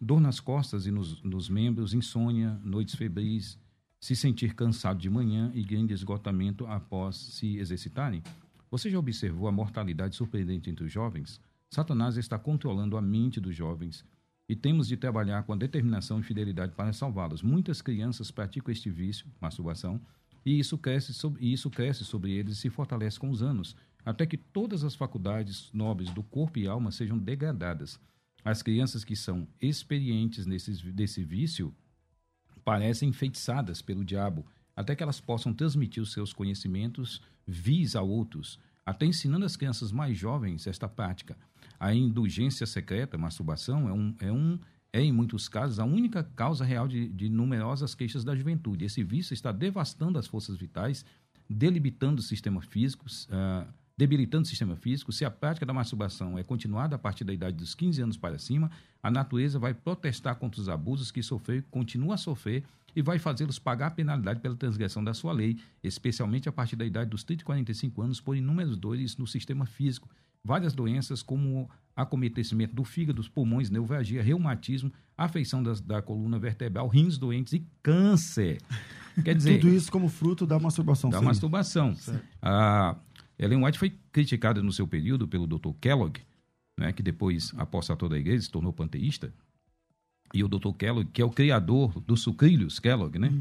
dor 0.00 0.20
nas 0.20 0.40
costas 0.40 0.86
e 0.86 0.90
nos, 0.90 1.22
nos 1.22 1.48
membros, 1.48 1.94
insônia, 1.94 2.58
noites 2.64 2.96
febris, 2.96 3.56
se 4.00 4.16
sentir 4.16 4.54
cansado 4.54 4.98
de 4.98 5.08
manhã 5.08 5.52
e 5.54 5.62
grande 5.62 5.94
esgotamento 5.94 6.66
após 6.66 7.16
se 7.16 7.58
exercitarem? 7.58 8.24
Você 8.72 8.90
já 8.90 8.98
observou 8.98 9.46
a 9.46 9.52
mortalidade 9.52 10.16
surpreendente 10.16 10.68
entre 10.68 10.84
os 10.84 10.92
jovens? 10.92 11.40
Satanás 11.70 12.16
está 12.16 12.36
controlando 12.36 12.96
a 12.96 13.02
mente 13.02 13.40
dos 13.40 13.54
jovens 13.54 14.04
e 14.48 14.56
temos 14.56 14.88
de 14.88 14.96
trabalhar 14.96 15.42
com 15.42 15.56
determinação 15.56 16.18
e 16.20 16.22
fidelidade 16.22 16.72
para 16.74 16.92
salvá-los. 16.92 17.42
Muitas 17.42 17.82
crianças 17.82 18.30
praticam 18.30 18.72
este 18.72 18.88
vício, 18.88 19.26
masturbação, 19.40 20.00
e 20.44 20.58
isso 20.58 20.78
cresce 20.78 21.12
sobre, 21.12 21.44
e 21.44 21.52
isso 21.52 21.68
cresce 21.68 22.04
sobre 22.04 22.32
eles 22.32 22.54
e 22.54 22.60
se 22.60 22.70
fortalece 22.70 23.18
com 23.18 23.28
os 23.28 23.42
anos, 23.42 23.76
até 24.04 24.24
que 24.24 24.38
todas 24.38 24.84
as 24.84 24.94
faculdades 24.94 25.70
nobres 25.72 26.10
do 26.10 26.22
corpo 26.22 26.58
e 26.58 26.66
alma 26.66 26.90
sejam 26.90 27.18
degradadas. 27.18 28.00
As 28.42 28.62
crianças 28.62 29.04
que 29.04 29.14
são 29.14 29.46
experientes 29.60 30.46
nesses, 30.46 30.80
desse 30.80 31.22
vício 31.22 31.74
parecem 32.64 33.10
enfeitiçadas 33.10 33.82
pelo 33.82 34.04
diabo, 34.04 34.46
até 34.74 34.94
que 34.94 35.02
elas 35.02 35.20
possam 35.20 35.52
transmitir 35.52 36.02
os 36.02 36.12
seus 36.12 36.32
conhecimentos 36.32 37.20
vis 37.46 37.94
a 37.96 38.00
outros, 38.00 38.58
até 38.86 39.04
ensinando 39.04 39.44
as 39.44 39.56
crianças 39.56 39.92
mais 39.92 40.16
jovens 40.16 40.66
esta 40.66 40.88
prática. 40.88 41.36
A 41.78 41.94
indulgência 41.94 42.66
secreta, 42.66 43.16
a 43.16 43.20
masturbação, 43.20 43.88
é, 43.88 43.92
um, 43.92 44.14
é, 44.20 44.32
um, 44.32 44.58
é, 44.92 45.00
em 45.00 45.12
muitos 45.12 45.48
casos, 45.48 45.78
a 45.78 45.84
única 45.84 46.22
causa 46.22 46.64
real 46.64 46.88
de, 46.88 47.08
de 47.08 47.28
numerosas 47.28 47.94
queixas 47.94 48.24
da 48.24 48.34
juventude. 48.34 48.84
Esse 48.84 49.02
vício 49.02 49.34
está 49.34 49.52
devastando 49.52 50.18
as 50.18 50.26
forças 50.26 50.56
vitais, 50.56 51.04
delimitando 51.48 52.20
os 52.20 52.26
sistemas 52.26 52.64
físicos, 52.66 53.28
ah, 53.30 53.66
debilitando 53.96 54.44
o 54.44 54.48
sistema 54.48 54.76
físico. 54.76 55.12
Se 55.12 55.24
a 55.24 55.30
prática 55.30 55.66
da 55.66 55.72
masturbação 55.72 56.38
é 56.38 56.44
continuada 56.44 56.96
a 56.96 56.98
partir 56.98 57.24
da 57.24 57.32
idade 57.32 57.56
dos 57.56 57.74
15 57.74 58.00
anos 58.00 58.16
para 58.16 58.38
cima, 58.38 58.70
a 59.02 59.10
natureza 59.10 59.58
vai 59.58 59.74
protestar 59.74 60.36
contra 60.36 60.60
os 60.60 60.68
abusos 60.68 61.10
que 61.10 61.22
sofreu, 61.22 61.62
continua 61.70 62.14
a 62.14 62.18
sofrer 62.18 62.62
e 62.94 63.02
vai 63.02 63.18
fazê-los 63.18 63.58
pagar 63.58 63.88
a 63.88 63.90
penalidade 63.90 64.40
pela 64.40 64.54
transgressão 64.54 65.02
da 65.02 65.12
sua 65.12 65.32
lei, 65.32 65.58
especialmente 65.82 66.48
a 66.48 66.52
partir 66.52 66.76
da 66.76 66.86
idade 66.86 67.10
dos 67.10 67.24
30 67.24 67.42
e 67.42 67.44
45 67.44 68.02
anos, 68.02 68.20
por 68.20 68.36
inúmeras 68.36 68.76
dores 68.76 69.16
no 69.16 69.26
sistema 69.26 69.66
físico. 69.66 70.08
Várias 70.44 70.72
doenças, 70.74 71.22
como 71.22 71.68
acometecimento 71.94 72.74
do 72.74 72.84
fígado, 72.84 73.16
dos 73.16 73.28
pulmões, 73.28 73.70
neuralgia, 73.70 74.22
reumatismo, 74.22 74.92
afeição 75.16 75.62
das, 75.62 75.80
da 75.80 76.00
coluna 76.00 76.38
vertebral, 76.38 76.86
rins 76.88 77.18
doentes 77.18 77.52
e 77.54 77.66
câncer. 77.82 78.58
Quer 79.24 79.34
dizer, 79.34 79.58
Tudo 79.60 79.74
isso 79.74 79.90
como 79.90 80.08
fruto 80.08 80.46
da 80.46 80.58
masturbação. 80.60 81.10
da 81.10 81.16
seria. 81.18 81.28
masturbação. 81.28 81.92
A 82.40 82.96
Ellen 83.36 83.64
White 83.64 83.78
foi 83.78 83.92
criticada 84.12 84.62
no 84.62 84.72
seu 84.72 84.86
período 84.86 85.26
pelo 85.26 85.44
Dr. 85.46 85.72
Kellogg, 85.80 86.20
né, 86.78 86.92
que 86.92 87.02
depois, 87.02 87.52
após 87.56 87.88
toda 87.88 88.14
a 88.14 88.18
igreja, 88.18 88.42
se 88.42 88.50
tornou 88.50 88.72
panteísta. 88.72 89.32
E 90.32 90.44
o 90.44 90.48
Dr. 90.48 90.70
Kellogg, 90.78 91.10
que 91.12 91.20
é 91.20 91.24
o 91.24 91.30
criador 91.30 92.00
dos 92.02 92.20
sucrilhos 92.22 92.78
Kellogg, 92.78 93.18
né? 93.18 93.32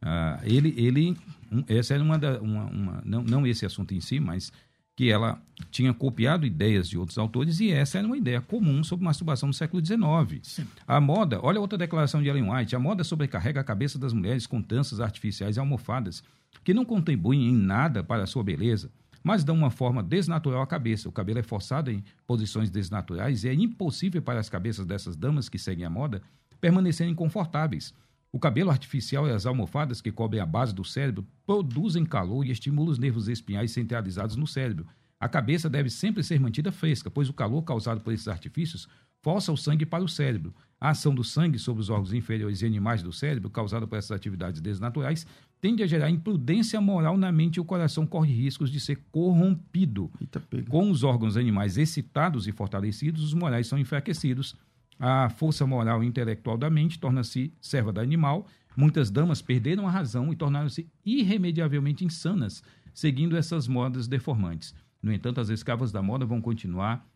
Ah, 0.00 0.38
ele, 0.44 0.72
ele, 0.76 1.16
um, 1.50 1.64
essa 1.66 1.94
era 1.94 2.02
uma 2.04 2.16
da, 2.16 2.40
uma, 2.40 2.64
uma- 2.66 3.02
não, 3.04 3.24
não 3.24 3.44
esse 3.46 3.66
assunto 3.66 3.92
em 3.94 4.00
si, 4.00 4.20
mas 4.20 4.52
que 4.98 5.12
ela 5.12 5.40
tinha 5.70 5.94
copiado 5.94 6.44
ideias 6.44 6.88
de 6.88 6.98
outros 6.98 7.18
autores 7.18 7.60
e 7.60 7.70
essa 7.70 7.98
era 7.98 8.06
uma 8.08 8.16
ideia 8.16 8.40
comum 8.40 8.82
sobre 8.82 9.04
masturbação 9.04 9.46
no 9.46 9.54
século 9.54 9.80
XIX. 9.80 10.66
A 10.88 11.00
moda, 11.00 11.38
olha 11.40 11.60
outra 11.60 11.78
declaração 11.78 12.20
de 12.20 12.28
Ellen 12.28 12.50
White, 12.50 12.74
a 12.74 12.80
moda 12.80 13.04
sobrecarrega 13.04 13.60
a 13.60 13.64
cabeça 13.64 13.96
das 13.96 14.12
mulheres 14.12 14.44
com 14.44 14.60
tranças 14.60 14.98
artificiais 14.98 15.56
e 15.56 15.60
almofadas 15.60 16.24
que 16.64 16.74
não 16.74 16.84
contribuem 16.84 17.48
em 17.48 17.54
nada 17.54 18.02
para 18.02 18.24
a 18.24 18.26
sua 18.26 18.42
beleza, 18.42 18.90
mas 19.22 19.44
dão 19.44 19.54
uma 19.54 19.70
forma 19.70 20.02
desnatural 20.02 20.62
à 20.62 20.66
cabeça. 20.66 21.08
O 21.08 21.12
cabelo 21.12 21.38
é 21.38 21.44
forçado 21.44 21.92
em 21.92 22.02
posições 22.26 22.68
desnaturais 22.68 23.44
e 23.44 23.48
é 23.50 23.54
impossível 23.54 24.20
para 24.20 24.40
as 24.40 24.48
cabeças 24.48 24.84
dessas 24.84 25.14
damas 25.14 25.48
que 25.48 25.60
seguem 25.60 25.84
a 25.84 25.90
moda 25.90 26.20
permanecerem 26.60 27.14
confortáveis. 27.14 27.94
O 28.30 28.38
cabelo 28.38 28.70
artificial 28.70 29.26
e 29.26 29.32
as 29.32 29.46
almofadas 29.46 30.00
que 30.00 30.12
cobrem 30.12 30.40
a 30.40 30.46
base 30.46 30.74
do 30.74 30.84
cérebro 30.84 31.26
produzem 31.46 32.04
calor 32.04 32.44
e 32.44 32.50
estimulam 32.50 32.92
os 32.92 32.98
nervos 32.98 33.26
espinhais 33.26 33.70
centralizados 33.70 34.36
no 34.36 34.46
cérebro. 34.46 34.86
A 35.18 35.28
cabeça 35.28 35.68
deve 35.68 35.90
sempre 35.90 36.22
ser 36.22 36.38
mantida 36.38 36.70
fresca, 36.70 37.10
pois 37.10 37.28
o 37.28 37.32
calor 37.32 37.62
causado 37.62 38.00
por 38.00 38.12
esses 38.12 38.28
artifícios 38.28 38.86
força 39.22 39.50
o 39.50 39.56
sangue 39.56 39.84
para 39.84 40.04
o 40.04 40.08
cérebro. 40.08 40.54
A 40.80 40.90
ação 40.90 41.12
do 41.12 41.24
sangue 41.24 41.58
sobre 41.58 41.80
os 41.80 41.90
órgãos 41.90 42.12
inferiores 42.12 42.62
e 42.62 42.66
animais 42.66 43.02
do 43.02 43.12
cérebro, 43.12 43.50
causada 43.50 43.86
por 43.86 43.96
essas 43.96 44.12
atividades 44.12 44.60
desnaturais, 44.60 45.26
tende 45.60 45.82
a 45.82 45.86
gerar 45.86 46.08
imprudência 46.08 46.80
moral 46.80 47.16
na 47.16 47.32
mente 47.32 47.56
e 47.56 47.60
o 47.60 47.64
coração 47.64 48.06
corre 48.06 48.32
riscos 48.32 48.70
de 48.70 48.78
ser 48.78 48.96
corrompido. 49.10 50.10
Eita. 50.20 50.40
Com 50.68 50.90
os 50.90 51.02
órgãos 51.02 51.36
animais 51.36 51.76
excitados 51.76 52.46
e 52.46 52.52
fortalecidos, 52.52 53.24
os 53.24 53.34
morais 53.34 53.66
são 53.66 53.78
enfraquecidos. 53.78 54.54
A 54.98 55.30
força 55.30 55.66
moral 55.66 56.02
e 56.02 56.06
intelectual 56.06 56.56
da 56.58 56.68
mente 56.68 56.98
torna-se 56.98 57.52
serva 57.60 57.92
da 57.92 58.00
animal. 58.02 58.46
Muitas 58.76 59.10
damas 59.10 59.40
perderam 59.42 59.86
a 59.86 59.90
razão 59.90 60.32
e 60.32 60.36
tornaram-se 60.36 60.88
irremediavelmente 61.04 62.04
insanas, 62.04 62.62
seguindo 62.94 63.36
essas 63.36 63.66
modas 63.68 64.06
deformantes. 64.08 64.74
No 65.02 65.12
entanto, 65.12 65.40
as 65.40 65.48
escravas 65.48 65.92
da 65.92 66.02
moda 66.02 66.24
vão 66.26 66.40
continuar 66.40 67.06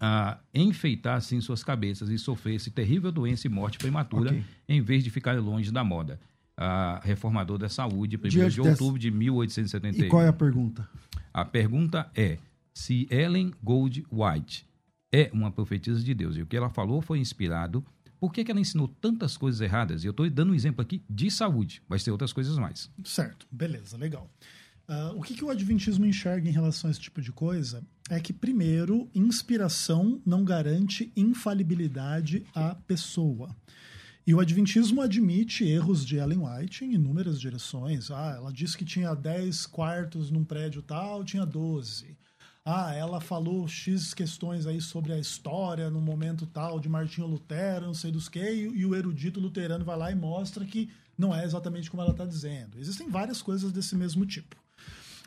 a 0.00 0.38
enfeitar 0.54 1.16
assim 1.16 1.40
suas 1.40 1.64
cabeças 1.64 2.08
e 2.10 2.18
sofrer 2.18 2.54
esse 2.56 2.70
terrível 2.70 3.10
doença 3.10 3.46
e 3.46 3.50
morte 3.50 3.78
prematura, 3.78 4.30
Ok. 4.30 4.44
em 4.68 4.80
vez 4.80 5.02
de 5.02 5.10
ficar 5.10 5.38
longe 5.40 5.72
da 5.72 5.82
moda. 5.82 6.20
A 6.56 7.00
reformador 7.04 7.56
da 7.58 7.68
saúde, 7.68 8.16
1 8.16 8.28
Diante 8.28 8.54
de 8.54 8.62
dessa- 8.62 8.70
outubro 8.70 8.98
de 8.98 9.10
1871. 9.10 10.06
E 10.06 10.08
qual 10.08 10.22
é 10.22 10.28
a 10.28 10.32
pergunta? 10.32 10.88
A 11.32 11.44
pergunta 11.44 12.10
é 12.14 12.38
se 12.74 13.06
Ellen 13.10 13.52
Gold 13.62 14.04
White 14.10 14.66
é 15.12 15.30
uma 15.32 15.50
profetisa 15.50 16.00
de 16.00 16.14
Deus. 16.14 16.36
E 16.36 16.42
o 16.42 16.46
que 16.46 16.56
ela 16.56 16.70
falou 16.70 17.00
foi 17.00 17.18
inspirado. 17.18 17.84
Por 18.20 18.32
que, 18.32 18.44
que 18.44 18.50
ela 18.50 18.60
ensinou 18.60 18.88
tantas 18.88 19.36
coisas 19.36 19.60
erradas? 19.60 20.02
E 20.02 20.06
eu 20.06 20.10
estou 20.10 20.28
dando 20.28 20.52
um 20.52 20.54
exemplo 20.54 20.82
aqui 20.82 21.02
de 21.08 21.30
saúde. 21.30 21.82
Vai 21.88 21.98
ter 21.98 22.10
outras 22.10 22.32
coisas 22.32 22.58
mais. 22.58 22.90
Certo, 23.04 23.46
beleza, 23.50 23.96
legal. 23.96 24.28
Ah, 24.88 25.12
o 25.14 25.22
que, 25.22 25.34
que 25.34 25.44
o 25.44 25.50
Adventismo 25.50 26.06
enxerga 26.06 26.48
em 26.48 26.52
relação 26.52 26.88
a 26.88 26.90
esse 26.90 27.00
tipo 27.00 27.20
de 27.20 27.30
coisa 27.30 27.84
é 28.10 28.18
que, 28.18 28.32
primeiro, 28.32 29.08
inspiração 29.14 30.20
não 30.24 30.44
garante 30.44 31.12
infalibilidade 31.14 32.44
à 32.54 32.74
pessoa. 32.74 33.54
E 34.26 34.34
o 34.34 34.40
Adventismo 34.40 35.00
admite 35.00 35.64
erros 35.64 36.04
de 36.04 36.16
Ellen 36.16 36.40
White 36.40 36.84
em 36.84 36.92
inúmeras 36.92 37.40
direções. 37.40 38.10
Ah, 38.10 38.34
ela 38.36 38.52
disse 38.52 38.76
que 38.76 38.84
tinha 38.84 39.14
10 39.14 39.66
quartos 39.66 40.30
num 40.30 40.44
prédio 40.44 40.82
tal, 40.82 41.24
tinha 41.24 41.46
12. 41.46 42.17
Ah, 42.70 42.92
ela 42.94 43.18
falou 43.18 43.66
X 43.66 44.12
questões 44.12 44.66
aí 44.66 44.78
sobre 44.78 45.14
a 45.14 45.18
história 45.18 45.88
no 45.88 46.02
momento 46.02 46.46
tal 46.46 46.78
de 46.78 46.86
Martinho 46.86 47.26
Lutero, 47.26 47.86
não 47.86 47.94
sei 47.94 48.10
dos 48.12 48.28
que, 48.28 48.38
e, 48.38 48.64
e 48.64 48.84
o 48.84 48.94
erudito 48.94 49.40
luterano 49.40 49.86
vai 49.86 49.96
lá 49.96 50.12
e 50.12 50.14
mostra 50.14 50.66
que 50.66 50.90
não 51.16 51.34
é 51.34 51.46
exatamente 51.46 51.90
como 51.90 52.02
ela 52.02 52.10
está 52.10 52.26
dizendo. 52.26 52.78
Existem 52.78 53.08
várias 53.08 53.40
coisas 53.40 53.72
desse 53.72 53.96
mesmo 53.96 54.26
tipo. 54.26 54.54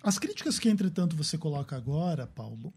As 0.04 0.20
críticas 0.20 0.60
que, 0.60 0.70
entretanto, 0.70 1.16
você 1.16 1.36
coloca 1.36 1.76
agora, 1.76 2.28
Paulo, 2.28 2.72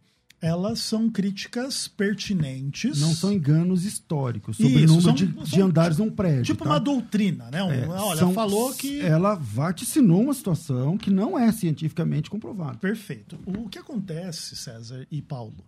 elas 0.45 0.81
são 0.81 1.09
críticas 1.11 1.89
pertinentes. 1.89 3.01
Não 3.01 3.15
são 3.15 3.33
enganos 3.33 3.85
históricos 3.85 4.57
sobre 4.57 4.73
Isso, 4.73 4.85
o 4.85 4.97
número 4.97 5.03
são- 5.03 5.15
de, 5.15 5.33
são 5.35 5.43
de 5.45 5.61
andares 5.63 5.99
num 5.99 6.11
prédio. 6.11 6.43
Tipo 6.45 6.65
tá? 6.65 6.71
uma 6.71 6.81
doutrina, 6.81 7.51
né? 7.51 7.63
Um- 7.63 7.71
É, 7.73 7.89
olha, 7.89 8.19
são- 8.19 8.33
falou 8.35 8.73
que. 8.75 9.01
Ela 9.01 9.35
vaticinou 9.37 10.23
uma 10.23 10.35
situação 10.35 10.99
que 10.99 11.11
não 11.11 11.39
é 11.39 11.51
cientificamente 11.51 12.29
comprovada. 12.29 12.77
Perfeito. 12.79 13.39
O 13.47 13.69
que 13.69 13.79
acontece, 13.79 14.55
César 14.57 15.07
e 15.11 15.23
Paulo, 15.23 15.65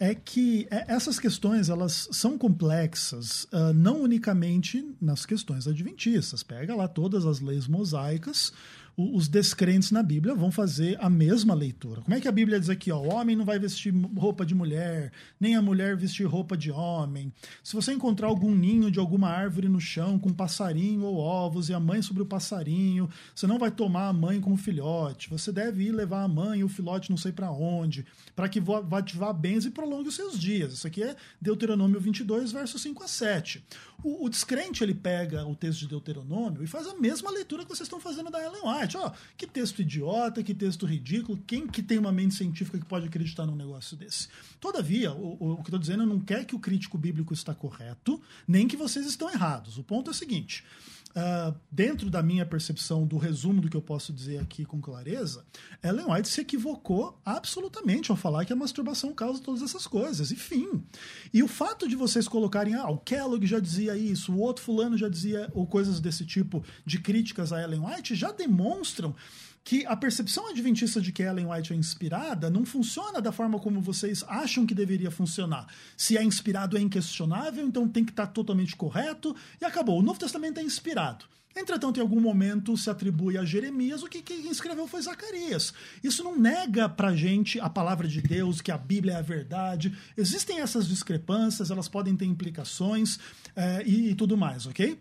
é 0.00 0.14
que 0.14 0.66
é, 0.70 0.84
essas 0.94 1.18
questões 1.18 1.68
elas 1.68 2.08
são 2.12 2.38
complexas, 2.38 3.46
ah, 3.52 3.72
não 3.72 4.02
unicamente 4.02 4.84
nas 5.00 5.26
questões 5.26 5.66
adventistas. 5.66 6.42
Pega 6.42 6.74
lá 6.74 6.86
todas 6.88 7.26
as 7.26 7.40
leis 7.40 7.66
mosaicas. 7.66 8.52
Os 9.00 9.28
descrentes 9.28 9.92
na 9.92 10.02
Bíblia 10.02 10.34
vão 10.34 10.50
fazer 10.50 10.98
a 11.00 11.08
mesma 11.08 11.54
leitura. 11.54 12.00
Como 12.00 12.16
é 12.16 12.20
que 12.20 12.26
a 12.26 12.32
Bíblia 12.32 12.58
diz 12.58 12.68
aqui? 12.68 12.90
Ó, 12.90 12.98
o 12.98 13.14
homem 13.14 13.36
não 13.36 13.44
vai 13.44 13.56
vestir 13.56 13.94
roupa 14.16 14.44
de 14.44 14.56
mulher, 14.56 15.12
nem 15.38 15.54
a 15.54 15.62
mulher 15.62 15.96
vestir 15.96 16.26
roupa 16.26 16.56
de 16.56 16.72
homem. 16.72 17.32
Se 17.62 17.76
você 17.76 17.92
encontrar 17.92 18.26
algum 18.26 18.52
ninho 18.52 18.90
de 18.90 18.98
alguma 18.98 19.28
árvore 19.28 19.68
no 19.68 19.80
chão 19.80 20.18
com 20.18 20.32
passarinho 20.32 21.04
ou 21.04 21.18
ovos 21.18 21.68
e 21.68 21.74
a 21.74 21.78
mãe 21.78 22.02
sobre 22.02 22.24
o 22.24 22.26
passarinho, 22.26 23.08
você 23.32 23.46
não 23.46 23.56
vai 23.56 23.70
tomar 23.70 24.08
a 24.08 24.12
mãe 24.12 24.40
como 24.40 24.56
filhote. 24.56 25.30
Você 25.30 25.52
deve 25.52 25.84
ir 25.84 25.92
levar 25.92 26.24
a 26.24 26.28
mãe 26.28 26.58
e 26.58 26.64
o 26.64 26.68
filhote 26.68 27.08
não 27.08 27.16
sei 27.16 27.30
para 27.30 27.52
onde, 27.52 28.04
para 28.34 28.48
que 28.48 28.58
vá 28.60 28.80
vá 28.80 29.32
bens 29.32 29.64
e 29.64 29.70
prolongue 29.70 30.08
os 30.08 30.16
seus 30.16 30.36
dias. 30.36 30.72
Isso 30.72 30.88
aqui 30.88 31.04
é 31.04 31.14
Deuteronômio 31.40 32.00
22, 32.00 32.50
versos 32.50 32.82
5 32.82 33.04
a 33.04 33.06
7. 33.06 33.64
O, 34.02 34.26
o 34.26 34.28
descrente 34.28 34.82
ele 34.82 34.94
pega 34.94 35.44
o 35.44 35.56
texto 35.56 35.80
de 35.80 35.88
Deuteronômio 35.88 36.62
e 36.62 36.66
faz 36.66 36.86
a 36.86 36.94
mesma 36.94 37.30
leitura 37.30 37.64
que 37.64 37.68
vocês 37.68 37.86
estão 37.86 37.98
fazendo 37.98 38.30
da 38.30 38.42
Ellen 38.42 38.62
White. 38.64 38.96
Ó, 38.96 39.10
que 39.36 39.46
texto 39.46 39.82
idiota, 39.82 40.42
que 40.42 40.54
texto 40.54 40.86
ridículo. 40.86 41.42
Quem 41.46 41.66
que 41.66 41.82
tem 41.82 41.98
uma 41.98 42.12
mente 42.12 42.34
científica 42.34 42.78
que 42.78 42.84
pode 42.84 43.06
acreditar 43.06 43.44
num 43.44 43.56
negócio 43.56 43.96
desse? 43.96 44.28
Todavia, 44.60 45.12
o, 45.12 45.36
o, 45.40 45.52
o 45.52 45.56
que 45.56 45.62
estou 45.68 45.78
dizendo 45.78 46.06
não 46.06 46.20
quer 46.20 46.44
que 46.44 46.54
o 46.54 46.60
crítico 46.60 46.96
bíblico 46.96 47.34
está 47.34 47.54
correto, 47.54 48.22
nem 48.46 48.68
que 48.68 48.76
vocês 48.76 49.04
estão 49.04 49.28
errados. 49.30 49.78
O 49.78 49.82
ponto 49.82 50.10
é 50.10 50.12
o 50.12 50.14
seguinte: 50.14 50.64
ah, 51.14 51.54
dentro 51.70 52.10
da 52.10 52.22
minha 52.22 52.44
percepção 52.44 53.06
do 53.06 53.16
resumo 53.16 53.60
do 53.60 53.68
que 53.68 53.76
eu 53.76 53.82
posso 53.82 54.12
dizer 54.12 54.38
aqui 54.38 54.64
com 54.64 54.80
clareza, 54.80 55.44
Ellen 55.82 56.06
White 56.10 56.28
se 56.28 56.40
equivocou 56.40 57.18
absolutamente 57.24 58.10
ao 58.10 58.16
falar 58.16 58.44
que 58.44 58.52
a 58.52 58.56
masturbação 58.56 59.12
causa 59.12 59.42
todas 59.42 59.62
essas 59.62 59.86
coisas. 59.86 60.30
Enfim. 60.30 60.84
E 61.32 61.42
o 61.42 61.48
fato 61.48 61.88
de 61.88 61.96
vocês 61.96 62.28
colocarem, 62.28 62.74
ah, 62.74 62.88
o 62.88 62.98
Kellogg 62.98 63.46
já 63.46 63.58
dizia 63.58 63.96
isso, 63.96 64.32
o 64.32 64.40
outro 64.40 64.62
fulano 64.62 64.96
já 64.96 65.08
dizia, 65.08 65.50
ou 65.54 65.66
coisas 65.66 66.00
desse 66.00 66.24
tipo 66.24 66.62
de 66.84 66.98
críticas 66.98 67.52
a 67.52 67.62
Ellen 67.62 67.80
White, 67.80 68.14
já 68.14 68.30
demonstram 68.30 69.14
que 69.68 69.84
a 69.84 69.94
percepção 69.94 70.48
adventista 70.48 70.98
de 70.98 71.12
que 71.12 71.22
Ellen 71.22 71.44
White 71.44 71.74
é 71.74 71.76
inspirada 71.76 72.48
não 72.48 72.64
funciona 72.64 73.20
da 73.20 73.30
forma 73.30 73.60
como 73.60 73.82
vocês 73.82 74.24
acham 74.26 74.64
que 74.64 74.74
deveria 74.74 75.10
funcionar. 75.10 75.66
Se 75.94 76.16
é 76.16 76.24
inspirado 76.24 76.78
é 76.78 76.80
inquestionável, 76.80 77.66
então 77.66 77.86
tem 77.86 78.02
que 78.02 78.10
estar 78.10 78.28
totalmente 78.28 78.74
correto 78.74 79.36
e 79.60 79.66
acabou. 79.66 79.98
O 79.98 80.02
Novo 80.02 80.18
Testamento 80.18 80.58
é 80.58 80.62
inspirado. 80.62 81.26
Entretanto, 81.54 81.98
em 81.98 82.00
algum 82.00 82.18
momento 82.18 82.78
se 82.78 82.88
atribui 82.88 83.36
a 83.36 83.44
Jeremias 83.44 84.02
o 84.02 84.08
que 84.08 84.22
quem 84.22 84.50
escreveu 84.50 84.88
foi 84.88 85.02
Zacarias. 85.02 85.74
Isso 86.02 86.24
não 86.24 86.34
nega 86.34 86.88
pra 86.88 87.14
gente 87.14 87.60
a 87.60 87.68
palavra 87.68 88.08
de 88.08 88.22
Deus, 88.22 88.62
que 88.62 88.72
a 88.72 88.78
Bíblia 88.78 89.16
é 89.16 89.16
a 89.18 89.22
verdade. 89.22 89.94
Existem 90.16 90.60
essas 90.60 90.88
discrepâncias, 90.88 91.70
elas 91.70 91.88
podem 91.88 92.16
ter 92.16 92.24
implicações 92.24 93.18
eh, 93.54 93.82
e, 93.84 94.10
e 94.12 94.14
tudo 94.14 94.34
mais, 94.34 94.64
ok? 94.64 94.98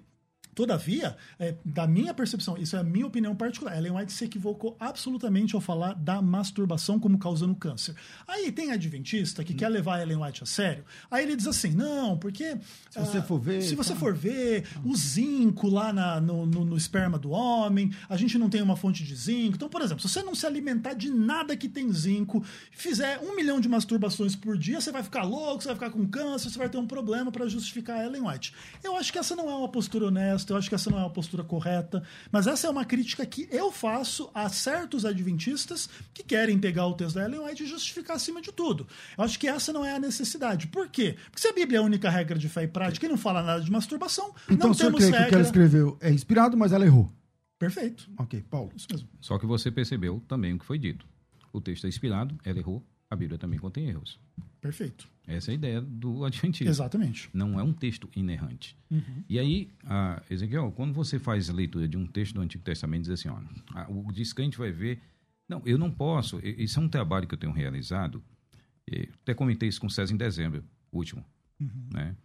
Todavia, 0.57 1.15
é, 1.39 1.53
da 1.63 1.85
minha 1.85 2.15
percepção, 2.15 2.57
isso 2.57 2.75
é 2.75 2.79
a 2.79 2.83
minha 2.83 3.05
opinião 3.05 3.35
particular, 3.35 3.77
Ellen 3.77 3.91
White 3.91 4.11
se 4.11 4.25
equivocou 4.25 4.75
absolutamente 4.79 5.53
ao 5.53 5.61
falar 5.61 5.93
da 5.93 6.19
masturbação 6.19 6.99
como 6.99 7.19
causando 7.19 7.53
câncer. 7.53 7.93
Aí 8.27 8.51
tem 8.51 8.71
adventista 8.71 9.43
que 9.43 9.53
quer 9.53 9.69
levar 9.69 10.01
Ellen 10.01 10.17
White 10.17 10.41
a 10.41 10.45
sério. 10.47 10.83
Aí 11.11 11.23
ele 11.23 11.35
diz 11.35 11.45
assim: 11.45 11.69
não, 11.69 12.17
porque. 12.17 12.57
Se 12.89 12.97
você 12.99 13.21
for 13.21 13.39
ver, 13.39 13.61
Se 13.61 13.75
você 13.75 13.93
tá. 13.93 13.99
for 13.99 14.15
ver, 14.15 14.65
o 14.83 14.95
zinco 14.97 15.69
lá 15.69 15.93
na- 15.93 16.19
no, 16.19 16.47
no- 16.47 16.65
no 16.65 16.75
esperma 16.75 17.19
do 17.19 17.29
homem, 17.29 17.91
a 18.09 18.17
gente 18.17 18.35
não 18.39 18.49
tem 18.49 18.63
uma 18.63 18.75
fonte 18.75 19.03
de 19.03 19.15
zinco. 19.15 19.57
Então, 19.57 19.69
por 19.69 19.83
exemplo, 19.83 20.01
se 20.01 20.09
você 20.09 20.23
não 20.23 20.33
se 20.33 20.47
alimentar 20.47 20.93
de 20.93 21.11
nada 21.11 21.55
que 21.55 21.69
tem 21.69 21.93
zinco, 21.93 22.43
fizer 22.71 23.19
um 23.19 23.35
milhão 23.35 23.59
de 23.61 23.69
masturbações 23.69 24.35
por 24.35 24.57
dia, 24.57 24.81
você 24.81 24.91
vai 24.91 25.03
ficar 25.03 25.21
louco, 25.21 25.61
você 25.61 25.67
vai 25.67 25.75
ficar 25.75 25.91
com 25.91 26.07
câncer, 26.07 26.49
você 26.49 26.57
vai 26.57 26.67
ter 26.67 26.79
um 26.79 26.87
problema 26.87 27.31
para 27.31 27.47
justificar 27.47 27.97
a 27.99 28.05
Ellen 28.05 28.27
White. 28.27 28.55
Eu 28.83 28.95
acho 28.95 29.13
que 29.13 29.19
essa 29.19 29.35
não 29.35 29.47
é 29.47 29.53
uma 29.55 29.69
postura 29.69 30.07
honesta, 30.07 30.46
eu 30.53 30.57
acho 30.57 30.69
que 30.69 30.75
essa 30.75 30.89
não 30.89 30.97
é 30.97 31.01
uma 31.01 31.09
postura 31.09 31.43
correta, 31.43 32.03
mas 32.31 32.47
essa 32.47 32.67
é 32.67 32.69
uma 32.69 32.85
crítica 32.85 33.25
que 33.25 33.47
eu 33.51 33.71
faço 33.71 34.29
a 34.33 34.49
certos 34.49 35.05
adventistas 35.05 35.89
que 36.13 36.23
querem 36.23 36.57
pegar 36.59 36.87
o 36.87 36.93
texto 36.93 37.15
da 37.15 37.25
Ellen 37.25 37.39
White 37.41 37.63
e 37.63 37.67
justificar 37.67 38.15
acima 38.15 38.41
de 38.41 38.51
tudo. 38.51 38.87
Eu 39.17 39.23
acho 39.23 39.37
que 39.39 39.47
essa 39.47 39.71
não 39.73 39.83
é 39.85 39.95
a 39.95 39.99
necessidade. 39.99 40.67
Por 40.67 40.87
quê? 40.89 41.15
Porque 41.25 41.39
se 41.41 41.47
a 41.47 41.53
Bíblia 41.53 41.79
é 41.79 41.81
a 41.81 41.85
única 41.85 42.09
regra 42.09 42.37
de 42.37 42.47
fé 42.49 42.63
e 42.63 42.67
prática 42.67 43.05
e 43.05 43.09
não 43.09 43.17
fala 43.17 43.41
nada 43.43 43.61
de 43.63 43.71
masturbação, 43.71 44.33
Então 44.49 44.69
não 44.69 44.75
temos 44.75 44.99
crê 44.99 45.05
que 45.05 45.13
o 45.13 45.15
que 45.17 45.23
regra. 45.23 45.35
ela 45.39 45.45
escreveu 45.45 45.97
é 46.01 46.11
inspirado, 46.11 46.55
mas 46.57 46.71
ela 46.71 46.85
errou. 46.85 47.11
Perfeito. 47.59 48.09
Ok, 48.19 48.43
Paulo. 48.49 48.71
Isso 48.75 48.87
mesmo. 48.91 49.07
Só 49.19 49.37
que 49.39 49.45
você 49.45 49.71
percebeu 49.71 50.21
também 50.27 50.53
o 50.53 50.59
que 50.59 50.65
foi 50.65 50.77
dito. 50.77 51.05
O 51.51 51.59
texto 51.59 51.85
é 51.85 51.87
inspirado, 51.89 52.37
ela 52.45 52.59
errou, 52.59 52.85
a 53.09 53.15
Bíblia 53.15 53.37
também 53.37 53.59
contém 53.59 53.87
erros. 53.87 54.19
Perfeito. 54.59 55.07
Essa 55.25 55.51
é 55.51 55.53
a 55.53 55.55
ideia 55.55 55.81
do 55.81 56.25
Adventismo. 56.25 56.69
Exatamente. 56.69 57.29
Não 57.33 57.59
é 57.59 57.63
um 57.63 57.73
texto 57.73 58.09
inerrante. 58.15 58.77
Uhum. 58.89 59.23
E 59.29 59.37
aí, 59.37 59.71
ah, 59.85 60.21
Ezequiel, 60.29 60.71
quando 60.71 60.93
você 60.93 61.19
faz 61.19 61.49
a 61.49 61.53
leitura 61.53 61.87
de 61.87 61.97
um 61.97 62.07
texto 62.07 62.33
do 62.33 62.41
Antigo 62.41 62.63
Testamento, 62.63 63.03
diz 63.03 63.11
assim, 63.11 63.29
ó, 63.29 63.39
ah, 63.73 63.87
o 63.89 64.11
descrente 64.11 64.57
vai 64.57 64.71
ver... 64.71 65.01
Não, 65.47 65.61
eu 65.65 65.77
não 65.77 65.91
posso... 65.91 66.39
Isso 66.43 66.79
é 66.79 66.83
um 66.83 66.89
trabalho 66.89 67.27
que 67.27 67.33
eu 67.33 67.37
tenho 67.37 67.53
realizado. 67.53 68.21
eh, 68.91 69.07
Até 69.21 69.33
comentei 69.33 69.69
isso 69.69 69.79
com 69.79 69.87
o 69.87 69.89
César 69.89 70.13
em 70.13 70.17
dezembro, 70.17 70.63
último. 70.91 71.23
Né? 71.93 72.15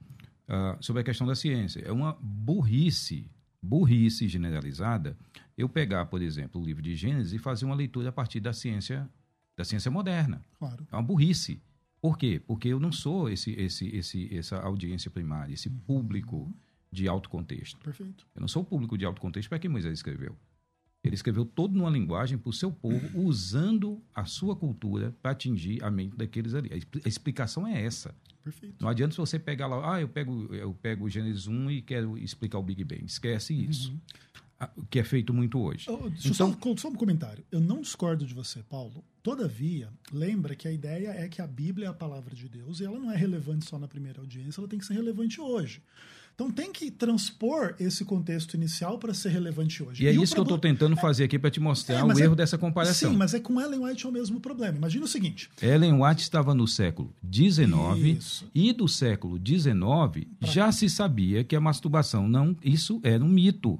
Ah, 0.48 0.76
sobre 0.80 1.02
a 1.02 1.04
questão 1.04 1.26
da 1.26 1.34
ciência. 1.34 1.80
É 1.80 1.92
uma 1.92 2.16
burrice, 2.20 3.30
burrice 3.62 4.26
generalizada, 4.26 5.16
eu 5.56 5.68
pegar, 5.68 6.06
por 6.06 6.20
exemplo, 6.22 6.60
o 6.60 6.64
livro 6.64 6.82
de 6.82 6.96
Gênesis 6.96 7.32
e 7.32 7.38
fazer 7.38 7.64
uma 7.64 7.74
leitura 7.74 8.08
a 8.08 8.12
partir 8.12 8.40
da 8.40 8.52
ciência, 8.52 9.08
da 9.56 9.64
ciência 9.64 9.90
moderna. 9.90 10.42
Claro. 10.58 10.86
É 10.90 10.96
uma 10.96 11.02
burrice. 11.02 11.60
Por 12.00 12.18
quê? 12.18 12.40
Porque 12.44 12.68
eu 12.68 12.80
não 12.80 12.90
sou 12.90 13.28
esse, 13.28 13.52
esse, 13.52 13.86
esse, 13.94 14.34
essa 14.36 14.58
audiência 14.58 15.10
primária, 15.10 15.54
esse 15.54 15.70
público 15.70 16.52
de 16.90 17.06
alto 17.08 17.28
contexto. 17.30 17.78
Perfeito. 17.78 18.26
Eu 18.34 18.40
não 18.40 18.48
sou 18.48 18.62
o 18.62 18.64
público 18.66 18.98
de 18.98 19.04
alto 19.04 19.20
contexto 19.20 19.48
para 19.48 19.58
que 19.58 19.68
Moisés 19.68 19.94
escreveu. 19.94 20.36
Ele 21.04 21.14
escreveu 21.14 21.44
todo 21.44 21.76
numa 21.76 21.90
linguagem 21.90 22.38
para 22.38 22.50
o 22.50 22.52
seu 22.52 22.70
povo, 22.70 23.00
usando 23.26 24.02
a 24.14 24.24
sua 24.24 24.54
cultura 24.54 25.14
para 25.22 25.30
atingir 25.32 25.82
a 25.82 25.90
mente 25.90 26.16
daqueles 26.16 26.54
ali. 26.54 26.72
A 26.72 26.76
expli- 26.76 27.02
a 27.04 27.08
explicação 27.08 27.66
é 27.66 27.82
essa. 27.84 28.14
Perfeito. 28.42 28.76
Não 28.80 28.88
adianta 28.88 29.14
você 29.16 29.38
pegar 29.38 29.68
lá, 29.68 29.94
ah, 29.94 30.00
eu 30.00 30.08
pego, 30.08 30.52
eu 30.54 30.74
pego 30.74 31.04
o 31.04 31.08
Gênesis 31.08 31.46
1 31.46 31.70
e 31.70 31.82
quero 31.82 32.18
explicar 32.18 32.58
o 32.58 32.62
Big 32.62 32.82
Bang. 32.84 33.04
Esquece 33.04 33.54
isso. 33.54 33.96
O 34.51 34.51
que 34.90 34.98
é 34.98 35.04
feito 35.04 35.32
muito 35.32 35.58
hoje. 35.60 35.86
Oh, 35.88 36.08
deixa 36.08 36.28
Então- 36.28 36.56
só, 36.62 36.76
só 36.76 36.88
um 36.88 36.94
comentário. 36.94 37.44
Eu 37.50 37.60
não 37.60 37.80
discordo 37.80 38.24
de 38.26 38.34
você, 38.34 38.62
Paulo. 38.62 39.04
Todavia, 39.22 39.88
lembra 40.12 40.54
que 40.56 40.66
a 40.66 40.72
ideia 40.72 41.08
é 41.10 41.28
que 41.28 41.40
a 41.40 41.46
Bíblia 41.46 41.86
é 41.86 41.90
a 41.90 41.94
palavra 41.94 42.34
de 42.34 42.48
Deus 42.48 42.80
e 42.80 42.84
ela 42.84 42.98
não 42.98 43.10
é 43.10 43.16
relevante 43.16 43.64
só 43.68 43.78
na 43.78 43.86
primeira 43.88 44.20
audiência, 44.20 44.60
ela 44.60 44.68
tem 44.68 44.78
que 44.78 44.84
ser 44.86 44.94
relevante 44.94 45.40
hoje. 45.40 45.80
Então 46.34 46.50
tem 46.50 46.72
que 46.72 46.90
transpor 46.90 47.74
esse 47.78 48.06
contexto 48.06 48.54
inicial 48.54 48.98
para 48.98 49.12
ser 49.12 49.28
relevante 49.28 49.82
hoje. 49.82 50.02
E 50.02 50.06
é 50.06 50.12
isso 50.12 50.32
que 50.32 50.40
eu 50.40 50.44
estou 50.44 50.58
tentando 50.58 50.96
fazer 50.96 51.24
aqui 51.24 51.38
para 51.38 51.50
te 51.50 51.60
mostrar 51.60 51.96
É, 51.98 52.02
o 52.04 52.10
é- 52.10 52.22
erro 52.22 52.34
dessa 52.34 52.56
comparação. 52.56 53.10
Sim, 53.10 53.16
mas 53.16 53.34
é 53.34 53.38
com 53.38 53.60
Ellen 53.60 53.80
White 53.84 54.06
é 54.06 54.08
o 54.08 54.12
mesmo 54.12 54.40
problema. 54.40 54.78
Imagina 54.78 55.04
o 55.04 55.08
seguinte: 55.08 55.50
Ellen 55.60 56.02
White 56.02 56.22
estava 56.22 56.54
no 56.54 56.66
século 56.66 57.14
XIX 57.30 58.44
e 58.54 58.72
do 58.72 58.88
século 58.88 59.38
XIX 59.38 60.26
já 60.40 60.72
se 60.72 60.88
sabia 60.88 61.44
que 61.44 61.54
a 61.54 61.60
masturbação 61.60 62.26
não, 62.26 62.56
isso 62.64 62.98
era 63.04 63.22
um 63.22 63.28
mito. 63.28 63.78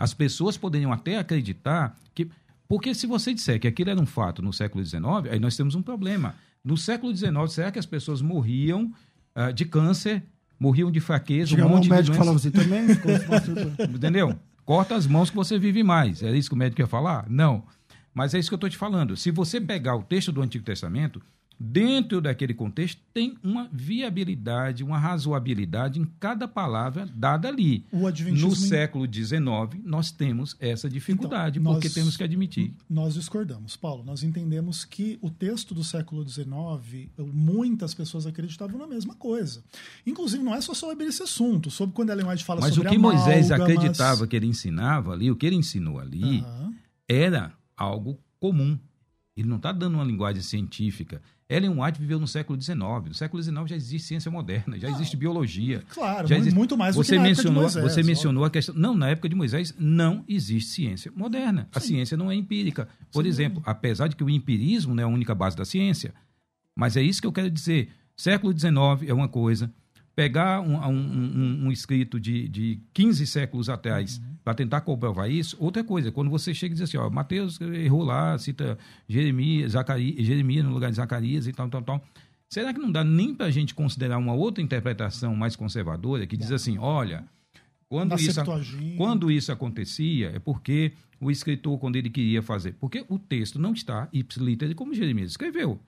As 0.00 0.14
pessoas 0.14 0.56
poderiam 0.56 0.90
até 0.94 1.18
acreditar 1.18 1.94
que, 2.14 2.30
porque 2.66 2.94
se 2.94 3.06
você 3.06 3.34
disser 3.34 3.60
que 3.60 3.68
aquilo 3.68 3.90
era 3.90 4.00
um 4.00 4.06
fato 4.06 4.40
no 4.40 4.50
século 4.50 4.82
XIX, 4.82 5.02
aí 5.30 5.38
nós 5.38 5.54
temos 5.54 5.74
um 5.74 5.82
problema. 5.82 6.34
No 6.64 6.74
século 6.74 7.14
XIX, 7.14 7.32
será 7.48 7.70
que 7.70 7.78
as 7.78 7.84
pessoas 7.84 8.22
morriam 8.22 8.90
ah, 9.34 9.50
de 9.50 9.66
câncer, 9.66 10.22
morriam 10.58 10.90
de 10.90 11.00
fraqueza, 11.00 11.52
um 11.52 11.56
Chegava 11.56 11.68
monte 11.68 11.86
um 11.86 11.90
médico 11.90 12.16
falava 12.16 12.38
assim 12.38 12.50
também. 12.50 12.86
Entendeu? 13.94 14.34
Corta 14.64 14.94
as 14.94 15.06
mãos 15.06 15.28
que 15.28 15.36
você 15.36 15.58
vive 15.58 15.82
mais. 15.82 16.22
É 16.22 16.34
isso 16.34 16.48
que 16.48 16.54
o 16.54 16.58
médico 16.58 16.78
quer 16.78 16.88
falar? 16.88 17.26
Não. 17.28 17.62
Mas 18.14 18.32
é 18.32 18.38
isso 18.38 18.48
que 18.48 18.54
eu 18.54 18.56
estou 18.56 18.70
te 18.70 18.78
falando. 18.78 19.18
Se 19.18 19.30
você 19.30 19.60
pegar 19.60 19.96
o 19.96 20.02
texto 20.02 20.32
do 20.32 20.40
Antigo 20.40 20.64
Testamento, 20.64 21.20
dentro 21.62 22.22
daquele 22.22 22.54
contexto, 22.54 23.02
tem 23.12 23.36
uma 23.44 23.68
viabilidade, 23.70 24.82
uma 24.82 24.98
razoabilidade 24.98 26.00
em 26.00 26.06
cada 26.18 26.48
palavra 26.48 27.06
dada 27.14 27.48
ali. 27.48 27.84
O 27.92 28.06
adventismo 28.06 28.48
No 28.48 28.56
século 28.56 29.04
XIX, 29.12 29.40
nós 29.84 30.10
temos 30.10 30.56
essa 30.58 30.88
dificuldade, 30.88 31.58
Então, 31.58 31.72
porque 31.74 31.88
nós- 31.88 31.94
temos 31.94 32.16
que 32.16 32.22
admitir. 32.24 32.72
Nós 32.88 33.12
discordamos, 33.14 33.76
Paulo. 33.76 34.02
Nós 34.02 34.22
entendemos 34.22 34.84
que 34.86 35.18
o 35.20 35.28
texto 35.28 35.74
do 35.74 35.84
século 35.84 36.26
XIX, 36.26 37.10
muitas 37.32 37.92
pessoas 37.92 38.26
acreditavam 38.26 38.78
na 38.78 38.86
mesma 38.86 39.14
coisa. 39.14 39.62
Inclusive, 40.06 40.42
não 40.42 40.54
é 40.54 40.60
só 40.62 40.72
sobre 40.72 41.04
esse 41.04 41.22
assunto, 41.22 41.70
sobre 41.70 41.94
quando 41.94 42.10
Ellen 42.10 42.26
White 42.26 42.44
fala 42.44 42.62
Mas 42.62 42.72
o 42.72 42.76
sobre 42.76 42.90
que 42.90 42.98
Moisés 42.98 43.50
amálgamas. 43.50 43.76
acreditava 43.76 44.26
que 44.26 44.34
ele 44.34 44.46
ensinava 44.46 45.12
ali, 45.12 45.30
o 45.30 45.36
que 45.36 45.44
ele 45.46 45.56
ensinou 45.56 45.98
ali, 45.98 46.40
Aham. 46.40 46.72
era 47.06 47.52
algo 47.76 48.18
comum. 48.38 48.78
Ele 49.36 49.48
não 49.48 49.56
está 49.56 49.72
dando 49.72 49.94
uma 49.94 50.04
linguagem 50.04 50.42
científica. 50.42 51.20
Ellen 51.50 51.80
White 51.80 52.00
viveu 52.00 52.20
no 52.20 52.28
século 52.28 52.60
XIX. 52.60 52.78
No 52.78 53.14
século 53.14 53.42
XIX 53.42 53.68
já 53.68 53.76
existe 53.76 54.06
ciência 54.06 54.30
moderna, 54.30 54.78
já 54.78 54.88
existe 54.88 55.16
biologia. 55.16 55.82
Claro, 55.88 56.28
já 56.28 56.38
existe... 56.38 56.54
muito 56.54 56.78
mais 56.78 56.94
do 56.94 57.02
você 57.02 57.16
que 57.16 57.18
na 57.18 57.24
mencionou, 57.24 57.62
Moisés. 57.62 57.84
Você 57.84 58.02
mencionou 58.04 58.44
a 58.44 58.50
questão. 58.50 58.74
Não, 58.76 58.96
na 58.96 59.08
época 59.08 59.28
de 59.28 59.34
Moisés 59.34 59.74
não 59.76 60.24
existe 60.28 60.70
ciência 60.70 61.12
moderna. 61.14 61.68
A 61.74 61.80
ciência 61.80 62.16
não 62.16 62.30
é 62.30 62.36
empírica. 62.36 62.88
Por 63.12 63.26
exemplo, 63.26 63.60
apesar 63.66 64.06
de 64.06 64.14
que 64.14 64.22
o 64.22 64.30
empirismo 64.30 64.94
não 64.94 65.02
é 65.02 65.04
a 65.04 65.08
única 65.08 65.34
base 65.34 65.56
da 65.56 65.64
ciência, 65.64 66.14
mas 66.76 66.96
é 66.96 67.02
isso 67.02 67.20
que 67.20 67.26
eu 67.26 67.32
quero 67.32 67.50
dizer. 67.50 67.90
Século 68.16 68.56
XIX 68.56 69.08
é 69.08 69.12
uma 69.12 69.28
coisa. 69.28 69.72
Pegar 70.14 70.60
um, 70.60 70.76
um, 70.76 70.90
um, 70.90 71.66
um 71.66 71.72
escrito 71.72 72.20
de, 72.20 72.48
de 72.48 72.80
15 72.92 73.26
séculos 73.26 73.68
atrás 73.68 74.18
Uhum. 74.18 74.36
Para 74.50 74.54
tentar 74.54 74.80
comprovar 74.80 75.30
isso, 75.30 75.56
outra 75.60 75.84
coisa. 75.84 76.10
Quando 76.10 76.28
você 76.28 76.52
chega 76.52 76.72
e 76.72 76.74
diz 76.74 76.82
assim, 76.82 76.96
ó, 76.96 77.08
Mateus 77.08 77.60
errou 77.60 78.02
lá, 78.02 78.36
cita 78.36 78.76
Jeremias, 79.08 79.72
Zacarias, 79.72 80.26
Jeremias 80.26 80.64
no 80.64 80.72
lugar 80.72 80.90
de 80.90 80.96
Zacarias 80.96 81.46
e 81.46 81.52
tal, 81.52 81.68
tal, 81.68 81.82
tal. 81.82 82.04
Será 82.48 82.74
que 82.74 82.80
não 82.80 82.90
dá 82.90 83.04
nem 83.04 83.32
para 83.32 83.46
a 83.46 83.50
gente 83.50 83.76
considerar 83.76 84.18
uma 84.18 84.34
outra 84.34 84.60
interpretação 84.60 85.36
mais 85.36 85.54
conservadora 85.54 86.26
que 86.26 86.36
diz 86.36 86.50
assim, 86.50 86.78
olha, 86.78 87.24
quando 87.88 88.16
isso, 88.16 88.40
quando 88.96 89.30
isso 89.30 89.52
acontecia 89.52 90.32
é 90.34 90.40
porque 90.40 90.94
o 91.20 91.30
escritor, 91.30 91.78
quando 91.78 91.94
ele 91.94 92.10
queria 92.10 92.42
fazer, 92.42 92.74
porque 92.80 93.04
o 93.08 93.20
texto 93.20 93.56
não 93.56 93.72
está 93.72 94.08
ipsiliter 94.12 94.74
como 94.74 94.92
Jeremias 94.92 95.30
escreveu. 95.30 95.78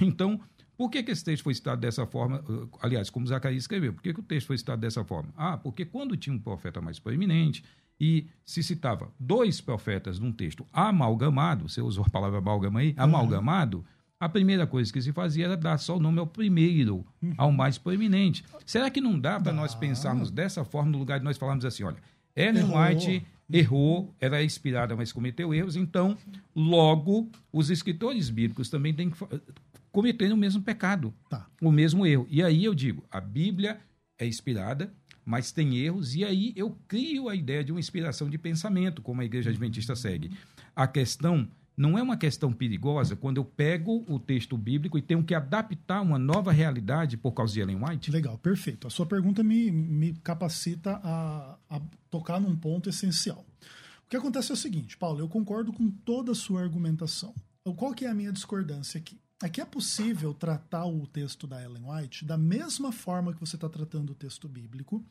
Então, 0.00 0.38
por 0.76 0.90
que, 0.90 1.02
que 1.02 1.10
esse 1.10 1.24
texto 1.24 1.42
foi 1.42 1.54
citado 1.54 1.80
dessa 1.80 2.06
forma? 2.06 2.40
Uh, 2.48 2.68
Aliás, 2.80 3.08
como 3.08 3.26
Zacarias 3.26 3.62
escreveu, 3.62 3.94
por 3.94 4.02
que, 4.02 4.12
que 4.12 4.20
o 4.20 4.22
texto 4.22 4.46
foi 4.46 4.58
citado 4.58 4.80
dessa 4.80 5.02
forma? 5.04 5.32
Ah, 5.34 5.56
porque 5.56 5.86
quando 5.86 6.16
tinha 6.16 6.36
um 6.36 6.38
profeta 6.38 6.82
mais 6.82 6.98
proeminente 6.98 7.64
e 8.00 8.26
se 8.44 8.62
citava 8.62 9.10
dois 9.18 9.60
profetas 9.60 10.18
num 10.18 10.32
texto 10.32 10.66
amalgamado, 10.72 11.68
você 11.68 11.80
usou 11.80 12.04
a 12.06 12.10
palavra 12.10 12.38
amalgama 12.38 12.80
aí, 12.80 12.94
amalgamado, 12.96 13.84
a 14.18 14.28
primeira 14.28 14.66
coisa 14.66 14.92
que 14.92 15.00
se 15.02 15.12
fazia 15.12 15.44
era 15.44 15.56
dar 15.56 15.78
só 15.78 15.96
o 15.96 16.00
nome 16.00 16.18
ao 16.18 16.26
primeiro, 16.26 17.06
ao 17.36 17.52
mais 17.52 17.76
proeminente. 17.78 18.44
Será 18.64 18.88
que 18.90 19.00
não 19.00 19.18
dá 19.18 19.38
para 19.38 19.52
nós 19.52 19.74
pensarmos 19.74 20.30
dessa 20.30 20.64
forma, 20.64 20.90
no 20.90 20.98
lugar 20.98 21.18
de 21.18 21.24
nós 21.24 21.36
falarmos 21.36 21.64
assim, 21.64 21.84
olha, 21.84 21.98
Ellen 22.34 22.62
Errou. 22.62 22.78
White 22.82 23.26
errou, 23.50 24.14
era 24.20 24.42
inspirada, 24.42 24.96
mas 24.96 25.12
cometeu 25.12 25.54
erros, 25.54 25.76
então, 25.76 26.16
logo, 26.54 27.30
os 27.52 27.70
escritores 27.70 28.28
bíblicos 28.30 28.68
também 28.68 28.92
têm 28.92 29.10
que 29.10 29.16
cometer 29.92 30.32
o 30.32 30.36
mesmo 30.36 30.62
pecado, 30.62 31.14
Tá. 31.30 31.46
o 31.62 31.70
mesmo 31.70 32.04
erro. 32.06 32.26
E 32.30 32.42
aí 32.42 32.64
eu 32.64 32.74
digo, 32.74 33.04
a 33.10 33.20
Bíblia 33.20 33.78
é 34.18 34.26
inspirada, 34.26 34.92
mas 35.26 35.50
tem 35.50 35.76
erros, 35.76 36.14
e 36.14 36.24
aí 36.24 36.52
eu 36.54 36.78
crio 36.86 37.28
a 37.28 37.34
ideia 37.34 37.64
de 37.64 37.72
uma 37.72 37.80
inspiração 37.80 38.30
de 38.30 38.38
pensamento, 38.38 39.02
como 39.02 39.20
a 39.20 39.24
Igreja 39.24 39.50
Adventista 39.50 39.96
segue. 39.96 40.30
A 40.74 40.86
questão 40.86 41.48
não 41.76 41.98
é 41.98 42.02
uma 42.02 42.16
questão 42.16 42.52
perigosa 42.52 43.16
quando 43.16 43.38
eu 43.38 43.44
pego 43.44 44.04
o 44.08 44.20
texto 44.20 44.56
bíblico 44.56 44.96
e 44.96 45.02
tenho 45.02 45.24
que 45.24 45.34
adaptar 45.34 46.00
uma 46.00 46.18
nova 46.18 46.52
realidade 46.52 47.16
por 47.16 47.32
causa 47.32 47.52
de 47.52 47.60
Ellen 47.60 47.84
White. 47.84 48.10
Legal, 48.10 48.38
perfeito. 48.38 48.86
A 48.86 48.90
sua 48.90 49.04
pergunta 49.04 49.42
me, 49.42 49.70
me 49.70 50.14
capacita 50.14 51.00
a, 51.02 51.58
a 51.68 51.80
tocar 52.08 52.40
num 52.40 52.56
ponto 52.56 52.88
essencial. 52.88 53.44
O 54.06 54.08
que 54.08 54.16
acontece 54.16 54.52
é 54.52 54.54
o 54.54 54.56
seguinte, 54.56 54.96
Paulo, 54.96 55.18
eu 55.18 55.28
concordo 55.28 55.72
com 55.72 55.90
toda 55.90 56.30
a 56.30 56.36
sua 56.36 56.62
argumentação. 56.62 57.34
Qual 57.76 57.92
que 57.92 58.04
é 58.04 58.08
a 58.08 58.14
minha 58.14 58.32
discordância 58.32 58.98
aqui? 58.98 59.18
É 59.42 59.48
que 59.48 59.60
é 59.60 59.64
possível 59.64 60.32
tratar 60.32 60.86
o 60.86 61.06
texto 61.06 61.46
da 61.46 61.62
Ellen 61.62 61.84
White 61.84 62.24
da 62.24 62.38
mesma 62.38 62.90
forma 62.90 63.34
que 63.34 63.40
você 63.40 63.56
está 63.56 63.68
tratando 63.68 64.10
o 64.10 64.14
texto 64.14 64.48
bíblico, 64.48 65.04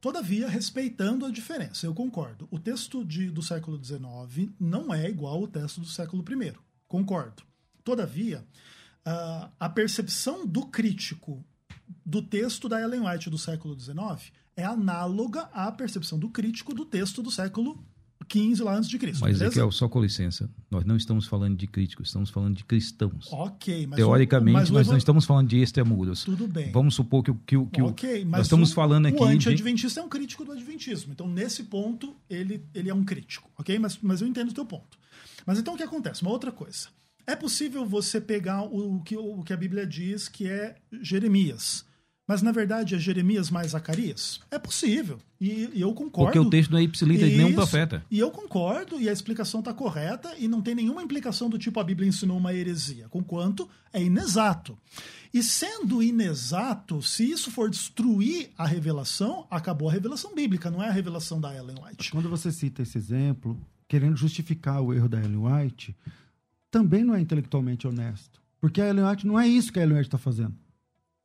todavia 0.00 0.48
respeitando 0.48 1.24
a 1.24 1.30
diferença. 1.30 1.86
Eu 1.86 1.94
concordo. 1.94 2.48
O 2.50 2.58
texto 2.58 3.04
de, 3.04 3.30
do 3.30 3.42
século 3.42 3.82
XIX 3.82 4.50
não 4.58 4.92
é 4.92 5.08
igual 5.08 5.36
ao 5.36 5.46
texto 5.46 5.80
do 5.80 5.86
século 5.86 6.24
I. 6.28 6.52
Concordo. 6.88 7.44
Todavia, 7.84 8.44
ah, 9.04 9.50
a 9.58 9.68
percepção 9.68 10.44
do 10.44 10.66
crítico 10.66 11.44
do 12.04 12.22
texto 12.22 12.68
da 12.68 12.80
Ellen 12.80 13.06
White 13.06 13.30
do 13.30 13.38
século 13.38 13.78
XIX 13.78 14.32
é 14.56 14.64
análoga 14.64 15.42
à 15.52 15.70
percepção 15.70 16.18
do 16.18 16.28
crítico 16.28 16.74
do 16.74 16.84
texto 16.84 17.22
do 17.22 17.30
século 17.30 17.82
XV 18.30 18.62
lá 18.62 18.76
antes 18.76 18.88
de 18.88 18.98
Cristo. 18.98 19.20
Mas, 19.20 19.32
beleza? 19.32 19.44
Ezequiel, 19.46 19.72
só 19.72 19.88
com 19.88 20.00
licença, 20.00 20.48
nós 20.70 20.84
não 20.84 20.96
estamos 20.96 21.26
falando 21.26 21.56
de 21.56 21.66
críticos, 21.66 22.08
estamos 22.08 22.30
falando 22.30 22.54
de 22.56 22.64
cristãos. 22.64 23.26
Ok, 23.32 23.86
mas 23.86 23.96
Teoricamente, 23.96 24.50
o, 24.52 24.58
mas 24.58 24.70
o 24.70 24.72
nós 24.72 24.88
não 24.88 24.96
estamos 24.96 25.24
falando 25.24 25.48
de 25.48 25.58
extramuros. 25.58 26.24
Tudo 26.24 26.46
bem. 26.46 26.70
Vamos 26.72 26.94
supor 26.94 27.22
que, 27.24 27.30
o- 27.30 27.40
que, 27.46 27.56
o- 27.56 27.66
que 27.66 27.82
o- 27.82 27.86
ok, 27.86 28.24
mas 28.24 28.38
nós 28.38 28.46
estamos 28.46 28.70
o, 28.70 28.74
falando 28.74 29.06
aqui 29.06 29.22
o 29.22 29.26
de... 29.26 29.32
anti-adventista 29.34 30.00
é 30.00 30.02
um 30.02 30.08
crítico 30.08 30.44
do 30.44 30.52
adventismo. 30.52 31.12
Então, 31.12 31.28
nesse 31.28 31.64
ponto, 31.64 32.14
ele, 32.28 32.64
ele 32.74 32.88
é 32.90 32.94
um 32.94 33.04
crítico, 33.04 33.50
ok? 33.58 33.78
Mas, 33.78 33.98
mas 34.02 34.20
eu 34.20 34.28
entendo 34.28 34.50
o 34.50 34.54
teu 34.54 34.64
ponto. 34.64 34.98
Mas 35.46 35.58
então 35.58 35.74
o 35.74 35.76
que 35.76 35.82
acontece? 35.82 36.22
Uma 36.22 36.30
outra 36.30 36.52
coisa. 36.52 36.88
É 37.26 37.36
possível 37.36 37.84
você 37.86 38.20
pegar 38.20 38.62
o, 38.62 38.96
o 38.96 39.02
que, 39.02 39.16
o 39.16 39.42
que 39.42 39.52
a 39.52 39.56
Bíblia 39.56 39.86
diz 39.86 40.28
que 40.28 40.46
é 40.48 40.76
Jeremias, 41.00 41.84
mas 42.30 42.42
na 42.42 42.52
verdade 42.52 42.94
é 42.94 42.98
Jeremias 43.00 43.50
mais 43.50 43.72
Zacarias? 43.72 44.38
É 44.52 44.56
possível. 44.56 45.18
E, 45.40 45.68
e 45.74 45.80
eu 45.80 45.92
concordo. 45.92 46.26
Porque 46.26 46.38
o 46.38 46.48
texto 46.48 46.70
não 46.70 46.78
é 46.78 46.84
ipsilita 46.84 47.28
de 47.28 47.36
nenhum 47.36 47.52
profeta. 47.52 48.04
E 48.08 48.20
eu 48.20 48.30
concordo, 48.30 49.00
e 49.00 49.08
a 49.08 49.12
explicação 49.12 49.58
está 49.58 49.74
correta, 49.74 50.32
e 50.38 50.46
não 50.46 50.62
tem 50.62 50.76
nenhuma 50.76 51.02
implicação 51.02 51.50
do 51.50 51.58
tipo 51.58 51.80
a 51.80 51.82
Bíblia 51.82 52.08
ensinou 52.08 52.38
uma 52.38 52.54
heresia, 52.54 53.08
conquanto 53.08 53.68
é 53.92 54.00
inexato. 54.00 54.78
E 55.34 55.42
sendo 55.42 56.00
inexato, 56.00 57.02
se 57.02 57.28
isso 57.28 57.50
for 57.50 57.68
destruir 57.68 58.50
a 58.56 58.64
revelação, 58.64 59.44
acabou 59.50 59.88
a 59.88 59.92
revelação 59.92 60.32
bíblica, 60.32 60.70
não 60.70 60.80
é 60.80 60.88
a 60.88 60.92
revelação 60.92 61.40
da 61.40 61.52
Ellen 61.52 61.82
White. 61.84 62.12
Quando 62.12 62.30
você 62.30 62.52
cita 62.52 62.82
esse 62.82 62.96
exemplo, 62.96 63.58
querendo 63.88 64.16
justificar 64.16 64.80
o 64.80 64.94
erro 64.94 65.08
da 65.08 65.18
Ellen 65.18 65.48
White, 65.48 65.96
também 66.70 67.02
não 67.02 67.12
é 67.12 67.20
intelectualmente 67.20 67.88
honesto. 67.88 68.40
Porque 68.60 68.80
a 68.80 68.86
Ellen 68.86 69.06
White 69.06 69.26
não 69.26 69.36
é 69.36 69.48
isso 69.48 69.72
que 69.72 69.80
a 69.80 69.82
Ellen 69.82 69.96
White 69.96 70.06
está 70.06 70.18
fazendo. 70.18 70.54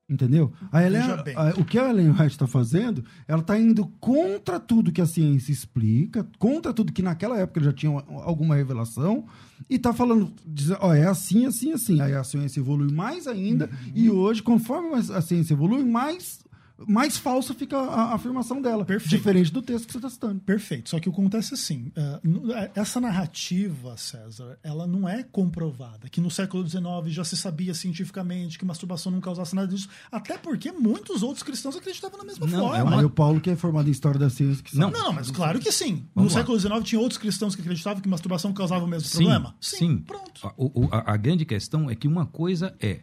Entendeu? 0.08 0.54
A 0.72 0.84
Ellen- 0.84 1.02
a- 1.36 1.54
o 1.60 1.66
que 1.66 1.80
a 1.80 1.90
Ellen 1.90 2.12
White 2.12 2.26
está 2.28 2.46
fazendo, 2.46 3.04
ela 3.28 3.42
está 3.42 3.58
indo 3.60 3.88
contra 4.00 4.60
tudo 4.60 4.92
que 4.92 5.02
a 5.02 5.06
ciência 5.08 5.52
explica, 5.52 6.28
contra 6.38 6.72
tudo 6.72 6.94
que 6.94 7.02
naquela 7.02 7.40
época 7.40 7.60
já 7.60 7.74
tinha 7.74 7.92
uma- 7.92 8.04
alguma 8.24 8.56
revelação, 8.56 9.26
e 9.68 9.76
está 9.78 9.92
falando, 9.94 10.32
dizendo, 10.46 10.78
ó, 10.82 10.94
é 10.94 11.08
assim, 11.08 11.48
assim, 11.48 11.72
assim. 11.72 12.02
Aí 12.02 12.14
a 12.14 12.24
ciência 12.24 12.60
evolui 12.60 12.92
mais 12.94 13.26
ainda, 13.26 13.66
Uhum. 13.66 13.92
e 13.96 14.10
hoje, 14.12 14.44
conforme 14.44 14.94
a 14.94 15.22
ciência 15.22 15.56
evolui, 15.56 15.84
mais, 15.84 16.40
mais 16.88 17.18
falsa 17.18 17.54
fica 17.54 17.78
a, 17.78 18.12
a 18.12 18.16
afirmação 18.16 18.62
dela. 18.62 18.84
Perfeito. 18.84 19.12
Diferente 19.12 19.52
do 19.52 19.62
texto 19.62 19.86
que 19.88 19.92
você 19.94 19.98
está 20.00 20.10
citando. 20.10 20.42
Perfeito. 20.42 20.90
Só 20.90 21.00
que 21.00 21.08
o 21.08 21.12
que 21.14 21.20
acontece 21.20 21.54
é 21.54 21.56
assim: 21.56 21.92
n- 22.24 22.52
eh, 22.54 22.72
essa 22.76 23.00
narrativa, 23.00 23.96
César, 23.98 24.60
ela 24.62 24.86
não 24.86 25.08
é 25.08 25.24
comprovada. 25.24 26.10
Que 26.10 26.20
no 26.20 26.30
século 26.30 26.68
XIX 26.68 26.84
já 27.08 27.24
se 27.24 27.38
sabia 27.38 27.74
cientificamente 27.74 28.60
que 28.60 28.66
masturbação 28.66 29.12
não 29.12 29.22
causasse 29.22 29.56
nada 29.56 29.68
disso. 29.68 29.88
Até 30.12 30.38
porque 30.38 30.72
muitos 30.72 31.24
outros 31.24 31.44
cristãos 31.44 31.76
acreditavam 31.78 32.18
na 32.18 32.26
mesma 32.26 32.46
Não, 32.48 32.60
forma. 32.60 32.78
é 32.78 32.84
uma- 32.84 33.06
o 33.06 33.10
Paulo, 33.10 33.40
que 33.40 33.50
é 33.50 33.56
formado 33.56 33.88
em 33.88 33.92
História 33.92 34.20
da 34.20 34.30
Ciência, 34.30 34.64
que 34.64 34.78
Não. 34.78 34.92
Não, 34.92 35.14
mas 35.14 35.32
claro 35.32 35.60
que 35.60 35.72
sim. 35.72 36.06
Vamos 36.14 36.34
no 36.34 36.36
lá. 36.38 36.42
século 36.44 36.60
XIX 36.60 36.84
tinha 36.84 37.00
outros 37.00 37.18
cristãos 37.18 37.56
que 37.56 37.62
acreditavam 37.62 38.02
que 38.02 38.10
masturbação 38.10 38.52
causava 38.54 38.84
o 38.84 38.88
mesmo 38.88 39.08
Sim, 39.08 39.18
problema? 39.20 39.56
sim. 39.62 39.98
Pronto. 40.00 40.46
A, 40.48 40.54
o- 40.58 40.90
a- 40.92 41.14
a 41.14 41.18
grande 41.18 41.46
questão 41.46 41.90
é 41.90 41.96
que 41.96 42.08
uma 42.08 42.26
coisa 42.26 42.76
é 42.82 43.02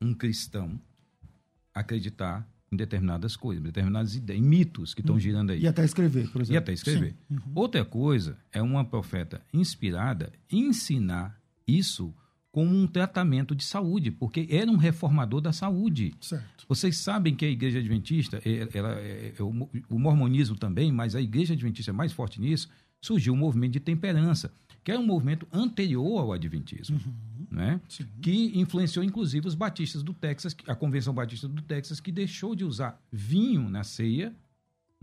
um 0.00 0.14
cristão 0.14 0.78
acreditar 1.74 2.46
em 2.74 2.76
determinadas 2.76 3.36
coisas, 3.36 3.62
determinadas 3.62 4.14
ideias, 4.14 4.42
em 4.42 4.44
mitos 4.46 4.92
que 4.92 5.00
estão 5.00 5.18
girando 5.18 5.50
aí. 5.52 5.60
E 5.62 5.66
até 5.68 5.84
escrever, 5.84 6.28
por 6.30 6.40
E 6.40 6.42
exemplo. 6.42 6.58
até 6.58 6.72
escrever. 6.72 7.14
Outra 7.54 7.84
coisa 7.84 8.36
é 8.52 8.60
uma 8.60 8.84
profeta 8.84 9.40
inspirada 9.52 10.32
ensinar 10.52 11.40
isso 11.66 12.12
como 12.52 12.72
um 12.72 12.86
tratamento 12.86 13.54
de 13.54 13.64
saúde, 13.64 14.10
porque 14.12 14.46
era 14.50 14.70
um 14.70 14.76
reformador 14.76 15.40
da 15.40 15.52
saúde. 15.52 16.14
Certo. 16.20 16.64
Vocês 16.68 16.98
sabem 16.98 17.34
que 17.34 17.44
a 17.44 17.48
igreja 17.48 17.80
adventista, 17.80 18.40
é- 18.44 18.68
ela 18.72 18.92
é- 18.94 19.34
é 19.38 19.42
o 19.42 19.68
o 19.90 19.98
mormonismo 19.98 20.56
também, 20.56 20.92
mas 20.92 21.14
a 21.16 21.20
igreja 21.20 21.54
adventista 21.54 21.90
é 21.90 21.94
mais 21.94 22.12
forte 22.12 22.40
nisso, 22.40 22.68
surgiu 23.00 23.34
um 23.34 23.36
movimento 23.36 23.72
de 23.72 23.80
temperança, 23.80 24.52
que 24.84 24.92
é 24.92 24.98
um 24.98 25.04
movimento 25.04 25.46
anterior 25.52 26.20
ao 26.20 26.32
adventismo, 26.32 27.00
né? 27.54 27.80
Sim. 27.88 28.06
que 28.20 28.58
influenciou 28.58 29.04
inclusive 29.04 29.46
os 29.46 29.54
batistas 29.54 30.02
do 30.02 30.12
Texas, 30.12 30.56
a 30.66 30.74
convenção 30.74 31.14
batista 31.14 31.48
do 31.48 31.62
Texas, 31.62 32.00
que 32.00 32.10
deixou 32.10 32.54
de 32.54 32.64
usar 32.64 33.00
vinho 33.12 33.68
na 33.68 33.84
ceia 33.84 34.34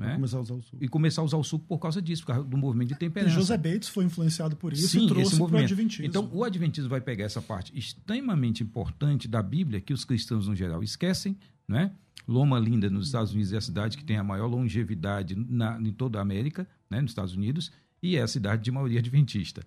né? 0.02 0.16
Começar 0.16 0.38
a 0.38 0.42
usar 0.42 0.54
o 0.56 0.62
suco. 0.62 0.84
e 0.84 0.88
começar 0.88 1.22
a 1.22 1.26
usar 1.26 1.38
o 1.38 1.44
suco 1.44 1.66
por 1.68 1.78
causa 1.78 2.02
disso, 2.02 2.24
por 2.24 2.34
causa 2.34 2.44
do 2.44 2.58
movimento 2.58 2.88
de 2.90 2.96
E 2.96 2.98
temperança. 2.98 3.36
José 3.36 3.56
Bates 3.56 3.88
foi 3.88 4.04
influenciado 4.04 4.56
por 4.56 4.74
isso 4.74 4.88
Sim, 4.88 5.06
e 5.06 5.08
trouxe 5.08 5.30
para 5.32 5.36
o 5.36 5.40
movimento. 5.40 5.66
Adventismo. 5.66 6.06
Então, 6.06 6.30
o 6.34 6.44
Adventismo 6.44 6.90
vai 6.90 7.00
pegar 7.00 7.26
essa 7.26 7.42
parte 7.42 7.78
extremamente 7.78 8.64
importante 8.64 9.28
da 9.28 9.44
Bíblia, 9.44 9.80
que 9.80 9.94
os 9.94 10.04
cristãos, 10.04 10.48
no 10.48 10.56
geral, 10.56 10.84
esquecem, 10.84 11.38
né? 11.68 11.92
Loma 12.28 12.60
Linda, 12.60 12.90
nos 12.90 13.08
Estados 13.08 13.32
Unidos, 13.32 13.54
é 13.54 13.58
a 13.58 13.62
cidade 13.62 13.98
que 13.98 14.04
tem 14.04 14.18
a 14.18 14.24
maior 14.24 14.48
longevidade 14.48 15.36
na, 15.36 15.80
em 15.80 15.92
toda 15.92 16.18
a 16.18 16.22
América, 16.22 16.68
né? 16.90 17.02
nos 17.02 17.12
Estados 17.12 17.36
Unidos, 17.36 17.72
e 18.02 18.16
é 18.16 18.22
a 18.22 18.28
cidade 18.28 18.64
de 18.64 18.72
maioria 18.72 19.00
adventista. 19.00 19.64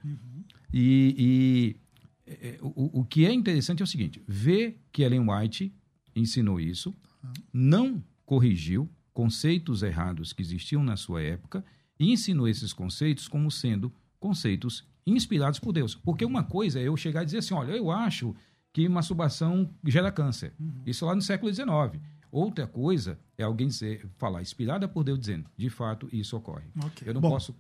E, 0.73 1.15
e, 1.17 1.77
é, 2.27 2.59
o, 2.61 3.01
o 3.01 3.05
que 3.05 3.27
é 3.27 3.33
interessante 3.33 3.81
é 3.81 3.85
o 3.85 3.87
seguinte: 3.87 4.23
ver 4.27 4.81
que 4.93 5.03
Ellen 5.03 5.29
White 5.31 5.73
ensinou 6.15 6.61
isso, 6.61 6.95
não 7.53 8.03
corrigiu 8.25 8.89
conceitos 9.13 9.83
errados 9.83 10.33
que 10.33 10.43
existiam 10.43 10.83
na 10.83 10.97
sua 10.97 11.23
época 11.23 11.65
e 11.99 12.13
ensinou 12.13 12.49
esses 12.49 12.73
conceitos 12.73 13.29
como 13.29 13.51
sendo 13.51 13.93
conceitos 14.19 14.87
inspirados 15.07 15.59
por 15.59 15.73
Deus. 15.73 15.95
Porque 15.95 16.25
uma 16.25 16.43
coisa 16.43 16.81
é 16.81 16.85
eu 16.85 16.97
chegar 16.97 17.23
e 17.23 17.27
dizer 17.27 17.39
assim: 17.39 17.55
olha, 17.55 17.73
eu 17.73 17.91
acho 17.91 18.35
que 18.73 18.89
masturbação 18.89 19.71
gera 19.87 20.11
câncer. 20.11 20.53
Isso 20.85 21.07
lá 21.07 21.15
no 21.15 21.23
século 21.23 21.53
XIX. 21.53 22.03
Outra 22.31 22.67
coisa 22.67 23.17
é 23.39 23.45
alguém 23.45 23.69
dizer, 23.69 24.09
falar, 24.17 24.43
inspirada 24.43 24.89
por 24.89 25.05
Deus, 25.05 25.21
dizendo, 25.21 25.49
de 25.57 25.71
fato, 25.71 26.09
isso 26.13 26.37
ocorre. 26.37 26.65
Ok. 26.85 27.07
Eu 27.07 27.15
não 27.15 27.21
Bom. 27.21 27.31
posso 27.31 27.55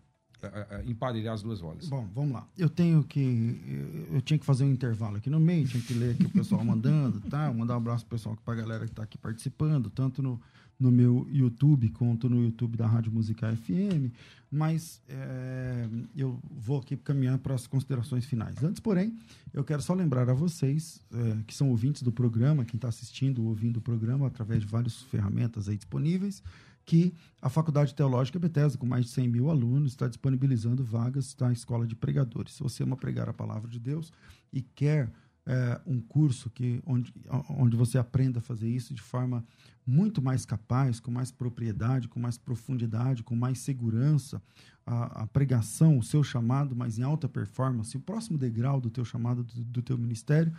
emparelhar 0.86 1.34
as 1.34 1.42
duas 1.42 1.60
rodas. 1.60 1.88
Bom, 1.88 2.08
vamos 2.14 2.32
lá. 2.32 2.46
Eu 2.56 2.68
tenho 2.68 3.02
que. 3.04 4.06
Eu 4.12 4.20
tinha 4.22 4.38
que 4.38 4.44
fazer 4.44 4.64
um 4.64 4.70
intervalo 4.70 5.16
aqui 5.16 5.30
no 5.30 5.40
meio, 5.40 5.66
tinha 5.66 5.82
que 5.82 5.94
ler 5.94 6.14
aqui 6.14 6.26
o 6.26 6.30
pessoal 6.30 6.64
mandando, 6.64 7.20
tá? 7.22 7.52
Mandar 7.52 7.74
um 7.74 7.78
abraço 7.78 8.04
pro 8.06 8.16
pessoal, 8.16 8.36
pra 8.44 8.54
galera 8.54 8.84
que 8.84 8.92
está 8.92 9.02
aqui 9.02 9.18
participando, 9.18 9.90
tanto 9.90 10.22
no, 10.22 10.40
no 10.78 10.90
meu 10.90 11.26
YouTube 11.30 11.88
quanto 11.90 12.28
no 12.28 12.42
YouTube 12.42 12.76
da 12.76 12.86
Rádio 12.86 13.12
Musical 13.12 13.54
FM. 13.56 14.12
Mas 14.50 15.00
é, 15.08 15.88
eu 16.16 16.38
vou 16.48 16.78
aqui 16.78 16.96
caminhar 16.96 17.38
para 17.38 17.54
as 17.54 17.66
considerações 17.66 18.24
finais. 18.24 18.62
Antes, 18.62 18.78
porém, 18.78 19.12
eu 19.52 19.64
quero 19.64 19.82
só 19.82 19.94
lembrar 19.94 20.30
a 20.30 20.34
vocês, 20.34 21.00
é, 21.12 21.38
que 21.44 21.52
são 21.52 21.70
ouvintes 21.70 22.02
do 22.02 22.12
programa, 22.12 22.64
quem 22.64 22.76
está 22.78 22.86
assistindo 22.86 23.42
ou 23.42 23.48
ouvindo 23.48 23.78
o 23.78 23.80
programa 23.80 24.28
através 24.28 24.60
de 24.60 24.66
várias 24.66 25.02
ferramentas 25.02 25.68
aí 25.68 25.76
disponíveis, 25.76 26.40
que 26.84 27.14
a 27.40 27.48
Faculdade 27.48 27.94
Teológica 27.94 28.38
Bethesda, 28.38 28.78
com 28.78 28.86
mais 28.86 29.06
de 29.06 29.10
100 29.12 29.28
mil 29.28 29.50
alunos, 29.50 29.92
está 29.92 30.06
disponibilizando 30.06 30.84
vagas 30.84 31.36
na 31.40 31.52
Escola 31.52 31.86
de 31.86 31.96
Pregadores. 31.96 32.54
Se 32.54 32.62
você 32.62 32.82
ama 32.82 32.96
pregar 32.96 33.28
a 33.28 33.32
palavra 33.32 33.68
de 33.68 33.78
Deus 33.78 34.12
e 34.52 34.60
quer 34.60 35.10
é, 35.46 35.80
um 35.86 36.00
curso 36.00 36.50
que, 36.50 36.82
onde, 36.86 37.12
onde 37.50 37.76
você 37.76 37.98
aprenda 37.98 38.38
a 38.38 38.42
fazer 38.42 38.68
isso 38.68 38.94
de 38.94 39.02
forma 39.02 39.44
muito 39.86 40.22
mais 40.22 40.46
capaz, 40.46 40.98
com 41.00 41.10
mais 41.10 41.30
propriedade, 41.30 42.08
com 42.08 42.18
mais 42.18 42.38
profundidade, 42.38 43.22
com 43.22 43.36
mais 43.36 43.58
segurança, 43.58 44.40
a, 44.86 45.22
a 45.22 45.26
pregação, 45.26 45.98
o 45.98 46.02
seu 46.02 46.22
chamado, 46.22 46.74
mas 46.74 46.98
em 46.98 47.02
alta 47.02 47.28
performance, 47.28 47.96
o 47.96 48.00
próximo 48.00 48.38
degrau 48.38 48.80
do 48.80 48.90
teu 48.90 49.04
chamado, 49.04 49.42
do, 49.42 49.64
do 49.64 49.82
teu 49.82 49.98
ministério, 49.98 50.54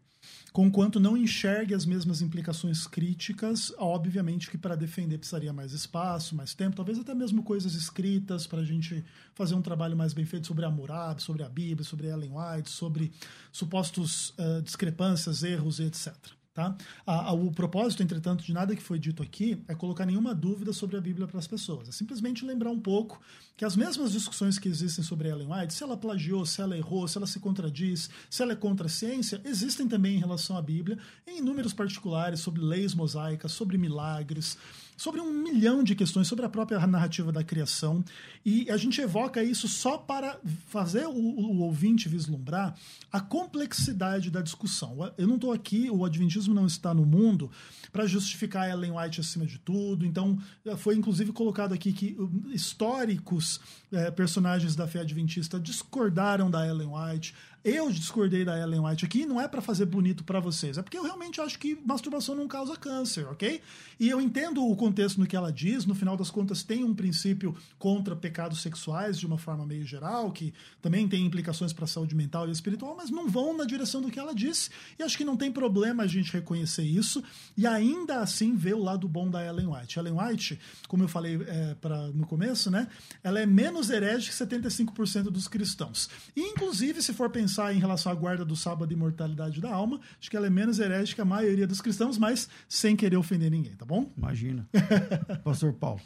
Conquanto 0.51 0.99
não 0.99 1.15
enxergue 1.15 1.73
as 1.75 1.85
mesmas 1.85 2.21
implicações 2.21 2.87
críticas, 2.87 3.71
obviamente 3.77 4.49
que 4.49 4.57
para 4.57 4.75
defender 4.75 5.17
precisaria 5.17 5.53
mais 5.53 5.73
espaço, 5.73 6.35
mais 6.35 6.53
tempo, 6.53 6.75
talvez 6.75 6.97
até 6.97 7.13
mesmo 7.13 7.43
coisas 7.43 7.75
escritas 7.75 8.47
para 8.47 8.61
a 8.61 8.65
gente 8.65 9.03
fazer 9.35 9.53
um 9.53 9.61
trabalho 9.61 9.95
mais 9.95 10.11
bem 10.11 10.25
feito 10.25 10.47
sobre 10.47 10.65
a 10.65 10.67
Hammurabi, 10.67 11.21
sobre 11.21 11.43
a 11.43 11.49
Bíblia, 11.49 11.83
sobre 11.83 12.07
Ellen 12.07 12.31
White, 12.31 12.69
sobre 12.69 13.11
supostos 13.51 14.33
ah, 14.37 14.61
discrepâncias, 14.63 15.43
erros 15.43 15.79
e 15.79 15.83
etc. 15.83 16.38
Tá? 16.59 16.75
A- 17.07 17.29
a- 17.29 17.31
o 17.31 17.49
propósito, 17.53 18.03
entretanto, 18.03 18.43
de 18.43 18.51
nada 18.51 18.75
que 18.75 18.83
foi 18.83 18.99
dito 18.99 19.23
aqui 19.23 19.63
é 19.65 19.73
colocar 19.73 20.05
nenhuma 20.05 20.35
dúvida 20.35 20.73
sobre 20.73 20.97
a 20.97 21.01
Bíblia 21.01 21.25
para 21.25 21.39
as 21.39 21.47
pessoas. 21.47 21.87
É 21.87 21.91
simplesmente 21.93 22.43
lembrar 22.43 22.69
um 22.69 22.79
pouco 22.81 23.17
que 23.55 23.63
as 23.63 23.77
mesmas 23.77 24.11
discussões 24.11 24.59
que 24.59 24.67
existem 24.67 25.01
sobre 25.01 25.29
Ellen 25.29 25.47
White, 25.49 25.73
se 25.73 25.83
ela 25.83 25.95
plagiou, 25.95 26.45
se 26.45 26.59
ela 26.61 26.77
errou, 26.77 27.07
se 27.07 27.17
ela 27.17 27.27
se 27.27 27.39
contradiz, 27.39 28.09
se 28.29 28.41
ela 28.43 28.51
é 28.51 28.55
contra 28.57 28.87
a 28.87 28.89
ciência, 28.89 29.39
existem 29.45 29.87
também 29.87 30.17
em 30.17 30.19
relação 30.19 30.57
à 30.57 30.61
Bíblia, 30.61 30.97
em 31.25 31.37
inúmeros 31.39 31.71
particulares, 31.73 32.41
sobre 32.41 32.61
leis 32.61 32.93
mosaicas, 32.93 33.53
sobre 33.53 33.77
milagres, 33.77 34.57
sobre 34.99 35.21
um 35.21 35.31
milhão 35.31 35.81
de 35.81 35.95
questões, 35.95 36.27
sobre 36.27 36.45
a 36.45 36.49
própria 36.49 36.85
narrativa 36.85 37.31
da 37.31 37.41
criação. 37.41 38.03
E 38.45 38.69
a 38.69 38.75
gente 38.75 38.99
evoca 38.99 39.41
isso 39.41 39.65
só 39.65 39.97
para 39.97 40.37
fazer 40.67 41.07
o, 41.07 41.13
o 41.13 41.61
ouvinte 41.61 42.09
vislumbrar 42.09 42.75
a 43.09 43.21
complexidade 43.21 44.29
da 44.29 44.41
discussão. 44.41 44.97
Eu 45.17 45.25
não 45.25 45.35
estou 45.35 45.53
aqui, 45.53 45.89
o 45.89 46.03
Adventismo 46.03 46.53
não 46.53 46.65
está 46.65 46.93
no 46.93 47.05
mundo 47.05 47.49
para 47.93 48.05
justificar 48.05 48.69
Ellen 48.69 48.91
White 48.91 49.21
acima 49.21 49.45
de 49.45 49.57
tudo. 49.57 50.05
Então, 50.05 50.37
foi 50.77 50.95
inclusive 50.95 51.31
colocado 51.31 51.73
aqui 51.73 51.93
que 51.93 52.17
uh, 52.19 52.51
históricos 52.51 53.61
eh, 53.93 54.11
personagens 54.11 54.75
da 54.75 54.85
fé 54.85 54.99
adventista 54.99 55.57
discordaram 55.57 56.51
da 56.51 56.67
Ellen 56.67 56.89
White. 56.89 57.33
Eu 57.63 57.91
discordei 57.91 58.45
da 58.45 58.57
Ellen 58.57 58.79
White 58.79 59.03
aqui, 59.03 59.25
não 59.25 59.39
é 59.39 59.45
para 59.45 59.61
fazer 59.61 59.85
bonito 59.85 60.23
para 60.23 60.39
vocês, 60.39 60.77
é 60.77 60.81
porque 60.81 60.97
eu 60.97 61.03
realmente 61.03 61.41
acho 61.41 61.59
que 61.59 61.77
masturbação 61.85 62.33
não 62.33 62.47
causa 62.47 62.77
câncer, 62.77 63.27
ok? 63.27 63.61
E 63.99 64.07
eu 64.07 64.21
entendo 64.21 64.65
o 64.65 64.75
contexto 64.77 65.19
no 65.19 65.27
que 65.27 65.35
ela 65.35 65.51
diz, 65.51 65.85
no 65.85 65.93
final 65.93 66.15
das 66.15 66.31
contas 66.31 66.63
tem 66.63 66.85
um 66.85 66.95
princípio 66.95 67.53
contra 67.77 68.15
pecados 68.15 68.61
sexuais 68.61 69.19
de 69.19 69.25
uma 69.25 69.37
forma 69.37 69.65
meio 69.65 69.85
geral, 69.85 70.31
que 70.31 70.53
também 70.81 71.05
tem 71.05 71.25
implicações 71.25 71.73
para 71.73 71.83
a 71.83 71.87
saúde 71.87 72.15
mental 72.15 72.47
e 72.47 72.51
espiritual, 72.51 72.95
mas 72.95 73.09
não 73.09 73.27
vão 73.27 73.55
na 73.55 73.65
direção 73.65 74.01
do 74.01 74.09
que 74.09 74.19
ela 74.19 74.33
disse, 74.33 74.69
e 74.97 75.03
acho 75.03 75.17
que 75.17 75.25
não 75.25 75.35
tem 75.35 75.51
problema 75.51 76.03
a 76.03 76.07
gente 76.07 76.31
reconhecer 76.31 76.83
isso 76.83 77.21
e 77.57 77.67
ainda 77.67 78.21
assim 78.21 78.55
ver 78.55 78.75
o 78.75 78.83
lado 78.83 79.05
bom 79.05 79.29
da 79.29 79.45
Ellen 79.45 79.67
White. 79.67 79.99
Ellen 79.99 80.13
White, 80.13 80.57
como 80.87 81.03
eu 81.03 81.09
falei 81.09 81.37
é, 81.45 81.75
pra, 81.75 82.07
no 82.07 82.25
começo, 82.25 82.71
né, 82.71 82.87
ela 83.21 83.41
é 83.41 83.45
menos 83.45 83.89
herege 83.89 84.29
que 84.29 84.35
75% 84.35 85.23
dos 85.23 85.49
cristãos. 85.49 86.09
E, 86.33 86.41
inclusive, 86.41 87.01
se 87.01 87.13
for 87.13 87.29
pensar 87.29 87.48
em 87.73 87.79
relação 87.79 88.11
à 88.11 88.15
guarda 88.15 88.45
do 88.45 88.55
sábado 88.55 88.91
e 88.91 88.95
imortalidade 88.95 89.59
da 89.61 89.73
alma, 89.73 89.99
acho 90.19 90.29
que 90.29 90.37
ela 90.37 90.47
é 90.47 90.49
menos 90.49 90.79
herege 90.79 91.15
que 91.15 91.21
a 91.21 91.25
maioria 91.25 91.67
dos 91.67 91.81
cristãos, 91.81 92.17
mas 92.17 92.49
sem 92.67 92.95
querer 92.95 93.17
ofender 93.17 93.49
ninguém, 93.49 93.75
tá 93.75 93.85
bom? 93.85 94.11
Imagina. 94.15 94.67
Pastor 95.43 95.73
Paulo. 95.73 96.01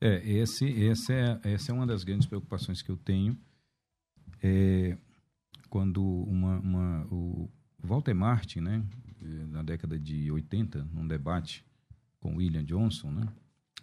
É, 0.00 0.22
esse, 0.28 0.64
esse 0.64 1.12
é, 1.12 1.40
essa 1.42 1.72
é 1.72 1.74
uma 1.74 1.86
das 1.86 2.04
grandes 2.04 2.26
preocupações 2.26 2.82
que 2.82 2.90
eu 2.90 2.96
tenho. 2.96 3.36
É, 4.42 4.96
quando 5.68 6.02
uma, 6.02 6.58
uma, 6.60 7.06
o 7.10 7.50
Walter 7.82 8.14
Martin, 8.14 8.60
né, 8.60 8.84
na 9.20 9.62
década 9.62 9.98
de 9.98 10.30
80, 10.30 10.84
num 10.92 11.06
debate 11.06 11.64
com 12.20 12.36
William 12.36 12.64
Johnson, 12.64 13.10
né, 13.10 13.26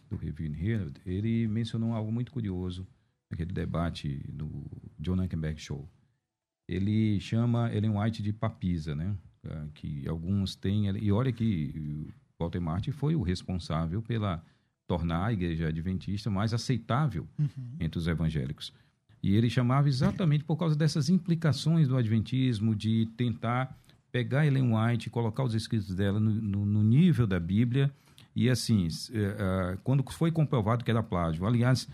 do 0.10 0.16
Review 0.16 0.52
and 0.52 0.58
Herald, 0.58 1.02
ele 1.06 1.48
mencionou 1.48 1.94
algo 1.94 2.12
muito 2.12 2.32
curioso 2.32 2.88
naquele 3.30 3.52
debate 3.52 4.24
do 4.32 4.66
John 5.00 5.16
Hackenberg 5.16 5.60
Show. 5.60 5.90
Ele 6.68 7.20
chama 7.20 7.72
Ellen 7.74 7.98
White 7.98 8.24
de 8.24 8.34
papisa, 8.34 8.96
né, 8.96 9.16
ah, 9.48 9.66
que 9.74 10.08
alguns 10.08 10.56
têm... 10.56 10.88
E 10.98 11.12
olha 11.12 11.32
que 11.32 12.08
Walter 12.40 12.60
Martin 12.60 12.92
foi 12.92 13.16
o 13.16 13.22
responsável 13.22 14.02
pela 14.02 14.44
tornar 14.88 15.26
a 15.26 15.34
igreja 15.34 15.68
adventista 15.68 16.30
mais 16.30 16.54
aceitável 16.54 17.28
entre 17.80 17.98
os 18.00 18.08
evangélicos. 18.08 18.74
E 19.22 19.36
ele 19.36 19.50
chamava 19.50 19.88
exatamente 19.88 20.44
por 20.44 20.56
causa 20.56 20.76
dessas 20.76 21.10
implicações 21.10 21.88
do 21.88 21.98
adventismo, 21.98 22.76
de 22.76 23.08
tentar 23.18 23.76
pegar 24.12 24.46
Ellen 24.46 24.74
White 24.76 25.08
e 25.08 25.10
colocar 25.12 25.44
os 25.44 25.54
escritos 25.56 25.94
dela 25.96 26.20
no, 26.20 26.30
no- 26.32 26.66
no 26.66 26.84
nível 26.84 27.26
da 27.28 27.40
Bíblia. 27.40 27.92
E 28.36 28.50
assim, 28.50 28.88
eh, 29.14 29.36
ah, 29.40 29.78
quando 29.84 30.04
foi 30.12 30.32
comprovado 30.32 30.84
que 30.86 30.92
era 30.92 31.02
plágio. 31.02 31.46
Aliás, 31.46 31.88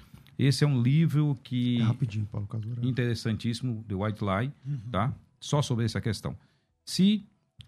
esse 0.45 0.63
é 0.63 0.67
um 0.67 0.81
livro 0.81 1.37
que 1.43 1.79
É 1.79 1.83
rapidinho, 1.83 2.25
Paulo 2.25 2.47
Casoura. 2.47 2.85
interessantíssimo, 2.85 3.83
The 3.87 3.95
White 3.95 4.23
Lie, 4.23 4.51
tá? 4.91 5.13
Só 5.39 5.61
sobre 5.61 5.85
essa 5.85 6.01
questão. 6.01 6.35
Se 6.83 7.23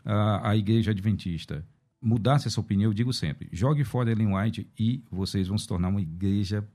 ah, 0.06 0.50
a 0.50 0.58
igreja 0.58 0.92
adventista 0.92 1.66
mudasse 2.04 2.48
essa 2.48 2.60
opinião, 2.60 2.90
eu 2.90 2.94
digo 2.94 3.14
sempre: 3.14 3.48
jogue 3.52 3.84
fora 3.84 4.12
Ellen 4.12 4.36
White 4.36 4.68
e 4.78 5.02
vocês 5.10 5.48
vão 5.48 5.58
se 5.58 5.68
tornar 5.68 5.88
uma 5.88 6.02
igreja 6.02 6.68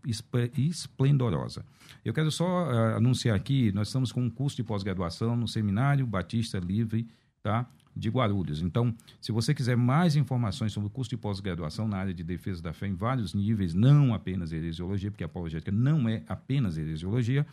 esplendorosa. 0.56 1.64
Eu 2.04 2.14
quero 2.14 2.30
só 2.30 2.46
uh, 2.46 2.96
anunciar 2.96 3.36
aqui: 3.36 3.70
nós 3.72 3.88
estamos 3.88 4.10
com 4.10 4.22
um 4.22 4.30
curso 4.30 4.56
de 4.56 4.64
pós-graduação 4.64 5.36
no 5.36 5.46
Seminário 5.46 6.06
Batista 6.06 6.58
Livre, 6.58 7.06
tá? 7.42 7.68
De 7.98 8.08
Guarulhos. 8.08 8.62
Então, 8.62 8.94
se 9.20 9.32
você 9.32 9.52
quiser 9.52 9.76
mais 9.76 10.14
informações 10.14 10.72
sobre 10.72 10.86
o 10.86 10.90
curso 10.90 11.10
de 11.10 11.16
pós-graduação 11.16 11.88
na 11.88 11.98
área 11.98 12.14
de 12.14 12.22
defesa 12.22 12.62
da 12.62 12.72
fé 12.72 12.86
em 12.86 12.94
vários 12.94 13.34
níveis, 13.34 13.74
não 13.74 14.14
apenas 14.14 14.52
heresiologia, 14.52 15.10
porque 15.10 15.24
a 15.24 15.26
apologética 15.26 15.72
não 15.72 16.08
é 16.08 16.22
apenas 16.28 16.78
heresiologia, 16.78 17.44